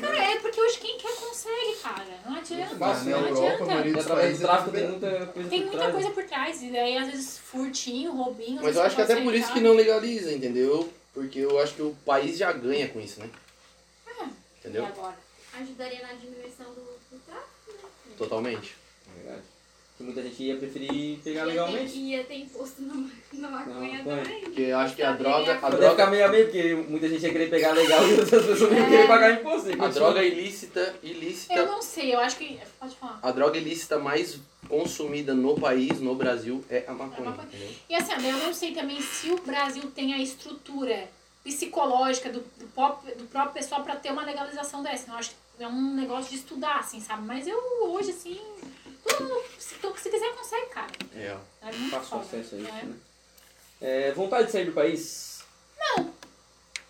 [0.00, 2.20] Cara, é porque hoje quem quer consegue, cara.
[2.26, 2.74] Não adianta.
[2.74, 3.64] Na não Europa, a adianta.
[3.66, 5.92] maioria E dos através países do tráfico é tem muita coisa Tem por muita trás,
[5.92, 6.14] coisa né?
[6.14, 6.62] por trás.
[6.62, 8.60] E daí, às vezes, furtinho, roubinho.
[8.62, 10.92] Mas eu acho que até por isso que não legaliza, entendeu?
[11.14, 13.30] Porque eu acho que o país já ganha com isso, né?
[14.18, 14.84] E Entendeu?
[14.84, 15.16] agora?
[15.60, 16.80] Ajudaria na diminuição do,
[17.10, 17.88] do tráfico, né?
[18.18, 18.76] Totalmente.
[19.96, 21.98] Que muita gente ia preferir pegar Ia ter, legalmente.
[21.98, 22.94] ia ter imposto na,
[23.32, 24.04] na maconha maconha.
[24.24, 24.40] também.
[24.42, 27.22] Porque eu acho que a droga, a droga, ficar meio a meio, porque muita gente
[27.22, 28.88] ia querer pegar legal e outras pessoas iam É.
[28.90, 29.82] querer pagar imposto.
[29.82, 32.58] a droga ilícita, ilícita, Eu não sei, eu acho que.
[32.78, 33.18] Pode falar.
[33.22, 37.68] a droga ilícita mais consumida no país, no Brasil, é a maconha, É a maconha.
[37.88, 41.08] E assim, eu não sei também se o Brasil tem a estrutura
[41.42, 45.10] psicológica do, do, pop- do próprio pessoal pra ter uma legalização dessa.
[45.10, 47.24] Eu acho que é um negócio de estudar, assim, sabe?
[47.26, 47.56] Mas eu
[47.88, 48.38] hoje, assim,
[49.58, 50.92] se, to- se quiser, consegue, cara.
[51.14, 51.66] É, ó.
[51.68, 52.82] É muito Fácil acesso a isso, né?
[52.84, 52.96] né?
[53.80, 55.36] É, vontade de sair do país?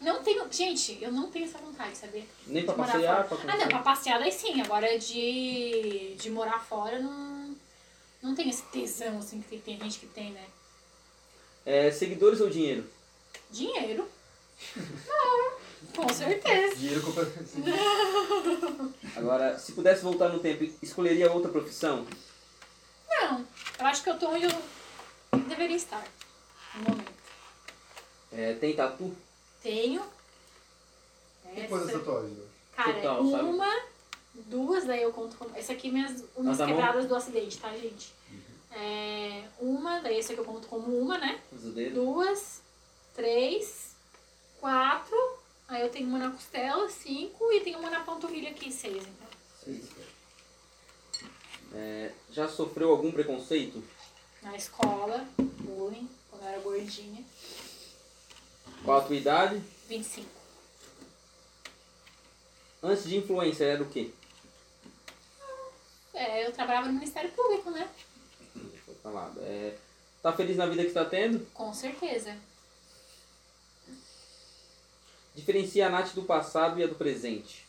[0.00, 0.46] Não tenho.
[0.52, 2.28] Gente, eu não tenho essa vontade, sabe?
[2.46, 4.60] Nem pra passear, pra Ah, não, pra passear daí sim.
[4.60, 7.56] Agora de, de morar fora, não,
[8.22, 10.44] não tem esse tesão, assim, que tem, tem gente que tem, né?
[11.64, 12.88] É, seguidores ou dinheiro?
[13.50, 14.08] Dinheiro.
[15.08, 15.52] Não,
[15.94, 16.76] com certeza.
[16.76, 17.24] Dinheiro compra.
[19.16, 22.06] Agora, se pudesse voltar no tempo, escolheria outra profissão?
[23.08, 23.46] Não,
[23.78, 26.04] eu acho que eu tô onde eu deveria estar
[26.74, 27.12] no momento.
[28.32, 29.14] É, tem tatu?
[29.62, 30.02] Tenho.
[31.54, 32.36] Que coisa Essa, tatuagem?
[32.74, 33.44] cara, Total, sabe?
[33.44, 33.82] uma,
[34.34, 35.56] duas, daí eu conto como.
[35.56, 36.66] Essa aqui minhas Ah, tá bom.
[36.66, 38.12] quebradas do acidente, tá, gente?
[38.72, 41.40] É, uma, daí essa aqui eu conto como uma, né?
[41.94, 42.60] Duas,
[43.14, 43.92] três,
[44.60, 45.16] quatro.
[45.68, 49.28] Aí eu tenho uma na costela, cinco, e tenho uma na panturrilha aqui, seis, então.
[49.64, 49.90] Seis.
[51.74, 53.82] É, já sofreu algum preconceito?
[54.42, 57.24] Na escola, bullying, quando eu era gordinha,
[58.84, 59.60] Qual a tua idade?
[59.88, 60.28] 25.
[62.82, 64.12] Antes de influencer era o quê?
[66.14, 67.88] É, eu trabalhava no Ministério Público, né?
[68.84, 69.40] Foi falado.
[69.42, 69.76] É,
[70.22, 71.44] tá feliz na vida que está tendo?
[71.52, 72.36] Com certeza.
[75.36, 77.66] Diferencia a Nath do passado e a do presente.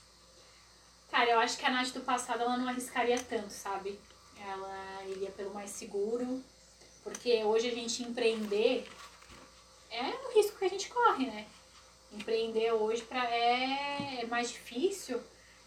[1.11, 3.99] Cara, eu acho que a Nath do passado ela não arriscaria tanto, sabe?
[4.41, 6.41] Ela iria pelo mais seguro.
[7.03, 8.87] Porque hoje a gente empreender
[9.91, 11.45] é um risco que a gente corre, né?
[12.13, 15.21] Empreender hoje pra, é, é mais difícil.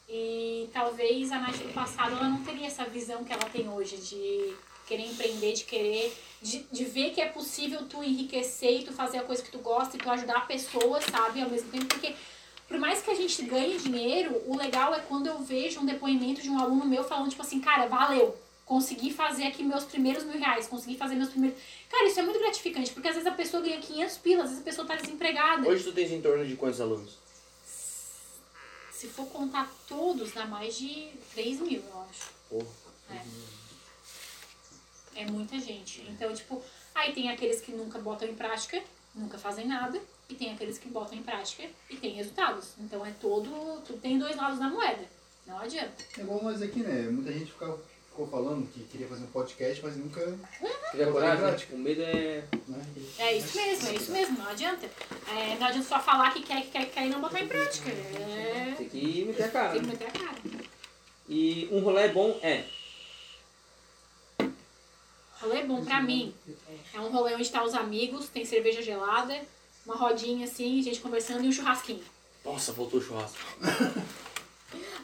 [0.08, 3.98] E talvez a Nath do passado ela não teria essa visão que ela tem hoje
[3.98, 4.56] de
[4.90, 6.12] querer empreender, de querer.
[6.42, 9.58] De, de ver que é possível tu enriquecer e tu fazer a coisa que tu
[9.58, 11.42] gosta e tu ajudar pessoas, sabe?
[11.42, 12.14] Ao mesmo tempo, porque
[12.66, 16.40] por mais que a gente ganhe dinheiro, o legal é quando eu vejo um depoimento
[16.40, 18.34] de um aluno meu falando, tipo assim, cara, valeu,
[18.64, 21.58] consegui fazer aqui meus primeiros mil reais, consegui fazer meus primeiros.
[21.90, 24.62] Cara, isso é muito gratificante, porque às vezes a pessoa ganha 500 pilas, às vezes
[24.62, 25.68] a pessoa tá desempregada.
[25.68, 27.18] Hoje tu tens em torno de quantos alunos?
[28.92, 32.30] Se for contar todos, dá mais de 3 mil, eu acho.
[32.48, 32.66] Porra.
[33.10, 33.59] É
[35.26, 36.02] muita gente.
[36.08, 36.62] Então, tipo,
[36.94, 38.82] aí tem aqueles que nunca botam em prática,
[39.14, 42.68] nunca fazem nada, e tem aqueles que botam em prática e tem resultados.
[42.78, 43.82] Então é todo.
[44.00, 45.04] Tem dois lados da moeda.
[45.46, 46.04] Não adianta.
[46.16, 47.08] É igual nós aqui, né?
[47.10, 47.76] Muita gente ficava,
[48.08, 50.20] ficou falando que queria fazer um podcast, mas nunca.
[50.60, 51.38] Botar em coragem?
[51.38, 51.74] prática.
[51.74, 52.44] O medo é.
[52.68, 52.86] Né?
[53.18, 54.88] É isso mesmo, é isso mesmo, não adianta.
[55.28, 57.48] É, não adianta só falar que quer, que quer, que quer e não botar em
[57.48, 57.90] prática.
[57.90, 58.74] É.
[58.78, 59.72] Tem que meter a cara.
[59.72, 59.92] Tem que né?
[59.92, 60.40] meter a cara.
[61.28, 62.64] E um rolê bom é.
[65.40, 66.34] Rolê bom pra mim.
[66.92, 69.40] É um rolê onde tá os amigos, tem cerveja gelada,
[69.86, 72.04] uma rodinha assim, gente conversando e um churrasquinho.
[72.44, 73.38] Nossa, voltou o churrasco.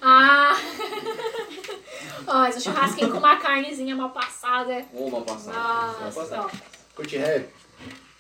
[0.00, 0.52] Ah!
[2.28, 4.84] Ó, mas o churrasquinho com uma carnezinha mal passada.
[4.92, 5.56] Uma passada.
[5.58, 6.42] Uma Nossa, passada.
[6.42, 6.50] ó.
[6.94, 7.48] Curte rap?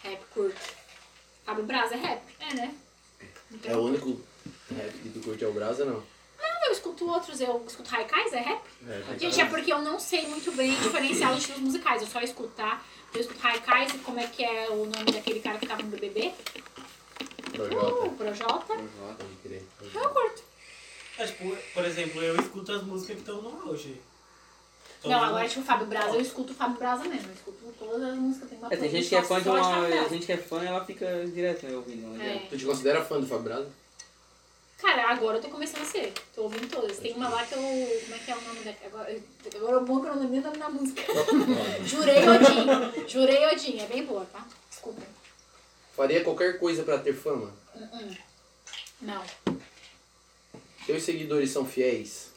[0.02, 0.60] Rap curto.
[1.44, 2.22] Cabo Brasa é rap?
[2.40, 2.74] É, né?
[3.52, 4.20] Então, É o único
[4.74, 6.02] rap que tu curte é o Brasa, não?
[6.66, 8.60] Eu escuto outros, eu escuto Haikais, é rap?
[8.88, 12.02] É, Gente, é porque eu não sei muito bem diferenciar os estilos musicais.
[12.02, 12.82] Eu só escuto, tá?
[13.14, 15.88] Eu escuto Haikais e como é que é o nome daquele cara que tava no
[15.88, 16.32] BBB?
[17.52, 18.06] Projota.
[18.06, 18.76] Uh, Projota.
[19.42, 19.62] Crer.
[19.94, 20.42] Eu curto.
[21.18, 24.00] É, tipo, por exemplo, eu escuto as músicas que estão no auge.
[25.00, 27.28] Todo Não, agora tipo o Fábio Braza, eu escuto o Fábio Braza mesmo.
[27.28, 30.08] Eu escuto todas as músicas, tem uma É, tem gente que é fã de uma.
[30.08, 32.14] Gente que é fã ela fica direto né, ouvindo.
[32.14, 32.24] adianta.
[32.24, 32.46] É.
[32.50, 33.68] Tu te considera fã do Fábio Braza?
[34.78, 36.12] Cara, agora eu tô começando a ser.
[36.34, 36.98] Tô ouvindo todas.
[36.98, 37.60] Tem uma lá que eu.
[37.60, 38.70] Como é que é o nome da.
[38.86, 39.22] Agora,
[39.54, 41.02] agora é bom que eu não lembro o nome da música.
[41.84, 43.08] Jurei Odin.
[43.08, 43.80] Jurei Odin.
[43.80, 44.46] É bem boa, tá?
[44.68, 45.00] Desculpa.
[45.96, 47.50] Faria qualquer coisa pra ter fama?
[49.00, 49.24] Não.
[50.84, 52.30] Seus seguidores são fiéis?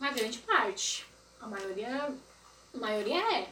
[0.00, 1.04] Uma grande parte.
[1.38, 2.14] A maioria.
[2.74, 3.48] A maioria é.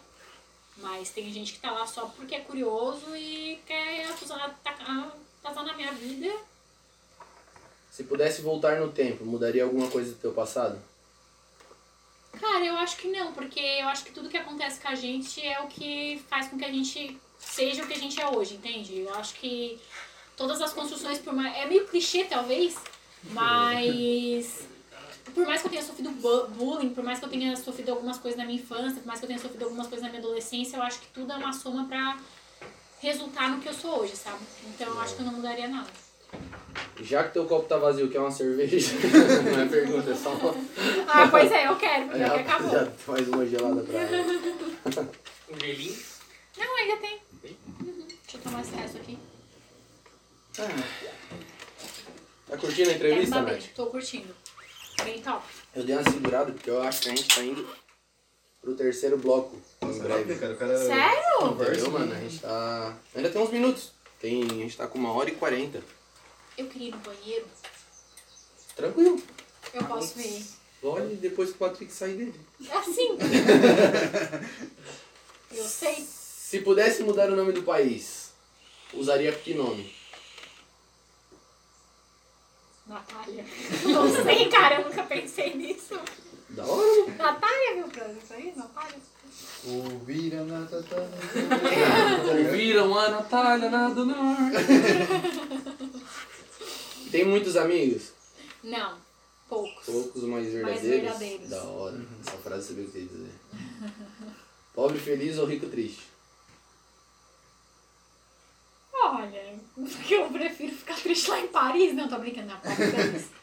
[0.78, 5.12] Mas tem gente que tá lá só porque é curioso e quer acusar, tacar,
[5.42, 6.34] passar na minha vida.
[7.98, 10.78] Se pudesse voltar no tempo, mudaria alguma coisa do teu passado?
[12.40, 15.44] Cara, eu acho que não, porque eu acho que tudo que acontece com a gente
[15.44, 18.54] é o que faz com que a gente seja o que a gente é hoje,
[18.54, 19.00] entende?
[19.00, 19.80] Eu acho que
[20.36, 21.56] todas as construções, por mais.
[21.56, 22.76] É meio clichê, talvez,
[23.24, 24.64] mas.
[25.34, 28.16] Por mais que eu tenha sofrido bu- bullying, por mais que eu tenha sofrido algumas
[28.18, 30.76] coisas na minha infância, por mais que eu tenha sofrido algumas coisas na minha adolescência,
[30.76, 32.16] eu acho que tudo é uma soma pra
[33.00, 34.38] resultar no que eu sou hoje, sabe?
[34.68, 35.90] Então eu acho que eu não mudaria nada.
[37.00, 38.76] Já que teu copo tá vazio, quer uma cerveja?
[39.54, 40.54] Não é pergunta, é só uma...
[41.08, 42.70] Ah, pois é, eu quero, porque já que acabou.
[42.70, 45.08] Já faz uma gelada pra ela.
[45.50, 45.96] Um gelinho.
[46.58, 47.18] Não, ainda tem.
[47.80, 48.06] Uhum.
[48.08, 49.18] Deixa eu tomar esse resto aqui.
[52.48, 53.64] Tá curtindo a entrevista, Nath?
[53.76, 54.34] tô curtindo.
[55.04, 55.44] Bem top.
[55.74, 57.66] Eu dei uma segurada porque eu acho que a gente tá indo
[58.60, 60.20] pro terceiro bloco em Nossa, breve.
[60.34, 60.54] rápido, cara.
[60.56, 61.38] Cara Sério?
[61.38, 62.12] conversa, Entendeu, mano?
[62.12, 62.96] A gente tá.
[63.14, 63.92] Ainda tem uns minutos.
[64.20, 64.42] Tem...
[64.42, 65.80] A gente tá com uma hora e quarenta.
[66.58, 67.46] Eu queria ir no banheiro.
[68.74, 69.22] Tranquilo.
[69.72, 70.44] Eu posso ver.
[70.82, 72.40] Olha depois que o Patrick sair dele.
[72.68, 73.16] É assim.
[75.54, 76.04] Eu sei.
[76.04, 78.32] Se pudesse mudar o nome do país,
[78.92, 79.94] usaria que nome?
[82.86, 83.44] Natália.
[83.84, 85.98] Não sei, cara, eu nunca pensei nisso.
[86.50, 87.10] Da hora.
[87.18, 88.52] Natália, viu, pra isso aí?
[88.56, 88.98] Natália.
[89.64, 91.10] O vira na tatana.
[92.32, 94.56] Ouviram a Natália na do Norte.
[97.10, 98.12] Tem muitos amigos?
[98.62, 98.98] Não,
[99.48, 99.84] poucos.
[99.84, 100.82] Poucos, mas verdadeiros.
[100.88, 101.48] verdadeiros.
[101.50, 102.00] Da hora.
[102.26, 103.34] Essa frase você viu o que eu queria dizer.
[104.74, 106.06] Pobre feliz ou rico triste?
[108.92, 111.94] Olha, porque eu prefiro ficar triste lá em Paris.
[111.94, 113.26] Não, tô brincando, não, pobre feliz.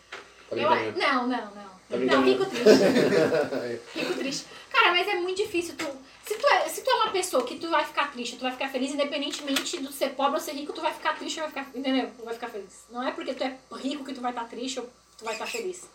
[0.48, 1.76] Tá Eu, não, não, não.
[1.90, 3.96] Tá não, rico triste.
[3.96, 4.46] Rico triste.
[4.72, 5.74] Cara, mas é muito difícil.
[5.76, 5.88] Tu,
[6.26, 8.52] se, tu é, se tu é uma pessoa que tu vai ficar triste, tu vai
[8.52, 11.64] ficar feliz, independentemente de ser pobre ou ser rico, tu vai ficar triste ou vai
[11.64, 11.78] ficar.
[11.78, 12.10] Entendeu?
[12.24, 12.86] Vai ficar feliz.
[12.90, 15.46] Não é porque tu é rico que tu vai estar triste ou tu vai estar
[15.46, 15.88] feliz.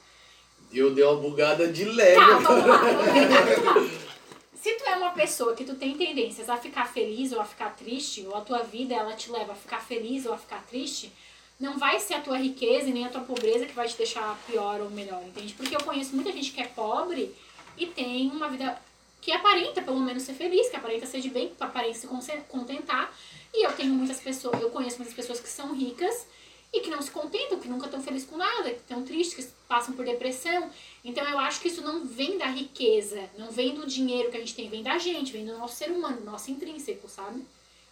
[0.73, 2.15] Eu dei uma bugada de leve.
[2.15, 2.81] Tá, vamos lá.
[4.55, 7.75] Se tu é uma pessoa que tu tem tendências a ficar feliz ou a ficar
[7.75, 11.11] triste, ou a tua vida ela te leva a ficar feliz ou a ficar triste,
[11.59, 14.39] não vai ser a tua riqueza e nem a tua pobreza que vai te deixar
[14.47, 15.55] pior ou melhor, entende?
[15.55, 17.35] Porque eu conheço muita gente que é pobre
[17.77, 18.79] e tem uma vida
[19.21, 22.07] que aparenta pelo menos ser feliz, que aparenta ser de bem, que aparenta se
[22.49, 23.13] contentar.
[23.53, 26.27] E eu tenho muitas pessoas, eu conheço muitas pessoas que são ricas
[26.73, 29.53] e que não se contentam, que nunca estão felizes com nada, que estão tristes, que
[29.69, 30.71] passam por depressão.
[31.05, 34.41] Então eu acho que isso não vem da riqueza, não vem do dinheiro que a
[34.41, 37.45] gente tem, vem da gente, vem do nosso ser humano, do nosso intrínseco, sabe?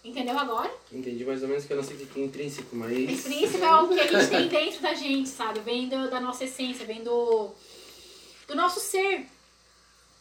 [0.04, 0.72] Entendeu agora?
[0.92, 2.96] Entendi mais ou menos que eu não sei o que é intrínseco, mas.
[3.26, 5.58] Intrínseco é o que a gente tem dentro da gente, sabe?
[5.60, 7.50] Vem do- da nossa essência, vem do,
[8.46, 9.26] do nosso ser,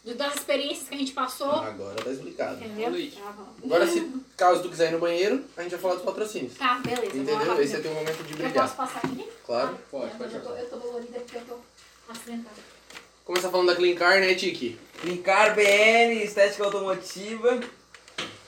[0.04, 1.50] do- das experiências que a gente passou.
[1.50, 2.64] Agora tá explicado.
[2.64, 3.10] Entendeu?
[3.12, 3.46] Tá bom.
[3.64, 6.54] Agora, se caso tu quiser ir no banheiro, a gente vai falar dos patrocínios.
[6.54, 7.02] Tá, beleza.
[7.16, 7.60] eu Entendeu?
[7.60, 8.52] Esse é teu momento de Eu brilhar.
[8.64, 9.28] posso passar aqui?
[9.44, 9.78] Claro.
[9.90, 11.58] Pode, Não, pode eu, tô, eu tô dolorida porque eu tô
[12.08, 12.56] acidentada.
[13.24, 14.78] Começar falando da Clean Car, né, Tiki?
[15.04, 17.60] Linkar BN, estética automotiva.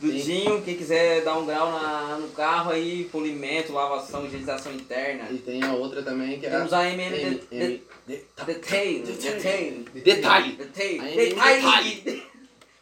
[0.00, 5.28] Dinho, quem quiser dar um grau na, no carro aí, polimento, lavação, higienização interna.
[5.30, 6.56] E tem a outra também que é a.
[6.56, 7.40] Temos a MM
[8.46, 10.52] Detail, Detail, Detalhe!
[10.52, 12.22] Detalhe.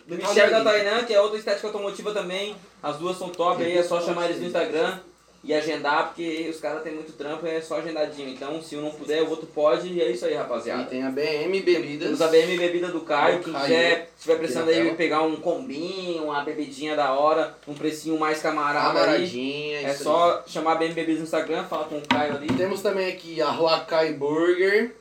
[0.06, 2.56] Do Michel da Tainan, que é outra estética automotiva também.
[2.82, 5.00] As duas são top aí, é só chamar eles no Instagram
[5.48, 8.28] e agendar, porque os caras têm muito trampo e é só agendadinho.
[8.28, 10.84] Então, se um não puder, o outro pode e é isso aí, E rapaziada.
[10.84, 12.02] tem a BM Bebidas.
[12.06, 13.64] Temos a BM Bebida do Caio, quem Caio.
[13.64, 18.88] quiser, estiver precisando aí pegar um combinho, uma bebidinha da hora, um precinho mais camarada
[19.00, 19.78] aí, Camaradinha.
[19.88, 22.46] é isso só chamar a BM Bebidas no Instagram, falar com o Caio ali.
[22.50, 22.56] aí.
[22.58, 24.94] Temos também aqui a Huacai Burger.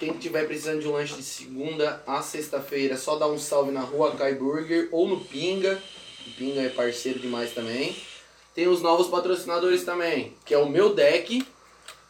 [0.00, 3.70] Quem tiver precisando de um lanche de segunda a sexta-feira, é só dar um salve
[3.70, 5.80] na Huacai Burger ou no Pinga.
[6.26, 7.94] O Pinga é parceiro demais também.
[8.56, 11.46] Tem os novos patrocinadores também, que é o Meu Deck.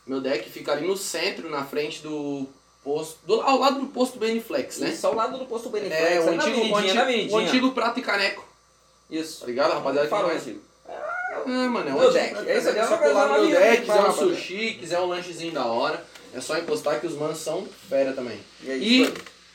[0.06, 2.46] Meu Deck fica ali no centro, na frente do
[2.84, 4.90] posto, do, ao lado do posto Beneflex, né?
[4.90, 7.72] Isso, ao lado do posto Beneflex, É, o ali na antigo, o antigo, o antigo
[7.72, 8.46] prato e caneco.
[9.10, 9.40] Isso.
[9.40, 10.08] Tá ligado, rapaziada?
[10.08, 10.50] conhece?
[10.50, 10.60] antigo.
[10.88, 12.48] É, mano, é Meu deck.
[12.48, 15.00] É isso aí, é uma Só coisa colar no meu deck, quiser um sushi, quiser
[15.00, 18.38] um lanchezinho da hora, é só encostar que os manos são fera também.
[18.62, 19.14] E é E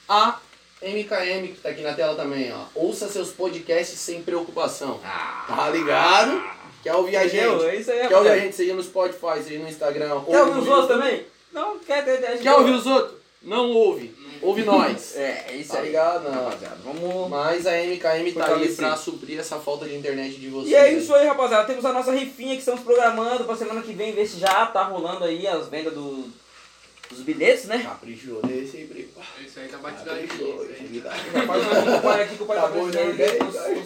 [0.09, 0.39] a
[0.81, 2.65] MKM, que tá aqui na tela também, ó.
[2.75, 4.99] Ouça seus podcasts sem preocupação.
[5.47, 6.59] Tá ligado?
[6.83, 7.59] Quer ouvir a Entendeu?
[7.59, 7.69] gente?
[7.69, 10.21] É isso aí, Quer ouvir a gente, seja no Spotify, seja no Instagram.
[10.25, 11.25] Quer ou ouvir os outros também?
[11.51, 13.19] Não, quer ter Quer ouvir os outros?
[13.41, 14.15] Não ouve.
[14.41, 15.15] Ouve nós.
[15.15, 15.87] É, é isso Tá aí.
[15.87, 16.23] ligado?
[16.23, 16.45] Não.
[16.45, 17.29] Rapaziada, vamos...
[17.29, 20.71] Mas a MKM tá aí pra suprir essa falta de internet de vocês.
[20.71, 21.65] E é isso aí, rapaziada.
[21.67, 24.83] Temos a nossa rifinha que estamos programando pra semana que vem, ver se já tá
[24.83, 26.25] rolando aí as vendas do,
[27.11, 27.83] dos bilhetes, né?
[27.83, 29.09] Caprichou nesse aí, primo.
[29.45, 30.25] Isso aí tá batido aí.
[30.25, 30.43] Esse
[31.97, 33.81] o pai aqui que o pai tá Acabou o energético, Eu- eu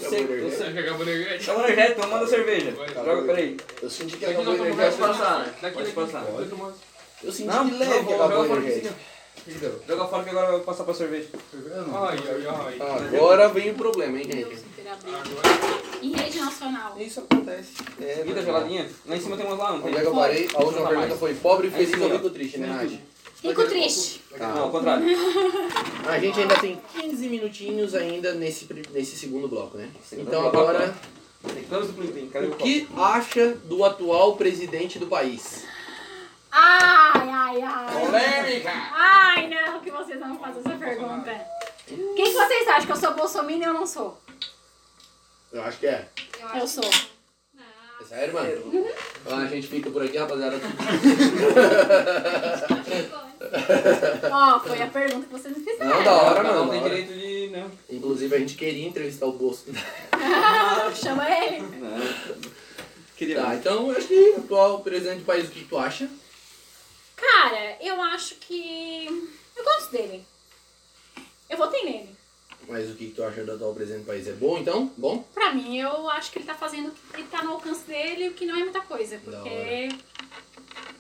[0.96, 2.72] o eu energético, então manda cerveja.
[2.72, 3.58] Joga, peraí.
[3.82, 5.08] Eu senti que acabou não, o não Pode energético.
[5.08, 5.54] passar, né?
[5.62, 6.26] Daqui, Pode passar.
[7.24, 8.96] Eu senti de leve que acabou que energético.
[9.88, 11.28] Joga fora que agora eu vou passar pra cerveja.
[11.94, 13.08] Ai, ai, ai.
[13.16, 14.66] Agora vem o problema, hein, gente?
[16.02, 16.96] Em rede nacional.
[17.00, 17.74] Isso acontece.
[18.02, 18.90] É, Vida geladinha?
[19.06, 19.96] Lá em cima tem umas lá, não Onde tem?
[19.98, 20.50] é que eu parei?
[20.54, 22.14] A última Não, pergunta foi pobre, Aí feliz ou ó.
[22.14, 22.92] rico triste, né, Nath?
[23.44, 24.22] Rico triste.
[24.38, 24.48] Tá.
[24.50, 25.06] Não, ao contrário.
[26.10, 29.90] A gente ainda tem 15 minutinhos ainda nesse, nesse segundo bloco, né?
[30.04, 30.58] Segundo Então bloco.
[30.58, 30.96] agora,
[31.44, 35.64] o que acha do atual presidente do país?
[36.52, 38.00] Ai, ai, ai.
[38.00, 38.72] Polêmica!
[38.94, 41.46] Ai, não, que vocês não fazem essa pergunta.
[41.88, 42.86] Quem que vocês acham?
[42.86, 44.20] Que eu sou bolsominion ou eu não sou?
[45.52, 46.08] Eu acho que é.
[46.56, 46.84] Eu sou.
[48.06, 48.18] Não.
[48.18, 48.86] Sério, mano?
[49.22, 50.60] Então a gente fica por aqui, rapaziada.
[54.32, 55.90] Ó, foi a pergunta que vocês me fizeram.
[55.90, 56.72] Não, da hora, mano.
[56.72, 56.96] tem da hora.
[56.96, 57.48] direito de...
[57.48, 57.72] Né?
[57.90, 59.66] Inclusive a gente queria entrevistar o Bolso.
[60.96, 61.62] Chama ele.
[61.62, 61.96] Não.
[63.36, 66.10] Tá, então eu acho que o atual presidente do país, o que tu acha?
[67.16, 69.30] Cara, eu acho que.
[69.56, 70.26] Eu gosto dele.
[71.50, 72.15] Eu votei nele.
[72.68, 74.28] Mas o que tu acha do atual presidente do país?
[74.28, 74.92] É bom então?
[74.98, 75.24] Bom?
[75.34, 78.34] Pra mim, eu acho que ele tá fazendo o que tá no alcance dele, o
[78.34, 79.20] que não é muita coisa.
[79.24, 79.90] Porque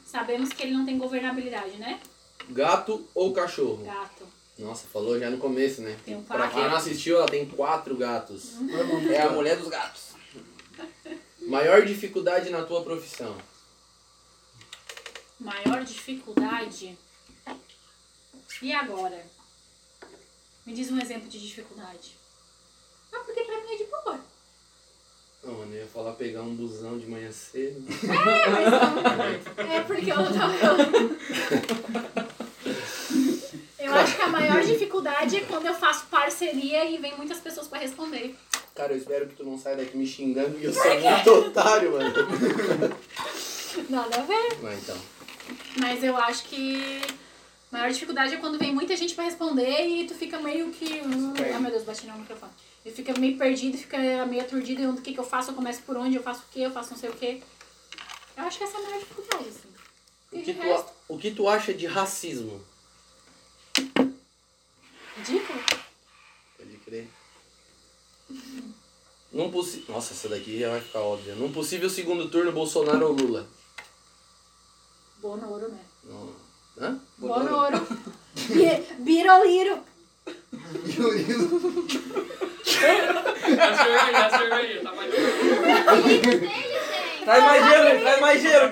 [0.05, 1.99] sabemos que ele não tem governabilidade, né?
[2.49, 3.83] Gato ou cachorro?
[3.83, 4.27] Gato.
[4.59, 5.97] Nossa, falou já no começo, né?
[6.05, 8.53] Tem um pra quem não assistiu, ela tem quatro gatos.
[9.11, 10.13] É a mulher dos gatos.
[11.41, 13.35] Maior dificuldade na tua profissão?
[15.39, 16.97] Maior dificuldade.
[18.61, 19.21] E agora?
[20.65, 22.17] Me diz um exemplo de dificuldade.
[23.13, 24.19] Ah, porque pra mim é de boa.
[25.43, 27.85] Não, mano, eu ia falar pegar um busão de manhã cedo.
[29.57, 30.31] É porque eu não.
[33.77, 37.67] Eu acho que a maior dificuldade é quando eu faço parceria e vem muitas pessoas
[37.67, 38.35] pra responder.
[38.73, 41.91] Cara, eu espero que tu não saia daqui me xingando e eu sou muito otário,
[41.91, 42.11] mano.
[43.87, 44.57] Nada a ver.
[44.63, 44.97] Mas então.
[45.79, 47.01] Mas eu acho que
[47.76, 51.02] a maior dificuldade é quando vem muita gente pra responder e tu fica meio que.
[51.02, 52.52] hum, Ah, meu Deus, bati no microfone.
[52.85, 55.81] E fica meio perdido, fica meio aturdido e o que, que eu faço, eu começo
[55.81, 57.43] por onde, eu faço o que, eu faço não sei o que.
[58.38, 59.69] Eu acho que essa é a maior dificuldade, assim.
[60.31, 62.61] O que, tu, a- o que tu acha de racismo?
[65.18, 65.60] ridículo.
[66.57, 67.07] Pode crer.
[69.31, 69.84] Num possi...
[69.89, 71.35] Nossa, essa daqui já vai ficar óbvia.
[71.35, 73.47] Num possível segundo turno, Bolsonaro ou Lula?
[75.18, 75.80] Bonoro, né?
[76.03, 76.44] Não.
[76.80, 76.97] Hã?
[77.18, 77.88] Bonoro.
[78.49, 79.80] Bi- Biroliro.
[82.65, 85.11] A cerveja, a cerveja, tá mais
[87.23, 88.72] Traz mais gelo, traz mais gelo.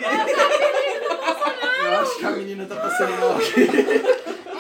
[1.83, 3.61] Eu acho que a menina tá passando mal aqui.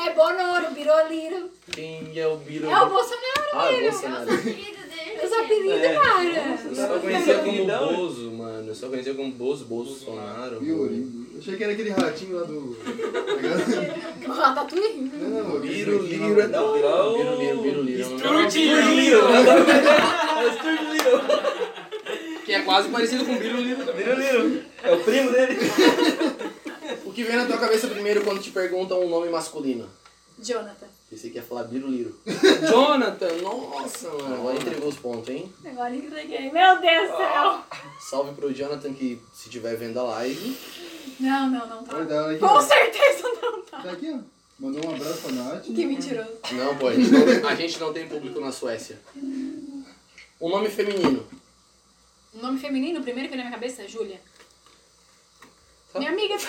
[0.05, 1.49] É Bonoro, Biroliro.
[1.71, 2.69] Quem é o Biro?
[2.69, 3.91] É o Bolsonaro, Ah, o filho.
[3.91, 4.25] Bolsonaro.
[5.23, 5.23] Apelido dele.
[5.23, 5.93] Eu sou apelido, É.
[5.95, 6.59] cara.
[6.69, 8.67] Eu só conhecia como Bozo, mano.
[8.69, 10.63] Eu só conhecia como Bozo, Bolsonaro.
[10.63, 11.27] Yuri.
[11.33, 12.75] Eu achei que era aquele ratinho lá do.
[14.25, 15.11] O Ratatouille.
[15.13, 17.17] Não, Biro, Liro, é da hora.
[17.17, 18.01] Biro- Biro, Liro, Biro, Liro.
[18.47, 19.19] Esturliro.
[19.19, 21.21] É o Esturliro.
[22.45, 23.81] Que é quase parecido com Biro, Liro.
[23.81, 24.61] Esturliro.
[24.83, 25.57] É o primo dele.
[27.05, 29.87] O que vem na tua cabeça primeiro quando te perguntam um nome masculino?
[30.39, 30.87] Jonathan.
[31.13, 32.17] Pensei que ia falar Biro Liro.
[32.67, 34.33] Jonathan, nossa, mano.
[34.33, 35.53] Agora entregou os pontos, hein?
[35.63, 36.51] Agora entreguei.
[36.51, 37.63] Meu Deus do céu.
[37.99, 40.57] Salve pro Jonathan que se tiver vendo a live.
[41.19, 41.97] Não, não, não tá.
[41.97, 43.83] Olha, tá aqui, Com certeza não tá.
[43.83, 44.17] Tá aqui, ó.
[44.57, 45.65] Mandou um abraço pra Nath.
[45.65, 46.31] Que mentiroso.
[46.51, 48.99] Não, pô, a gente não, a gente não tem público na Suécia.
[50.41, 51.27] Um nome feminino.
[52.33, 54.19] O nome feminino, o primeiro que veio na minha cabeça é Júlia.
[55.91, 55.99] Tá.
[55.99, 56.33] Minha amiga.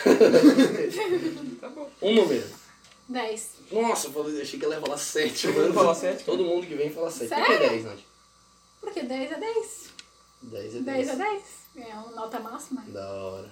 [2.01, 2.45] Um número.
[3.09, 3.54] 10.
[3.73, 5.47] Nossa, eu falei- achei que ela ia falar 7.
[5.49, 6.25] Todo mundo fala sete.
[6.25, 7.29] Todo mundo que vem fala 7.
[7.29, 7.69] Por que Sério?
[7.71, 7.99] 10, Nath?
[8.81, 9.85] Porque 10 é 10.
[10.43, 11.09] 10 é 10 10.
[11.09, 11.43] é 10.
[11.89, 12.85] É uma nota máxima.
[12.89, 13.51] Da hora.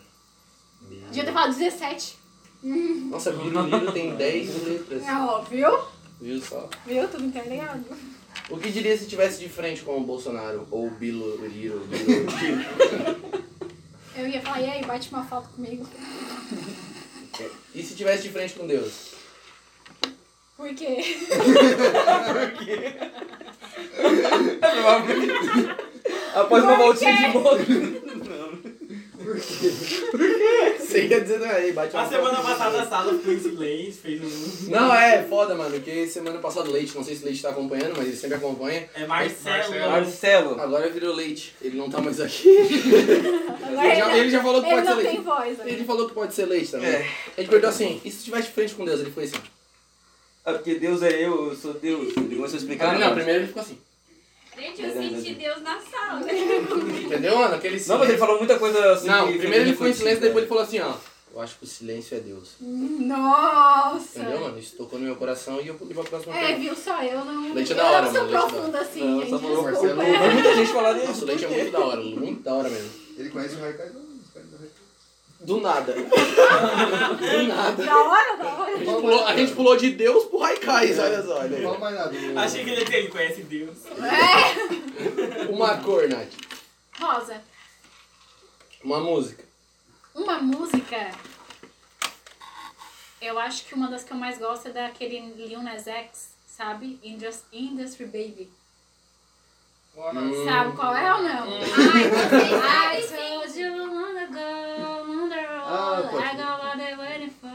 [0.82, 1.06] Biro.
[1.06, 2.18] Devia ter falado 17.
[2.62, 5.02] Nossa, Biro Liro tem 10 letras.
[5.02, 5.84] É óbvio.
[6.20, 6.68] Viu só?
[6.86, 7.09] Viu?
[7.09, 7.84] Tudo interligado.
[8.48, 10.66] O que diria se tivesse de frente com o Bolsonaro?
[10.70, 12.06] Ou Bilo Liro, Bilo
[12.39, 13.43] Liro?
[14.14, 15.86] Eu ia falar, e aí, bate uma foto comigo.
[17.74, 19.12] E se tivesse de frente com Deus?
[20.62, 20.97] Por quê?
[26.36, 27.59] Após uma voltinha de moto.
[30.78, 34.20] Você ia dizer, não, aí bate A semana passada a sala ficou em silêncio, fez
[34.22, 34.70] um.
[34.70, 37.48] Não, é foda, mano, porque semana passada o Leite, não sei se o Leite tá
[37.51, 38.89] acompanhando, mas ele sempre acompanha.
[38.94, 39.56] É Marcelo.
[39.56, 39.90] Marcelo.
[39.90, 40.60] Marcelo.
[40.60, 42.47] Agora virou Leite, ele não tá mais aqui.
[42.48, 45.12] Ele já, ele já falou que Ele pode ser não Leite.
[45.16, 45.59] tem voz.
[45.59, 45.64] né?
[45.66, 46.89] Ele falou que pode ser Leite também.
[46.90, 46.98] É.
[47.36, 49.01] A gente perguntou assim, e se estivesse de frente com Deus?
[49.01, 49.36] Ele foi assim.
[50.44, 52.16] Ah, porque Deus é eu, eu sou Deus.
[52.16, 52.98] Ele começou a explicar.
[52.98, 53.78] não, primeiro ele ficou assim.
[54.59, 56.20] Gente, eu senti Deus na sala.
[57.05, 57.55] Entendeu, mano?
[57.55, 58.19] Aquele Não, mas ele silêncio.
[58.19, 59.06] falou muita coisa assim.
[59.06, 60.28] Não, que primeiro ele ficou em silêncio, cara.
[60.28, 60.94] depois ele falou assim, ó.
[61.35, 62.51] Eu acho que o silêncio é Deus.
[62.60, 64.19] Nossa!
[64.19, 64.59] Entendeu, mano?
[64.59, 66.60] Isso tocou no meu coração e eu fui pra próxima É, pergunta.
[66.60, 67.02] viu só?
[67.02, 67.55] Eu não.
[67.55, 69.31] Leite é eu da hora, não sou mano, leite é da profunda assim, Não, gente.
[69.31, 69.94] só falou Desculpa.
[69.94, 70.19] Marcelo.
[70.20, 71.06] Mas muita gente fala disso.
[71.06, 72.90] Nossa, o leite é muito da hora, muito da hora mesmo.
[73.16, 73.86] Ele conhece o Haikai?
[73.94, 74.69] Não, os caras do Haikai.
[75.44, 75.93] Do nada.
[75.94, 77.85] Do nada.
[77.85, 78.73] Da hora, da hora.
[78.74, 81.39] A gente pulou, a gente pulou de Deus pro Raikais, olha só.
[81.40, 81.62] Olha Não aí.
[81.64, 82.16] fala mais nada.
[82.16, 83.78] o- Achei que ele ele conhece Deus.
[85.51, 86.28] Uma cor, Nath.
[87.01, 87.43] Rosa,
[88.85, 89.44] Uma música.
[90.14, 91.10] uma música.
[93.20, 96.98] Eu acho que uma das que eu mais gosto é daquele Lil Nas X, sabe?
[97.02, 98.51] Indus- Industry Baby.
[99.97, 100.44] Hum.
[100.47, 101.48] Sabe qual é ou não?
[102.62, 105.01] Ai, I told you long ago,
[105.74, 107.51] Ah, I got what they waiting for.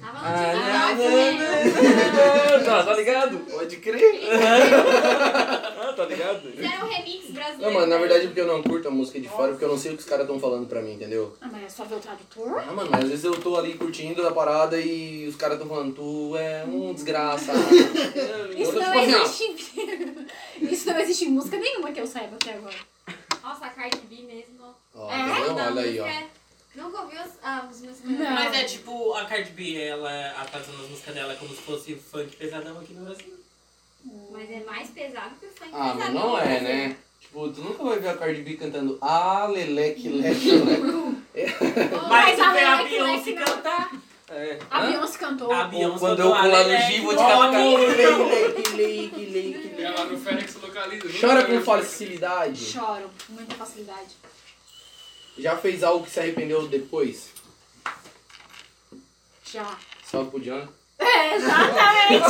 [0.00, 3.38] Tava Ah, no não, TikTok, Tá, tá ligado?
[3.50, 4.20] Pode crer.
[5.82, 6.40] Ah, tá ligado?
[6.52, 7.60] Fizeram um remix brasileiro.
[7.62, 9.68] Não, mano, na verdade é porque eu não curto a música de fora, porque eu
[9.68, 11.36] não sei o que os caras estão falando pra mim, entendeu?
[11.40, 12.58] Ah, mas é só ver o tradutor?
[12.66, 15.68] Ah, mano, mas às vezes eu tô ali curtindo a parada e os caras estão
[15.68, 17.58] falando, tu é um desgraçado.
[18.56, 20.26] Isso tô não tipo assim, existe.
[20.72, 22.76] Isso não existe em música nenhuma que eu saiba até agora.
[23.42, 24.74] Nossa, a Cardi B mesmo.
[24.94, 25.16] Ó, É?
[25.18, 25.54] tá vendo?
[25.56, 26.06] Da Olha aí, ó.
[26.06, 26.26] é-
[26.74, 28.10] Nunca ouviu as, ah, as músicas?
[28.10, 28.30] Não.
[28.30, 31.60] Mas é tipo, a Cardi B, ela ela tá fazendo as músicas dela como se
[31.62, 33.34] fosse funk pesadão aqui no Brasil.
[34.30, 36.96] Mas é mais pesado que o funk Ah, mas não é, né?
[37.20, 41.22] Tipo, tu nunca vai ver a Cardi B cantando Ah, leleque, leque, leque.
[42.08, 43.92] Mas a tu vê a Beyoncé não cantar.
[44.30, 44.58] É.
[44.70, 44.90] A Hã?
[44.90, 45.52] Beyoncé cantou.
[45.52, 46.92] A Beyoncé quando cantou eu pular a no Leleque.
[46.92, 48.28] G, vou te menino.
[48.76, 51.20] Leque, leque, leque, lá no Fênix localiza.
[51.20, 52.64] Chora com facilidade.
[52.64, 54.16] Choro, com muita facilidade.
[55.42, 57.30] Já fez algo que se arrependeu depois?
[59.44, 59.76] Já.
[60.08, 60.68] Só pro John.
[61.00, 62.28] É, exatamente.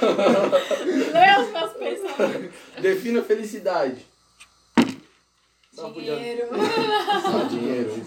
[1.12, 2.58] Lê os meus pensamentos.
[2.80, 4.06] Defina felicidade.
[5.92, 6.48] Dinheiro.
[7.20, 8.06] Só dinheiro.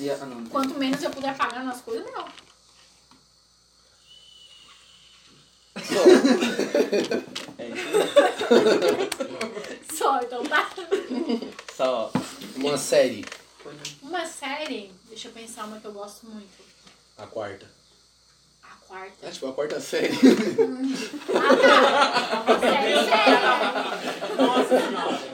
[0.00, 0.46] Se, ah, não.
[0.46, 2.32] Quanto menos eu puder pagar nas coisas, melhor.
[7.58, 7.90] É isso.
[9.94, 10.70] Só, então tá.
[11.76, 12.10] Só.
[12.56, 13.26] Uma série.
[14.00, 16.64] Uma série, deixa eu pensar uma que eu gosto muito.
[17.18, 17.70] A quarta.
[18.90, 19.12] Quarta.
[19.22, 20.12] É tipo a quarta série.
[21.32, 22.58] Ah, tá.
[22.58, 22.96] Séria.
[24.36, 24.74] Nossa.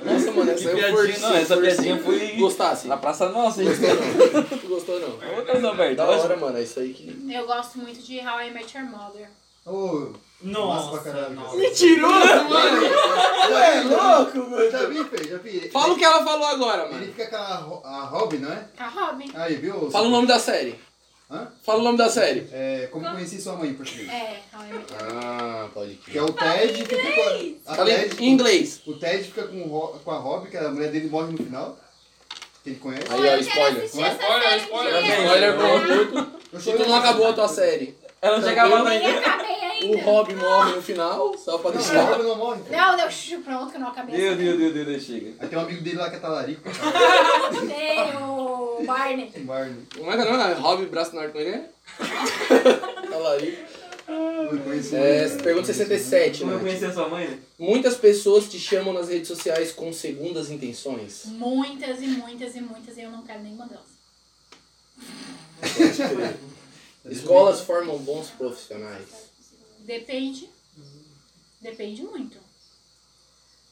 [0.05, 2.87] Nossa, mano, essa eu forcei, não, essa piadinha foi- Gostasse?
[2.87, 3.71] Na Praça Nossa, hein?
[4.61, 5.09] Tu gostou não?
[5.17, 5.97] Ô, Carlos Alberto.
[5.97, 6.59] Da hora, mano.
[6.59, 7.33] É isso aí que...
[7.33, 9.31] Eu gosto muito de How I Met Your Mother.
[9.65, 10.13] Ô,
[10.43, 11.57] Nossa, caralho.
[11.57, 12.87] Mentiroso, mano!
[13.55, 15.71] é louco, Já vi, Fê, já vi.
[15.71, 17.07] Fala o que ela falou agora, Ele mano.
[17.07, 18.65] fica com a, a Robin, não é?
[18.79, 19.31] A Robin.
[19.35, 19.91] Aí, viu?
[19.91, 20.79] Fala o nome da série.
[21.29, 21.49] Hã?
[21.65, 22.47] Fala o nome da série.
[22.53, 24.09] É, como conheci sua mãe em português.
[24.09, 25.25] É, How I Met Your Mother.
[25.25, 27.23] Ah, pode Que é o Ted que fica com
[27.69, 28.81] a, a Fala Ted, em inglês.
[28.87, 31.39] O Ted fica com, o Ro- com a Robin, que a mulher dele morre no
[31.39, 31.77] final.
[32.63, 33.07] Que ele conhece.
[33.11, 33.83] Aí, ó, spoiler.
[33.83, 33.87] é?
[33.87, 35.03] Spoiler, spoiler.
[35.03, 35.21] dia.
[35.25, 35.69] Spoiler pro
[36.13, 36.41] curto.
[36.53, 37.97] Eu Se sou tu não acabou a tua série.
[38.23, 39.19] Ela não chegava lá Nem ainda.
[39.19, 39.99] acabei O.
[39.99, 42.03] Rob morre no final, só pra Não, a deixar.
[42.11, 42.61] Robin não morre.
[42.63, 42.73] pô.
[42.75, 45.35] Não, deu chuchu, pronto, que eu não acabei Deus, essa Deus, Deus, Deus, Deus, chega.
[45.39, 46.63] Aí tem um amigo dele lá que é talarico.
[47.67, 49.31] Tem o Barney.
[49.45, 49.83] Barney.
[49.97, 50.55] Como é que é o nome?
[50.55, 51.69] Rob Braço Norte, como é que é?
[53.11, 53.77] Talarico.
[54.09, 56.63] Eu É, pergunta 67, Como eu né?
[56.63, 57.41] conheci a sua mãe?
[57.59, 61.23] Muitas pessoas te chamam nas redes sociais com segundas intenções.
[61.27, 63.97] Muitas e muitas e muitas e eu não quero nenhuma delas.
[67.05, 69.26] Escolas formam bons profissionais.
[69.87, 70.51] Depende.
[71.61, 72.39] Depende muito.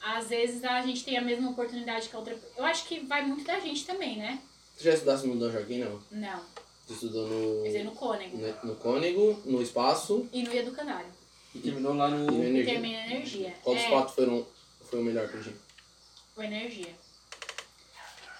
[0.00, 2.38] Às vezes a gente tem a mesma oportunidade que a outra.
[2.56, 4.40] Eu acho que vai muito da gente também, né?
[4.76, 6.00] Tu já estudasse no Dom Joaquim, não?
[6.10, 6.44] Não.
[6.86, 8.36] Tu estudou no, Quer dizer, no Cônego.
[8.36, 11.10] no, no Cônego, no Espaço E no Educandário.
[11.54, 12.44] E terminou lá e no no.
[12.44, 12.72] E Energia.
[12.72, 13.54] termina energia.
[13.62, 14.46] Qual dos é, quatro foram,
[14.82, 15.54] foi o melhor pra ti?
[16.36, 16.94] o energia.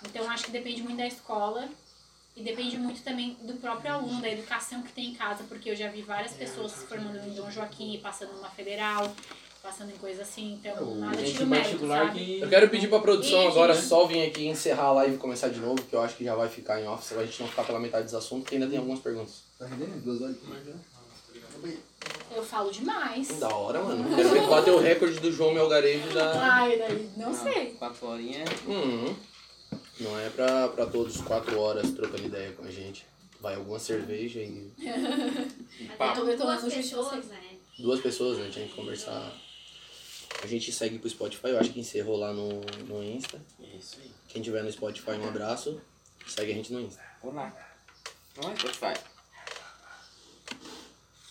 [0.05, 1.69] Então acho que depende muito da escola.
[2.37, 5.77] E depende muito também do próprio aluno, da educação que tem em casa, porque eu
[5.77, 9.15] já vi várias pessoas se formando em Dom Joaquim, passando numa federal,
[9.63, 12.19] passando em coisa assim, então nada Gente tira o mérito, particular sabe?
[12.19, 12.41] que.
[12.41, 13.87] Eu quero pedir pra produção Ih, agora gente.
[13.87, 16.35] só vir aqui encerrar a live e começar de novo, que eu acho que já
[16.35, 18.79] vai ficar em off, pra gente não ficar pela metade dos assuntos, que ainda tem
[18.79, 19.45] algumas perguntas.
[19.57, 20.03] Tá rendendo?
[20.03, 21.79] Duas horas aqui.
[22.35, 23.29] Eu falo demais.
[23.39, 24.15] Da hora, mano.
[24.15, 26.55] Quero ver bater o recorde do João Melgarejo da.
[26.55, 27.67] Ai, daí, não sei.
[27.79, 28.49] Quatro horinhas.
[28.69, 29.15] Hum,
[30.01, 33.07] não é pra, pra todos quatro horas trocando ideia com a gente.
[33.41, 37.59] Vai alguma cerveja e Eu tô, eu tô Duas pessoas, né?
[37.79, 38.49] duas pessoas, né?
[38.51, 39.33] Tinha que conversar.
[40.43, 43.41] A gente segue pro Spotify, eu acho que encerrou lá no, no Insta.
[43.79, 44.11] Isso aí.
[44.29, 45.81] Quem tiver no Spotify, um abraço.
[46.27, 47.03] Segue a gente no Insta.
[47.23, 47.53] Vamos lá.
[48.37, 49.01] Vamos lá, Spotify.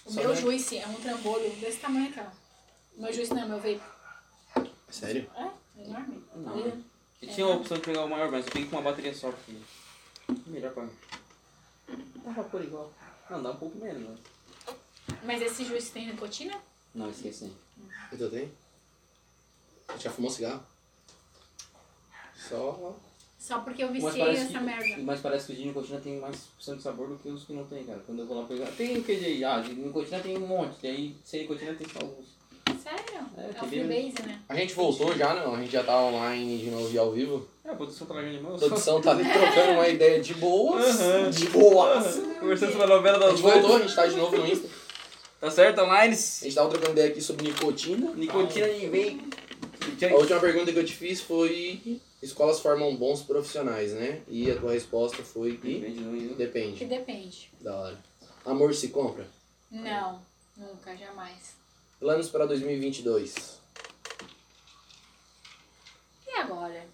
[0.05, 3.01] O Só meu vai- juice é um trambolho desse tamanho aqui, ó.
[3.01, 3.81] Meu juice não é meu vape.
[4.89, 5.29] Sério?
[5.35, 6.23] É, é enorme.
[6.35, 6.71] Não.
[6.71, 6.77] Tá
[7.23, 9.31] Eu tinha a opção de pegar o maior, mas eu peguei com uma bateria só
[9.31, 9.53] porque.
[10.47, 10.91] Melhor pra mim.
[12.23, 12.91] Dá pra pôr igual.
[13.29, 15.17] Não, dá um pouco menos, mas.
[15.23, 16.59] Mas esse juice tem nicotina?
[16.93, 17.51] Não, esqueci.
[18.11, 18.51] Então tem?
[19.87, 20.63] Você já fumou cigarro?
[22.35, 22.95] Só.
[23.39, 25.03] Só porque eu Mas viciei parece, essa que, merda.
[25.03, 27.53] mas parece que o de nicotina tem mais opção de sabor do que os que
[27.53, 27.99] não tem, cara.
[28.05, 28.71] Quando eu vou lá pegar.
[28.71, 29.43] Tem o que de.
[29.43, 30.77] Ah, de nicotina tem um monte.
[30.83, 32.27] E aí sem nicotina tem só alguns.
[33.37, 34.39] É, É, o Freebase, né?
[34.47, 35.55] A gente voltou já, não?
[35.55, 37.47] A gente já tá online de novo e ao vivo.
[37.65, 38.55] É, a produção tá largando de mão.
[38.55, 40.97] A produção tá ali trocando uma ideia de boas.
[41.35, 42.21] De boas.
[42.39, 44.67] Conversando sobre a novela A das gente voltou, a gente tá de novo no Insta.
[45.39, 46.13] Tá certo, online?
[46.13, 48.11] A gente tava trocando ideia aqui sobre nicotina.
[48.11, 49.27] Nicotina e vem.
[50.09, 54.21] A última pergunta que eu te fiz foi: escolas formam bons profissionais, né?
[54.27, 56.29] E a tua resposta foi que Depende, não ia.
[56.29, 56.85] Que depende.
[56.85, 57.51] depende.
[57.59, 57.99] Da hora.
[58.45, 59.25] Amor se compra?
[59.71, 60.21] Não,
[60.57, 61.62] nunca, jamais.
[62.03, 63.61] Planos para 2022.
[66.27, 66.85] E agora?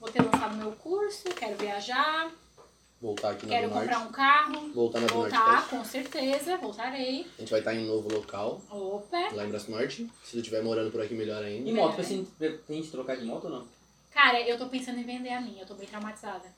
[0.00, 2.28] Vou ter lançado meu curso, quero viajar,
[3.00, 4.68] Voltar aqui na quero comprar um carro.
[4.70, 5.70] Voltar na Voltar, Fest.
[5.70, 7.24] com certeza, voltarei.
[7.36, 9.28] A gente vai estar em um novo local, Opa!
[9.32, 10.10] lá em Braço Norte.
[10.24, 11.70] Se tu estiver morando por aqui, melhor ainda.
[11.70, 13.68] E moto, você pretende trocar de moto ou não?
[14.10, 16.52] Cara, eu tô pensando em vender a minha, eu tô bem traumatizada.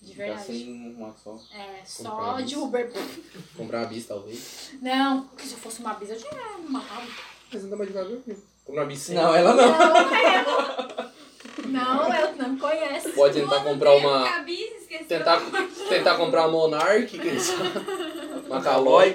[0.00, 0.46] De Ficar verdade.
[0.46, 1.38] sem uma só.
[1.52, 2.62] É, Comprar só uma de bis.
[2.64, 2.92] Uber.
[3.56, 4.70] Comprar uma bis, talvez.
[4.80, 6.32] Não, porque se eu fosse uma bisa, eu tinha
[6.68, 7.06] matado.
[7.52, 8.10] Mas anda mais devagar.
[8.24, 8.42] filho.
[8.64, 9.14] Comprar uma bis sem.
[9.16, 9.68] Não, ela não.
[9.78, 10.44] Não, é.
[11.66, 13.10] Não, ela não me conhece.
[13.12, 14.24] Pode tentar comprar uma.
[14.30, 15.06] Cabeça, esqueceu.
[15.06, 15.40] Tentar,
[15.88, 17.68] tentar comprar uma Monark, quem sabe?
[18.48, 19.14] Uma Caloi.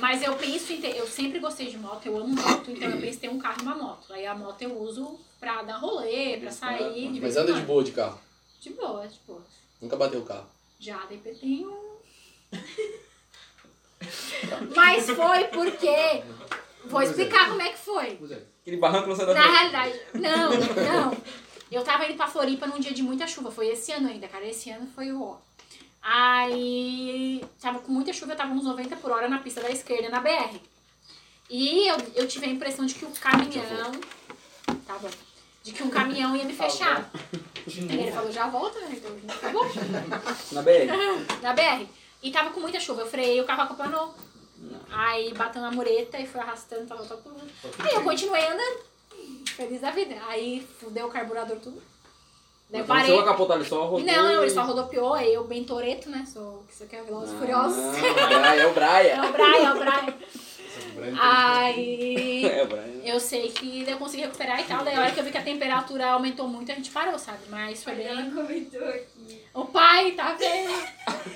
[0.00, 3.00] Mas eu penso em ter, eu sempre gostei de moto, eu amo moto, então eu
[3.00, 4.12] penso em ter um carro e uma moto.
[4.12, 7.10] Aí a moto eu uso pra dar rolê, pra sair.
[7.10, 7.66] De vez Mas em anda de quando.
[7.68, 8.18] boa de carro.
[8.62, 9.42] De boa, de boa.
[9.80, 10.46] Nunca bateu o carro.
[10.78, 11.76] Já daí tenho.
[14.74, 16.22] Mas foi porque.
[16.84, 18.16] Vou explicar como é que foi.
[18.16, 18.42] Pois é.
[18.60, 19.56] Aquele barranco não sai da Na frente.
[19.56, 20.50] realidade, não,
[21.10, 21.16] não.
[21.70, 23.50] Eu tava indo pra Floripa num dia de muita chuva.
[23.50, 24.46] Foi esse ano ainda, cara.
[24.46, 25.36] Esse ano foi o ó.
[26.00, 30.08] Aí tava com muita chuva, eu tava uns 90 por hora na pista da esquerda,
[30.08, 30.56] na BR.
[31.50, 33.92] E eu, eu tive a impressão de que o caminhão.
[34.86, 35.10] Tá bom.
[35.62, 37.08] De que um caminhão ia me fechar.
[37.66, 38.88] Ele falou, já volta, né?
[38.92, 39.64] Então, tá bom.
[40.52, 40.86] Na BR.
[41.40, 41.86] Na BR.
[42.22, 43.02] E tava com muita chuva.
[43.02, 44.14] Eu freiei, o carro aquaplanou.
[44.90, 47.36] Aí bateu na mureta e foi arrastando, tava tudo.
[47.78, 48.80] Aí eu continuei andando.
[49.46, 50.16] Feliz da vida.
[50.28, 51.82] Aí fudeu o carburador tudo.
[52.70, 53.06] Daí eu parei.
[53.14, 54.06] seu capotar, ele só rodou.
[54.06, 56.26] Não, não, ele e- só rodopiou, aí eu bem toreto, né?
[56.32, 57.76] Sou, isso aqui é Velozes e Furiosos.
[58.42, 58.86] Ah, é o Brian.
[58.88, 60.14] É o Brian, é o Brian.
[60.94, 63.00] Brian Aí É o Brian.
[63.04, 64.82] eu sei que eu consegui recuperar e tal.
[64.84, 67.40] Daí a hora que eu vi que a temperatura aumentou muito, a gente parou, sabe?
[67.48, 68.30] Mas foi Mas ela bem.
[68.30, 69.42] comentou aqui.
[69.54, 70.72] O pai tá vendo.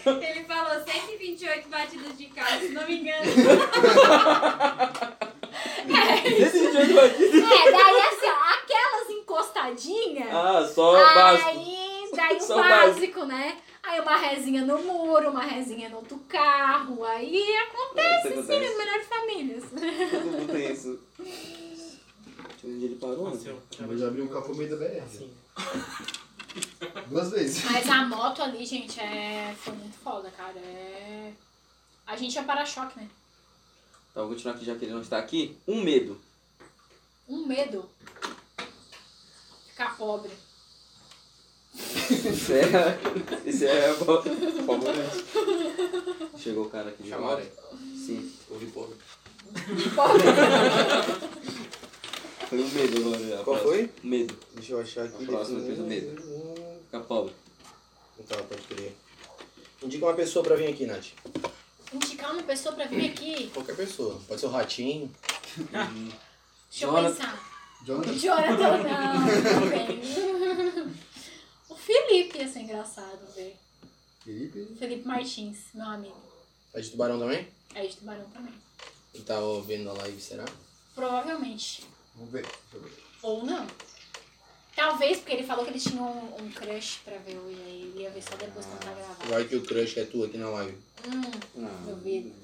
[0.23, 3.27] Ele falou 128 batidas de carro, se não me engano.
[5.79, 6.79] É Bandido.
[6.79, 10.29] É, daí assim, ó, aquelas encostadinhas.
[10.35, 11.49] Ah, só básico.
[11.49, 13.57] Aí, daí o Só o básico, né?
[13.87, 17.05] Aí uma rezinha no muro, uma rezinha no outro carro.
[17.05, 18.67] Aí acontece, acontece.
[18.67, 19.65] nas melhores famílias.
[20.11, 20.99] Todo mundo tem isso.
[22.65, 23.31] Onde ele parou.
[23.31, 23.59] Nossa, né?
[23.79, 25.03] eu Eu já abri o capô meio da BR.
[25.05, 25.33] Assim.
[27.07, 27.65] Duas vezes.
[27.71, 29.55] Mas a moto ali, gente, é...
[29.57, 30.59] foi muito foda, cara.
[30.59, 31.33] É...
[32.05, 33.09] A gente é para-choque, né?
[34.11, 35.57] Então, vou continuar aqui já que ele não está aqui.
[35.67, 36.21] Um medo.
[37.29, 37.89] Um medo.
[39.69, 40.33] Ficar pobre.
[41.77, 42.99] Isso é.
[43.45, 43.93] Isso é.
[43.95, 44.25] Favor.
[46.39, 47.43] Chegou o cara aqui de Chamaram.
[47.95, 48.33] Sim.
[48.51, 48.97] Ouvi pobre.
[49.95, 50.23] Pobre.
[52.49, 53.41] Foi um medo agora.
[53.41, 53.91] a Qual foi?
[54.03, 54.35] Medo.
[54.55, 55.25] Deixa eu achar aqui.
[55.25, 56.01] A próxima definir.
[56.03, 56.55] fez o
[56.87, 57.33] Ficar pobre.
[58.29, 58.95] Tá, pode crer.
[59.83, 61.07] Indica uma pessoa pra vir aqui, Nath.
[61.93, 63.51] Indicar uma pessoa pra vir aqui.
[63.53, 64.21] Qualquer pessoa.
[64.27, 65.11] Pode ser o Ratinho.
[65.57, 67.11] Deixa eu Jonathan.
[67.11, 67.51] pensar.
[67.85, 68.15] Jonathan.
[68.15, 69.27] Jonathan, não.
[70.87, 70.91] O
[71.87, 73.53] Felipe ia ser engraçado, velho.
[74.25, 74.75] Felipe.
[74.77, 76.17] Felipe Martins, meu amigo.
[76.75, 77.47] É de Tubarão também?
[77.77, 78.53] É de Tubarão também.
[79.15, 80.45] Ele tá vendo a live, será?
[80.97, 81.85] Provavelmente.
[82.17, 82.43] Vamos ver.
[82.43, 82.93] Deixa eu ver.
[83.23, 83.65] Ou não.
[84.75, 88.03] Talvez, porque ele falou que eles tinham um, um crush pra ver e aí ele
[88.03, 89.29] ia ver só depois quando tá gravado.
[89.29, 90.77] Vai que o crush é tu aqui na live.
[91.07, 91.23] Hum,
[91.55, 91.95] Não.
[91.95, 92.35] duvido.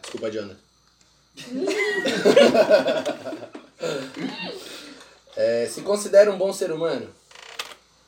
[0.00, 0.58] Desculpa, Diana.
[5.36, 7.08] é, se considera um bom ser humano?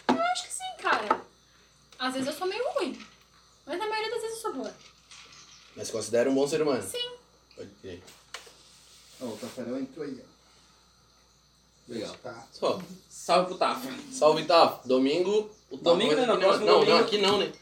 [0.08, 1.20] Eu acho que sim, cara.
[2.02, 2.98] Às vezes eu sou meio ruim.
[3.64, 4.74] Mas na maioria das vezes eu sou boa.
[5.76, 6.82] Mas considera um bom ser humano?
[6.82, 7.12] Sim.
[7.80, 8.02] Crer.
[9.20, 11.92] Ó, o Tafarel entrou aí, ó.
[11.92, 12.16] Legal.
[12.20, 12.44] Tá.
[12.52, 12.80] Só.
[13.08, 13.88] Salve pro Tafa.
[14.10, 14.80] Salve, tá.
[14.84, 15.48] Domingo.
[15.70, 16.32] O Tafa Domingo, vai né?
[16.32, 16.90] aqui, No próximo Não, domingo.
[16.90, 17.52] não, aqui não, né?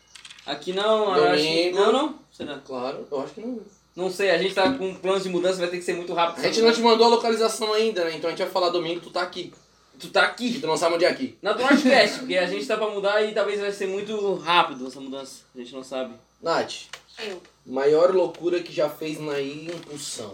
[0.47, 1.71] Aqui não, eu acho que...
[1.71, 1.77] Domingo.
[1.77, 2.19] Não, não.
[2.33, 2.59] Será?
[2.61, 3.61] Claro, eu acho que não.
[3.95, 6.43] Não sei, a gente tá com planos de mudança, vai ter que ser muito rápido.
[6.43, 8.17] A gente não te mandou a localização ainda, né?
[8.17, 9.53] Então a gente vai falar domingo, tu tá aqui.
[10.01, 10.59] Tu tá aqui.
[10.61, 11.37] tu não sabe onde é aqui.
[11.43, 14.87] Na do Nordcast, porque a gente tá pra mudar e talvez vai ser muito rápido
[14.87, 15.43] essa mudança.
[15.55, 16.15] A gente não sabe.
[16.43, 16.85] Nath,
[17.19, 17.43] Eu.
[17.67, 20.33] maior loucura que já fez na impulsão.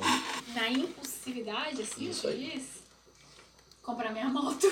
[0.55, 2.53] Na impulsividade, assim, Isso aí.
[2.53, 2.65] diz?
[3.83, 4.67] Comprar minha moto.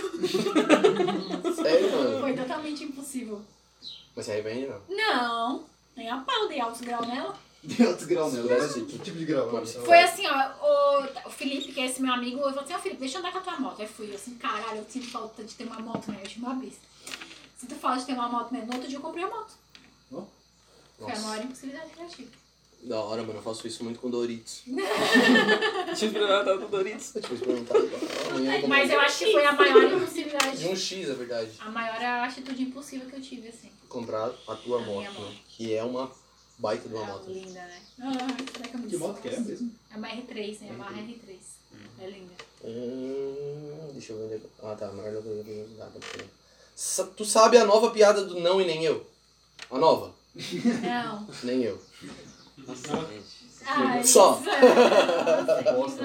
[1.56, 2.20] Sério, mano?
[2.20, 3.40] Foi totalmente impossível.
[4.14, 4.80] Mas se arrepende, não.
[4.88, 5.64] Não,
[5.96, 7.36] nem a pau, dei altos grau nela.
[7.64, 8.58] Deu outros graus nela.
[8.58, 9.48] Mas que tipo de grau?
[9.48, 9.80] Pode ser.
[9.80, 12.78] Foi assim, ó, o, o Felipe, que é esse meu amigo, eu falei assim, ó
[12.78, 13.80] Felipe, deixa eu andar com a tua moto.
[13.80, 16.20] Aí fui, eu assim, caralho, eu sinto falta de ter uma moto, né?
[16.22, 16.74] Eu tinha uma bis.
[17.56, 18.64] Sinto falta de ter uma moto, né?
[18.66, 19.52] No outro dia eu comprei a moto.
[20.98, 22.30] Foi a maior impossibilidade que eu tive.
[22.82, 23.38] Da hora, mano.
[23.38, 24.62] Eu faço isso muito com Doritos.
[24.66, 27.14] Deixa eu experimentar o Doritos.
[27.16, 30.58] Eu eu vou Mas eu acho que foi a maior impossibilidade.
[30.58, 31.50] De um X, é verdade.
[31.60, 33.70] A maior atitude impossível que eu tive, assim.
[33.88, 35.10] Comprar a tua A moto, né?
[35.18, 35.34] moto.
[35.48, 36.10] Que é uma
[36.58, 37.30] baita de uma É moto.
[37.30, 37.80] linda, né?
[38.00, 38.12] Ah,
[38.56, 39.70] será que Que moto que é mesmo?
[39.92, 40.68] É uma R3, né?
[40.68, 41.36] É uma R3.
[42.00, 42.32] É linda.
[42.64, 44.24] Hum, deixa eu ver.
[44.24, 44.88] onde é que- Ah, tá.
[44.92, 46.26] Maior loucura que eu comprei.
[46.76, 49.06] Sa- Tu sabe a nova piada do não e nem eu?
[49.70, 50.12] A nova?
[50.82, 51.28] Não.
[51.44, 51.80] Nem eu.
[53.66, 54.40] Ai, Só.
[55.64, 56.04] Nossa.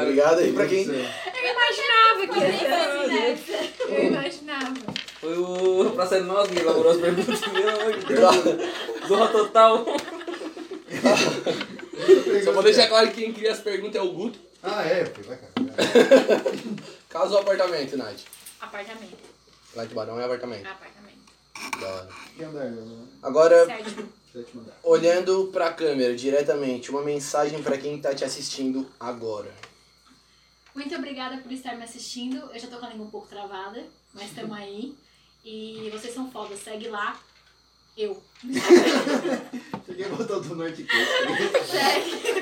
[0.00, 0.84] Obrigado aí pra quem.
[0.84, 3.72] Eu imaginava que ia ser assim.
[3.88, 4.74] Eu imaginava.
[5.22, 7.40] Foi o Praça de Nós que elaborou as perguntas.
[7.40, 9.06] Pelo amor de Deus.
[9.06, 9.86] Zorra total.
[12.44, 14.40] Só vou deixar claro que quem cria as perguntas é o Guto.
[14.60, 15.46] Ah, é, vai cá.
[17.08, 18.18] Casa ou apartamento, Nath?
[18.60, 19.16] Apartamento.
[19.76, 20.66] Lá em Tubarão é apartamento.
[20.66, 21.22] Apartamento.
[21.80, 22.08] Da hora.
[22.36, 22.64] Que andar?
[22.64, 23.06] né?
[23.22, 24.12] Agora, Sétimo.
[24.32, 24.76] Sétimo andar.
[24.82, 29.52] olhando pra câmera diretamente, uma mensagem pra quem tá te assistindo agora.
[30.74, 32.50] Muito obrigada por estar me assistindo.
[32.52, 34.96] Eu já tô com a língua um pouco travada, mas estamos aí.
[35.44, 36.60] E vocês são fodas.
[36.60, 37.18] Segue lá.
[37.96, 38.22] Eu.
[39.86, 40.86] Cheguei a botar do Norte
[41.66, 42.40] Segue.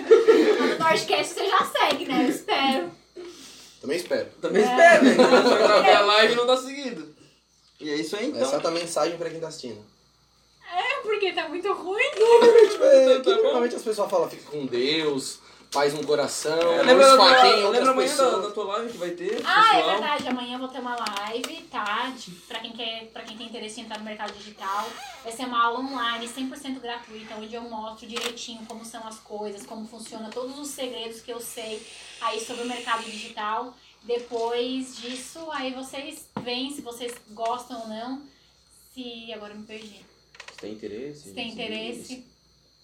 [0.60, 2.24] No Nordcast você já segue, né?
[2.24, 2.90] Eu espero.
[3.80, 4.28] Também espero.
[4.40, 4.66] Também É.
[4.66, 5.16] espero, né?
[5.48, 7.14] Só gravei a live e não tá seguido.
[7.80, 8.42] E é isso aí então.
[8.42, 9.82] Essa é a mensagem pra quem tá assistindo.
[10.72, 12.10] É porque tá muito ruim.
[12.70, 13.42] Tipo, é, Tá que bom.
[13.42, 15.40] normalmente as pessoas falam, fica com Deus,
[15.70, 19.40] paz no coração, É, lembra esfaqueiem lembra amanhã da, da tua live que vai ter?
[19.44, 19.90] Ah, é pessoal?
[19.90, 20.28] verdade.
[20.28, 22.12] Amanhã eu vou ter uma live, tá?
[22.48, 24.88] Pra quem, quer, pra quem tem interesse em entrar no mercado digital.
[25.22, 29.64] Vai ser uma aula online, 100% gratuita, onde eu mostro direitinho como são as coisas,
[29.64, 31.80] como funciona, todos os segredos que eu sei
[32.20, 33.72] aí sobre o mercado digital.
[34.02, 38.22] Depois disso, aí vocês veem se vocês gostam ou não.
[38.92, 39.32] Se.
[39.32, 40.00] Agora eu me perdi.
[40.52, 41.20] Se tem interesse.
[41.28, 42.24] Se tem interesse.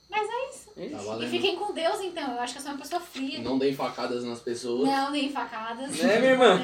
[0.08, 0.66] Mas é isso.
[0.76, 1.24] É Tá.
[1.24, 2.32] E fiquem com Deus então.
[2.34, 3.40] Eu acho que eu sou uma pessoa fria.
[3.40, 4.86] Não deem facadas nas pessoas.
[4.86, 5.90] Não, nem facadas.
[5.96, 6.62] Né, minha irmã?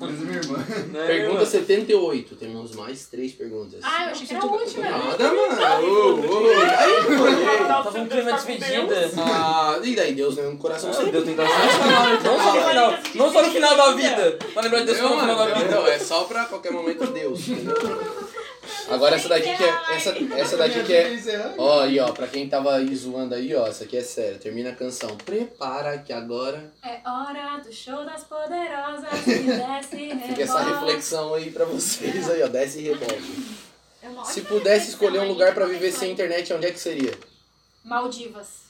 [0.00, 0.56] Mas minha irmã.
[0.58, 1.46] Né, Pergunta irmã?
[1.46, 2.36] 78.
[2.36, 3.80] Temos mais três perguntas.
[3.82, 4.88] Ah, eu achei que era a última.
[4.88, 5.86] Nada, mano.
[5.86, 7.66] Ô, ô, aí, foi.
[7.66, 9.10] Tava um clima de despedida.
[9.18, 10.44] Ah, e daí, Deus, né?
[10.44, 11.10] No coração sempre.
[11.12, 11.48] Deus tem que dar
[12.22, 14.38] Não só no final, não só no final da vida.
[14.52, 15.70] Pra lembrar de Deus no final da Não, vida.
[15.74, 18.27] não, é só pra qualquer momento Deus, entendeu?
[18.88, 19.96] Agora essa daqui que é.
[19.96, 21.54] Essa, essa daqui que é.
[21.58, 24.38] Ó, aí, ó, pra quem tava aí zoando aí, ó, essa aqui é sério.
[24.38, 25.16] Termina a canção.
[25.18, 26.72] Prepara que agora.
[26.82, 30.80] É hora do show das poderosas que desce e Fica essa rebola.
[30.80, 32.48] reflexão aí pra vocês aí, ó.
[32.48, 33.18] Desce e rebola.
[34.02, 36.00] É Se pudesse escolher um lugar pra viver reflexão.
[36.00, 37.12] sem internet, onde é que seria?
[37.84, 38.68] Maldivas.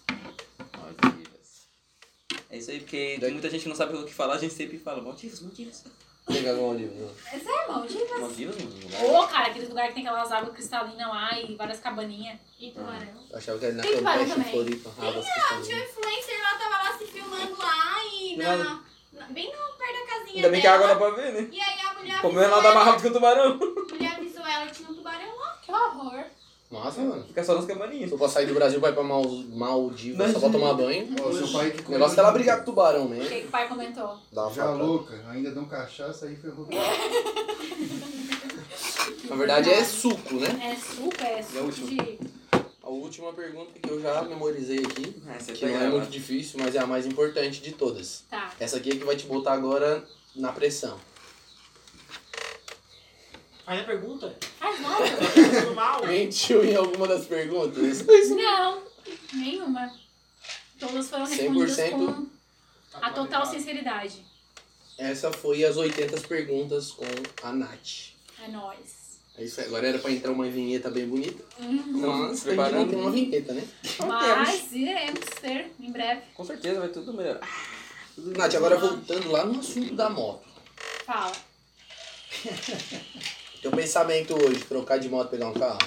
[2.51, 4.55] É isso aí, porque tem muita gente que não sabe o que falar, a gente
[4.55, 5.85] sempre fala Maldivas, Maldivas.
[6.29, 7.11] Pega algum livro.
[7.33, 8.21] Mas é, Maldivas.
[8.21, 9.15] Maldivas, mano.
[9.19, 12.39] Ô, cara, aqueles lugares que tem aquelas águas cristalinas lá e várias cabaninhas.
[12.61, 13.09] E tubarão.
[13.31, 14.53] Eu achava que era na Tem tubarão Campeche, em também.
[14.53, 14.91] Floripa.
[14.99, 15.89] Águas Não, tinha um cristalinas.
[15.91, 20.35] influencer lá, tava lá se filmando lá e na, na- bem no, perto da casinha
[20.37, 21.49] Ainda bem que a água dá pra ver, né?
[21.51, 23.53] E aí a mulher Comendo avisou nada mais ela, rápido que o tubarão.
[23.53, 25.59] a mulher avisou ela e tinha um tubarão lá.
[25.63, 26.25] Que horror.
[26.71, 27.25] Massa, mano.
[27.25, 28.09] Fica só nas cabaninhas.
[28.11, 31.09] Se eu for sair do Brasil, vai pra Mal Maldivas só pra tomar banho.
[31.23, 33.27] Ó, seu pai que O negócio é ela brigar com o tubarão O mesmo.
[33.29, 34.19] que, que o pai comentou?
[34.31, 34.83] Dá uma Já facada.
[34.85, 36.69] louca, ainda dão cachaça aí ferrou.
[39.31, 40.73] Na verdade é suco, né?
[40.73, 42.19] É suco, é a suco de...
[42.83, 46.75] A última pergunta que eu já memorizei aqui, Essa que não é muito difícil, mas
[46.75, 48.25] é a mais importante de todas.
[48.31, 48.51] Tá.
[48.59, 50.03] Essa aqui é que vai te botar agora
[50.35, 50.97] na pressão.
[53.69, 55.05] Aí a pergunta, Faz nada.
[55.61, 56.07] tudo mal?
[56.07, 58.03] Mentiu em alguma das perguntas?
[58.31, 58.83] Não,
[59.35, 59.93] nenhuma.
[60.81, 62.27] Todas foram respondidas 100% com
[62.95, 64.25] a total sinceridade.
[64.97, 67.05] Essa foi as 80 perguntas com
[67.43, 68.15] a Nath.
[68.43, 69.19] É nóis.
[69.37, 69.67] É isso aí.
[69.67, 71.45] Agora era pra entrar uma vinheta bem bonita.
[71.61, 72.01] Uhum.
[72.01, 72.79] Mas a Preparando.
[72.79, 73.69] não tem uma vinheta, né?
[73.99, 76.23] Mas iremos ter em breve.
[76.33, 77.47] Com certeza vai tudo melhorar.
[78.17, 80.49] Nath, agora voltando lá no assunto da moto.
[81.05, 81.33] Fala.
[83.61, 85.79] Teu pensamento hoje, trocar de moto e pegar um carro?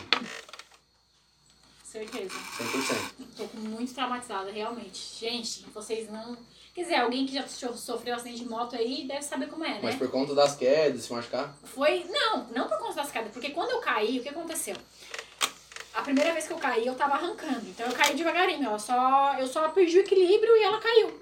[1.84, 2.34] Certeza.
[2.34, 3.12] 100%.
[3.38, 5.02] Tô muito traumatizada, realmente.
[5.20, 6.38] Gente, vocês não.
[6.74, 9.70] Quer dizer, alguém que já so- sofreu acidente de moto aí deve saber como é,
[9.74, 9.80] né?
[9.84, 11.54] Mas por conta das quedas, se machucar?
[11.64, 12.06] Foi.
[12.10, 14.76] Não, não por conta das quedas, porque quando eu caí, o que aconteceu?
[15.94, 17.68] A primeira vez que eu caí, eu tava arrancando.
[17.68, 18.80] Então eu caí devagarinho, ó.
[18.80, 21.22] Só, eu só perdi o equilíbrio e ela caiu.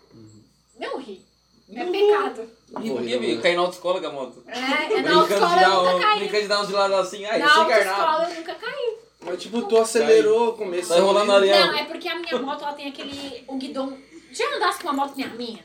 [0.78, 1.26] Não ri.
[1.74, 2.50] É pecado.
[2.82, 3.42] E por que, viu?
[3.42, 4.44] Cair na autoescola com a moto.
[4.48, 6.20] É, é na autoescola eu nunca caí.
[6.20, 8.02] brincando de dar uns de lado assim, ai, Na eu sou encarnado.
[8.02, 8.98] autoescola eu nunca caí.
[9.22, 10.96] Mas tipo, tu acelerou, começou.
[10.96, 11.66] Tá enrolando a areia.
[11.66, 13.44] Não, é porque a minha moto ela tem aquele.
[13.48, 13.98] O guidão.
[14.32, 15.64] Já andasse com uma moto minha minha?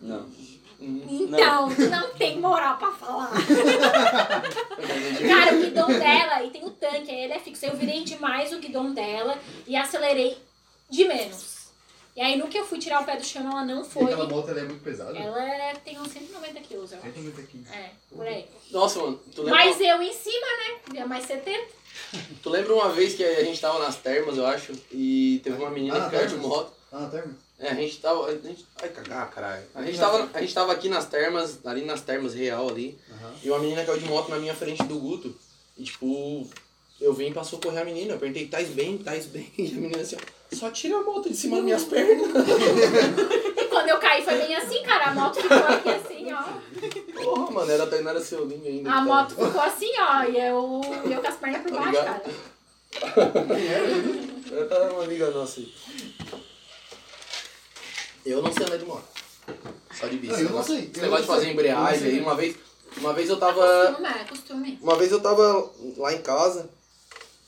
[0.00, 0.26] Não.
[0.80, 3.32] Então, tu não tem moral pra falar.
[5.28, 7.66] Cara, o guidão dela, e tem o tanque, aí ele é fixo.
[7.66, 9.36] Eu virei demais o guidão dela
[9.66, 10.38] e acelerei
[10.88, 11.57] de menos.
[12.18, 14.06] E aí, no que eu fui tirar o pé do chão, ela não E foi.
[14.06, 15.16] aquela moto ela é muito pesada.
[15.16, 17.06] Ela é- tem uns 190 quilos, eu acho.
[17.12, 17.70] 190 quilos.
[17.70, 18.44] É, por aí.
[18.72, 20.46] Nossa, mano, tu lembra, Mas eu em cima,
[20.96, 21.04] né?
[21.04, 21.72] Mais 70.
[22.42, 25.70] tu lembra uma vez que a gente tava nas termas, eu acho, e teve uma
[25.70, 26.72] menina Ah, que caiu de moto.
[26.90, 27.36] Ah, na terma?
[27.56, 28.26] É, a gente tava.
[28.26, 29.64] A gente, ai, cagar, caralho.
[29.72, 33.34] A gente, tava, a gente tava aqui nas termas, ali nas termas real ali, Aham.
[33.44, 35.32] e uma menina caiu de moto na minha frente do Guto.
[35.76, 36.48] E tipo,
[37.00, 38.14] eu vim pra socorrer a menina.
[38.14, 39.52] Eu perguntei, tais bem, tais bem.
[39.56, 42.28] E a menina assim, ó, só tira a moto de cima das minhas pernas.
[43.58, 45.06] E quando eu caí, foi bem assim, cara.
[45.10, 46.42] A moto ficou aqui assim, ó.
[47.22, 48.90] Porra, mano, era a Tainara Seolinho ainda.
[48.90, 50.22] A que moto tava- ficou assim, ó.
[50.24, 50.80] E eu,
[51.10, 52.22] eu com as pernas por Tá baixo, cara.
[54.50, 55.74] Ela tá uma amiga nossa aí.
[58.24, 59.04] Eu não sei andar de moto.
[59.92, 60.32] Só de bici.
[60.42, 60.78] Não, eu não sei.
[60.78, 62.56] Esse Eu negócio de fazer embreagem aí, uma vez.
[62.96, 63.86] Uma vez eu tava.
[63.88, 64.78] Costume, é costume.
[64.82, 66.68] Uma vez eu tava lá em casa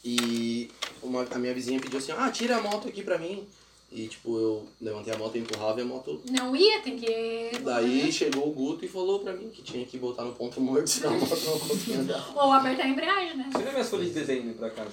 [0.05, 0.71] e
[1.03, 3.47] uma, a minha vizinha pediu assim, ah, tira a moto aqui pra mim.
[3.93, 6.23] E tipo, eu levantei a moto e empurrava e a moto.
[6.31, 7.59] Não ia, tem que.
[7.65, 10.89] Daí chegou o Guto e falou pra mim que tinha que botar no ponto morto,
[10.89, 12.33] senão a moto não conseguia andar.
[12.37, 13.51] Ou apertar a embreagem, né?
[13.53, 14.91] Você vê minhas folhas de desenho pra casa?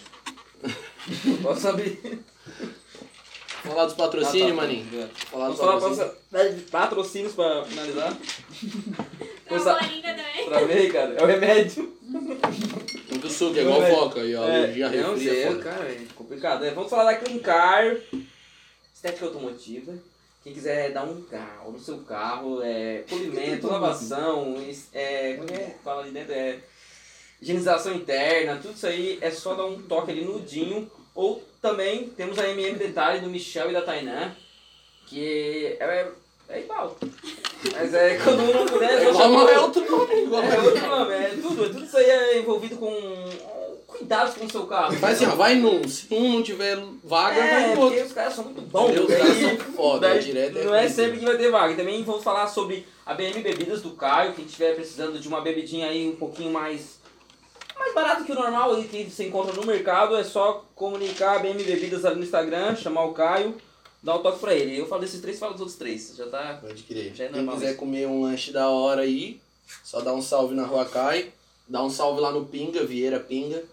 [1.44, 2.24] Posso saber?
[3.64, 4.84] Falar dos patrocínios, Ah, tá, maninho.
[4.88, 5.10] obrigado.
[5.16, 6.12] Falar dos falar patrocínios.
[6.32, 8.18] pra- patrocínios pra finalizar.
[9.50, 10.46] Uma bolinha também.
[10.46, 11.14] Travei, cara.
[11.14, 11.98] É o remédio.
[13.10, 13.90] Muito suco, é igual É.
[13.96, 14.44] foca aí, ó.
[14.44, 15.64] Alergia, é sei, foda.
[15.64, 16.66] cara, é complicado.
[16.66, 17.98] É, vamos falar da Clincar,
[18.94, 19.94] estética automotiva.
[20.44, 24.56] Quem quiser dar um carro no seu carro, é polimento, lavação,
[24.94, 25.76] é, como é que é?
[25.84, 26.60] Fala ali dentro, é
[27.42, 30.90] higienização interna, tudo isso aí é só dar um toque ali no Dinho.
[31.14, 34.36] Ou também temos a MM Detalhe do Michel e da Tainá,
[35.08, 36.08] que é,
[36.50, 36.96] é igual.
[37.74, 40.16] Mas é quando um não puder, É só igual, chama- é outro nome.
[40.24, 42.94] Igual é outro nome, é tudo, tudo isso aí é envolvido com
[43.88, 44.94] cuidados com o seu carro.
[44.98, 45.88] Faz assim, ó, vai num.
[45.88, 48.06] Se um não tiver vaga, vai É, no porque outro.
[48.06, 48.90] os caras são muito bons.
[48.92, 49.04] Entendeu?
[49.06, 51.76] Os caras são foda, daí direto é não é sempre que vai ter vaga.
[51.76, 55.88] Também vamos falar sobre a BM Bebidas do Caio, quem estiver precisando de uma bebidinha
[55.88, 56.98] aí um pouquinho mais
[57.78, 61.62] mais barato que o normal que você encontra no mercado, é só comunicar a BM
[61.64, 63.56] Bebidas ali no Instagram, chamar o Caio,
[64.02, 64.78] dar um toque pra ele.
[64.78, 66.16] Eu falo desses três, falo dos outros três.
[66.16, 66.60] Já tá.
[66.62, 67.14] Pode crer.
[67.16, 67.78] Já é Quem quiser isso.
[67.78, 69.40] comer um lanche da hora aí,
[69.84, 71.32] só dá um salve na Rua Cai,
[71.68, 73.64] dá um salve lá no Pinga, Vieira Pinga,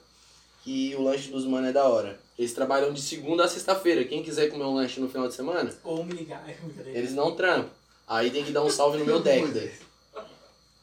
[0.63, 2.19] que o lanche dos mano é da hora.
[2.39, 4.05] Eles trabalham de segunda a sexta-feira.
[4.05, 6.45] Quem quiser comer um lanche no final de semana, Ou me ligar.
[6.87, 7.71] eles não trampam.
[8.07, 9.73] Aí tem que dar um salve no meu deck daí.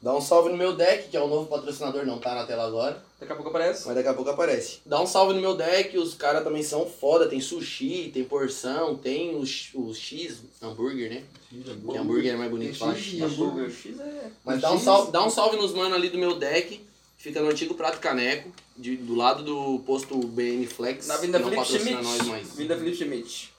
[0.02, 2.66] Dá um salve no meu deck, que é o novo patrocinador, não tá na tela
[2.66, 3.04] agora.
[3.22, 3.86] Daqui a pouco aparece.
[3.86, 4.80] Mas daqui a pouco aparece.
[4.84, 7.28] Dá um salve no meu deck, os caras também são foda.
[7.30, 11.24] Tem sushi, tem porção, tem o, X- o X hambúrguer, né?
[11.52, 13.22] Que hambúrguer é mais bonito falar X X.
[13.22, 14.32] Hambúrguer X é.
[14.44, 16.82] Mas dá um, salve, dá um salve nos mano ali do meu deck.
[17.16, 21.06] Fica no antigo Prato Caneco, de, do lado do posto BN Flex.
[21.06, 22.04] Na não Felipe patrocina Schmidt.
[22.04, 22.56] nós mais.
[22.56, 23.54] Vinda Felipe Schmidt.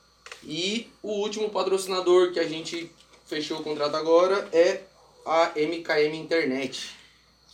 [0.45, 2.91] E o último patrocinador que a gente
[3.27, 4.81] fechou o contrato agora é
[5.25, 6.91] a MKM Internet.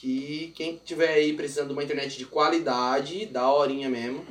[0.00, 4.24] Que quem tiver aí precisando de uma internet de qualidade, da horinha mesmo,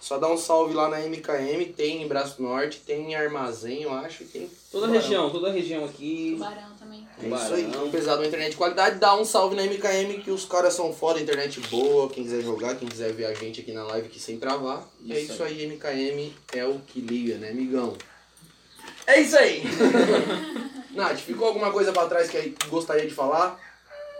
[0.00, 3.92] só dá um salve lá na MKM, tem em Braço Norte, tem em Armazém, eu
[3.92, 5.00] acho, tem Toda a Tubarão.
[5.00, 6.32] região, toda a região aqui.
[6.36, 7.06] Tubarão também.
[7.22, 7.66] É isso aí.
[7.66, 11.20] De uma internet de qualidade, dá um salve na MKM que os caras são foda,
[11.20, 12.08] internet boa.
[12.10, 14.88] Quem quiser jogar, quem quiser ver a gente aqui na live aqui sem travar.
[15.08, 17.96] é Isso isso aí, MKM é o que liga, né, amigão?
[19.06, 19.62] É isso aí!
[20.90, 23.71] Nath, ficou alguma coisa pra trás que aí gostaria de falar?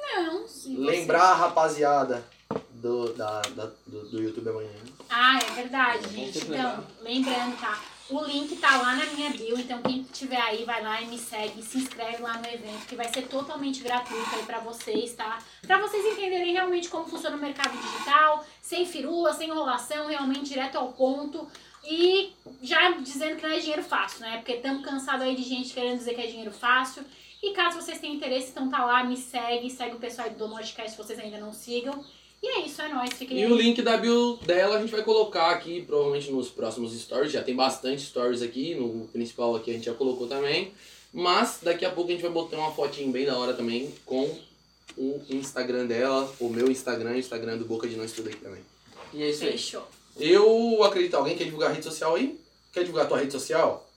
[0.02, 0.76] Não, sim.
[0.76, 2.24] você- Lembrar a rapaziada
[2.70, 4.70] do, da, da- do, do YouTube amanhã.
[5.08, 6.38] Ah, é verdade, Vamos gente.
[6.46, 7.80] Então, lembrando, tá?
[8.10, 11.16] O link tá lá na minha bio, então quem tiver aí, vai lá e me
[11.18, 15.38] segue, se inscreve lá no evento, que vai ser totalmente gratuito aí pra vocês, tá?
[15.66, 20.76] Pra vocês entenderem realmente como funciona o mercado digital, sem firula, sem enrolação, realmente direto
[20.76, 21.46] ao ponto.
[21.84, 24.36] E já dizendo que não é dinheiro fácil, né?
[24.38, 27.02] Porque estamos cansados aí de gente querendo dizer que é dinheiro fácil.
[27.42, 30.46] E caso vocês tenham interesse, então tá lá, me segue, segue o pessoal aí do
[30.46, 32.04] Nordcast se vocês ainda não sigam.
[32.42, 33.52] E é isso, é nóis, fiquem E aí.
[33.52, 37.32] o link da bio dela a gente vai colocar aqui, provavelmente nos próximos stories.
[37.32, 40.72] Já tem bastante stories aqui, no principal aqui a gente já colocou também.
[41.12, 44.24] Mas daqui a pouco a gente vai botar uma fotinho bem da hora também com
[44.96, 48.34] o Instagram dela, o meu Instagram e o Instagram do Boca de Nós Tudo aí
[48.36, 48.60] também.
[49.12, 49.52] E é isso aí.
[49.52, 49.86] Fechou.
[50.18, 52.38] Eu acredito, alguém quer divulgar a rede social aí?
[52.72, 53.88] Quer divulgar a tua rede social?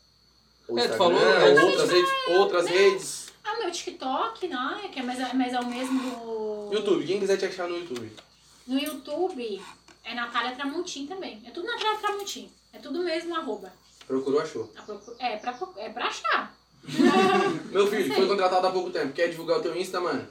[0.68, 1.64] O É, tu Instagram, falou, ou né?
[1.64, 3.25] outras redes, outras redes.
[3.46, 4.90] Ah, meu TikTok, né?
[4.92, 6.74] Que é mais, mais é o mesmo do.
[6.74, 8.12] YouTube, quem quiser te achar no YouTube.
[8.68, 9.62] No YouTube
[10.04, 11.42] é Natália Tramontim também.
[11.46, 12.50] É tudo Natália Tramontim.
[12.74, 13.72] É tudo mesmo arroba.
[14.08, 14.72] Procurou, achou.
[14.76, 16.56] A procu- É pra, é pra achar.
[17.72, 19.14] Meu filho, foi contratado há pouco tempo.
[19.14, 20.28] Quer divulgar o teu Insta, mano?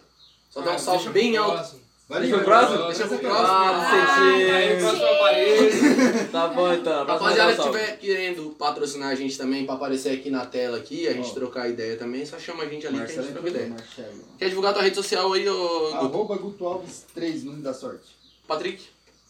[0.50, 1.52] Só dá um Ah, salve bem alto.
[1.56, 1.80] próximo.
[2.06, 2.84] Vai Deixa pro próximo?
[2.86, 3.48] Deixa pro Ah, próximo.
[3.48, 6.28] Ah, Aí o próximo aparelho.
[6.30, 7.04] Tá bom então.
[7.06, 7.78] Rapaziada que salve.
[7.80, 11.34] estiver querendo patrocinar a gente também pra aparecer aqui na tela aqui, a gente Ó.
[11.34, 13.78] trocar ideia também, só chama a gente ali que a Marcelo gente troca entrou, ideia.
[13.78, 14.24] Marcelo.
[14.38, 15.96] Quer divulgar tua rede social aí, ô Guto?
[15.96, 18.04] Arroba Guto Alves 3, número da sorte.
[18.46, 18.82] Patrick?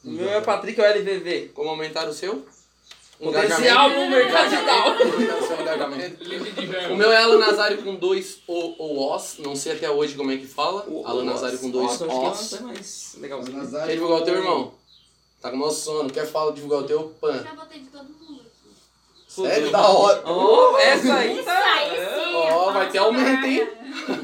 [0.04, 1.50] O meu é Patrick o LVV.
[1.54, 2.44] Como aumentar o seu?
[3.18, 4.88] Potencial no mercado digital.
[6.90, 10.14] O O meu é Alan Nazário com dois O ou Os, não sei até hoje
[10.14, 10.86] como é que fala.
[11.04, 12.52] Alan Nazário com dois que Os.
[12.54, 13.70] é mais legalzinho.
[13.70, 14.74] Quer divulgar o teu irmão?
[15.40, 17.42] Tá com o nosso sono, quer falar, divulgar o teu pan?
[17.42, 19.28] Já botei de todo mundo aqui.
[19.28, 19.70] Sério?
[19.70, 20.22] Da hora.
[20.26, 21.90] Oh, essa aí Isso tá.
[22.34, 23.68] Ó, é vai ter aumento, hein?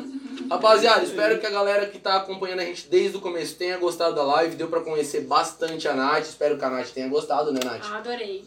[0.51, 4.17] Rapaziada, espero que a galera que tá acompanhando a gente desde o começo tenha gostado
[4.17, 4.57] da live.
[4.57, 6.25] Deu pra conhecer bastante a Nath.
[6.25, 7.85] Espero que a Nath tenha gostado, né, Nath?
[7.85, 8.45] Ah, adorei.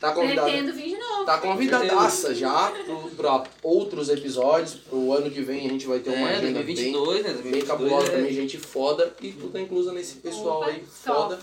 [0.00, 0.48] Tá convidada.
[0.50, 1.24] Pretendo vir de novo.
[1.26, 4.74] Tá convidadaça já pro, pra outros episódios.
[4.74, 7.32] Pro ano que vem a gente vai ter uma É, agenda 2022, né?
[7.34, 9.14] bem, bem 2022 cabulosa é- também, gente foda.
[9.20, 10.88] E tu tá inclusa nesse pessoal Opa, aí, top.
[11.04, 11.38] foda.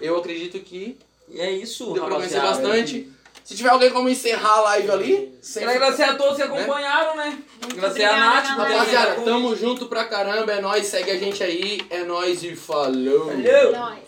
[0.00, 0.98] Eu acredito que
[1.30, 3.10] E é isso, deu pra conhecer bastante.
[3.42, 7.16] Se tiver alguém como encerrar a live ali, sem Quero agradecer a todos que acompanharam,
[7.16, 7.42] né?
[7.62, 8.46] Muito Agradecer a Nath.
[8.46, 13.26] Rapaziada, tamo junto pra caramba, é nóis, segue a gente aí, é nóis e falou!
[13.26, 13.72] Valeu!
[13.72, 13.98] Nós.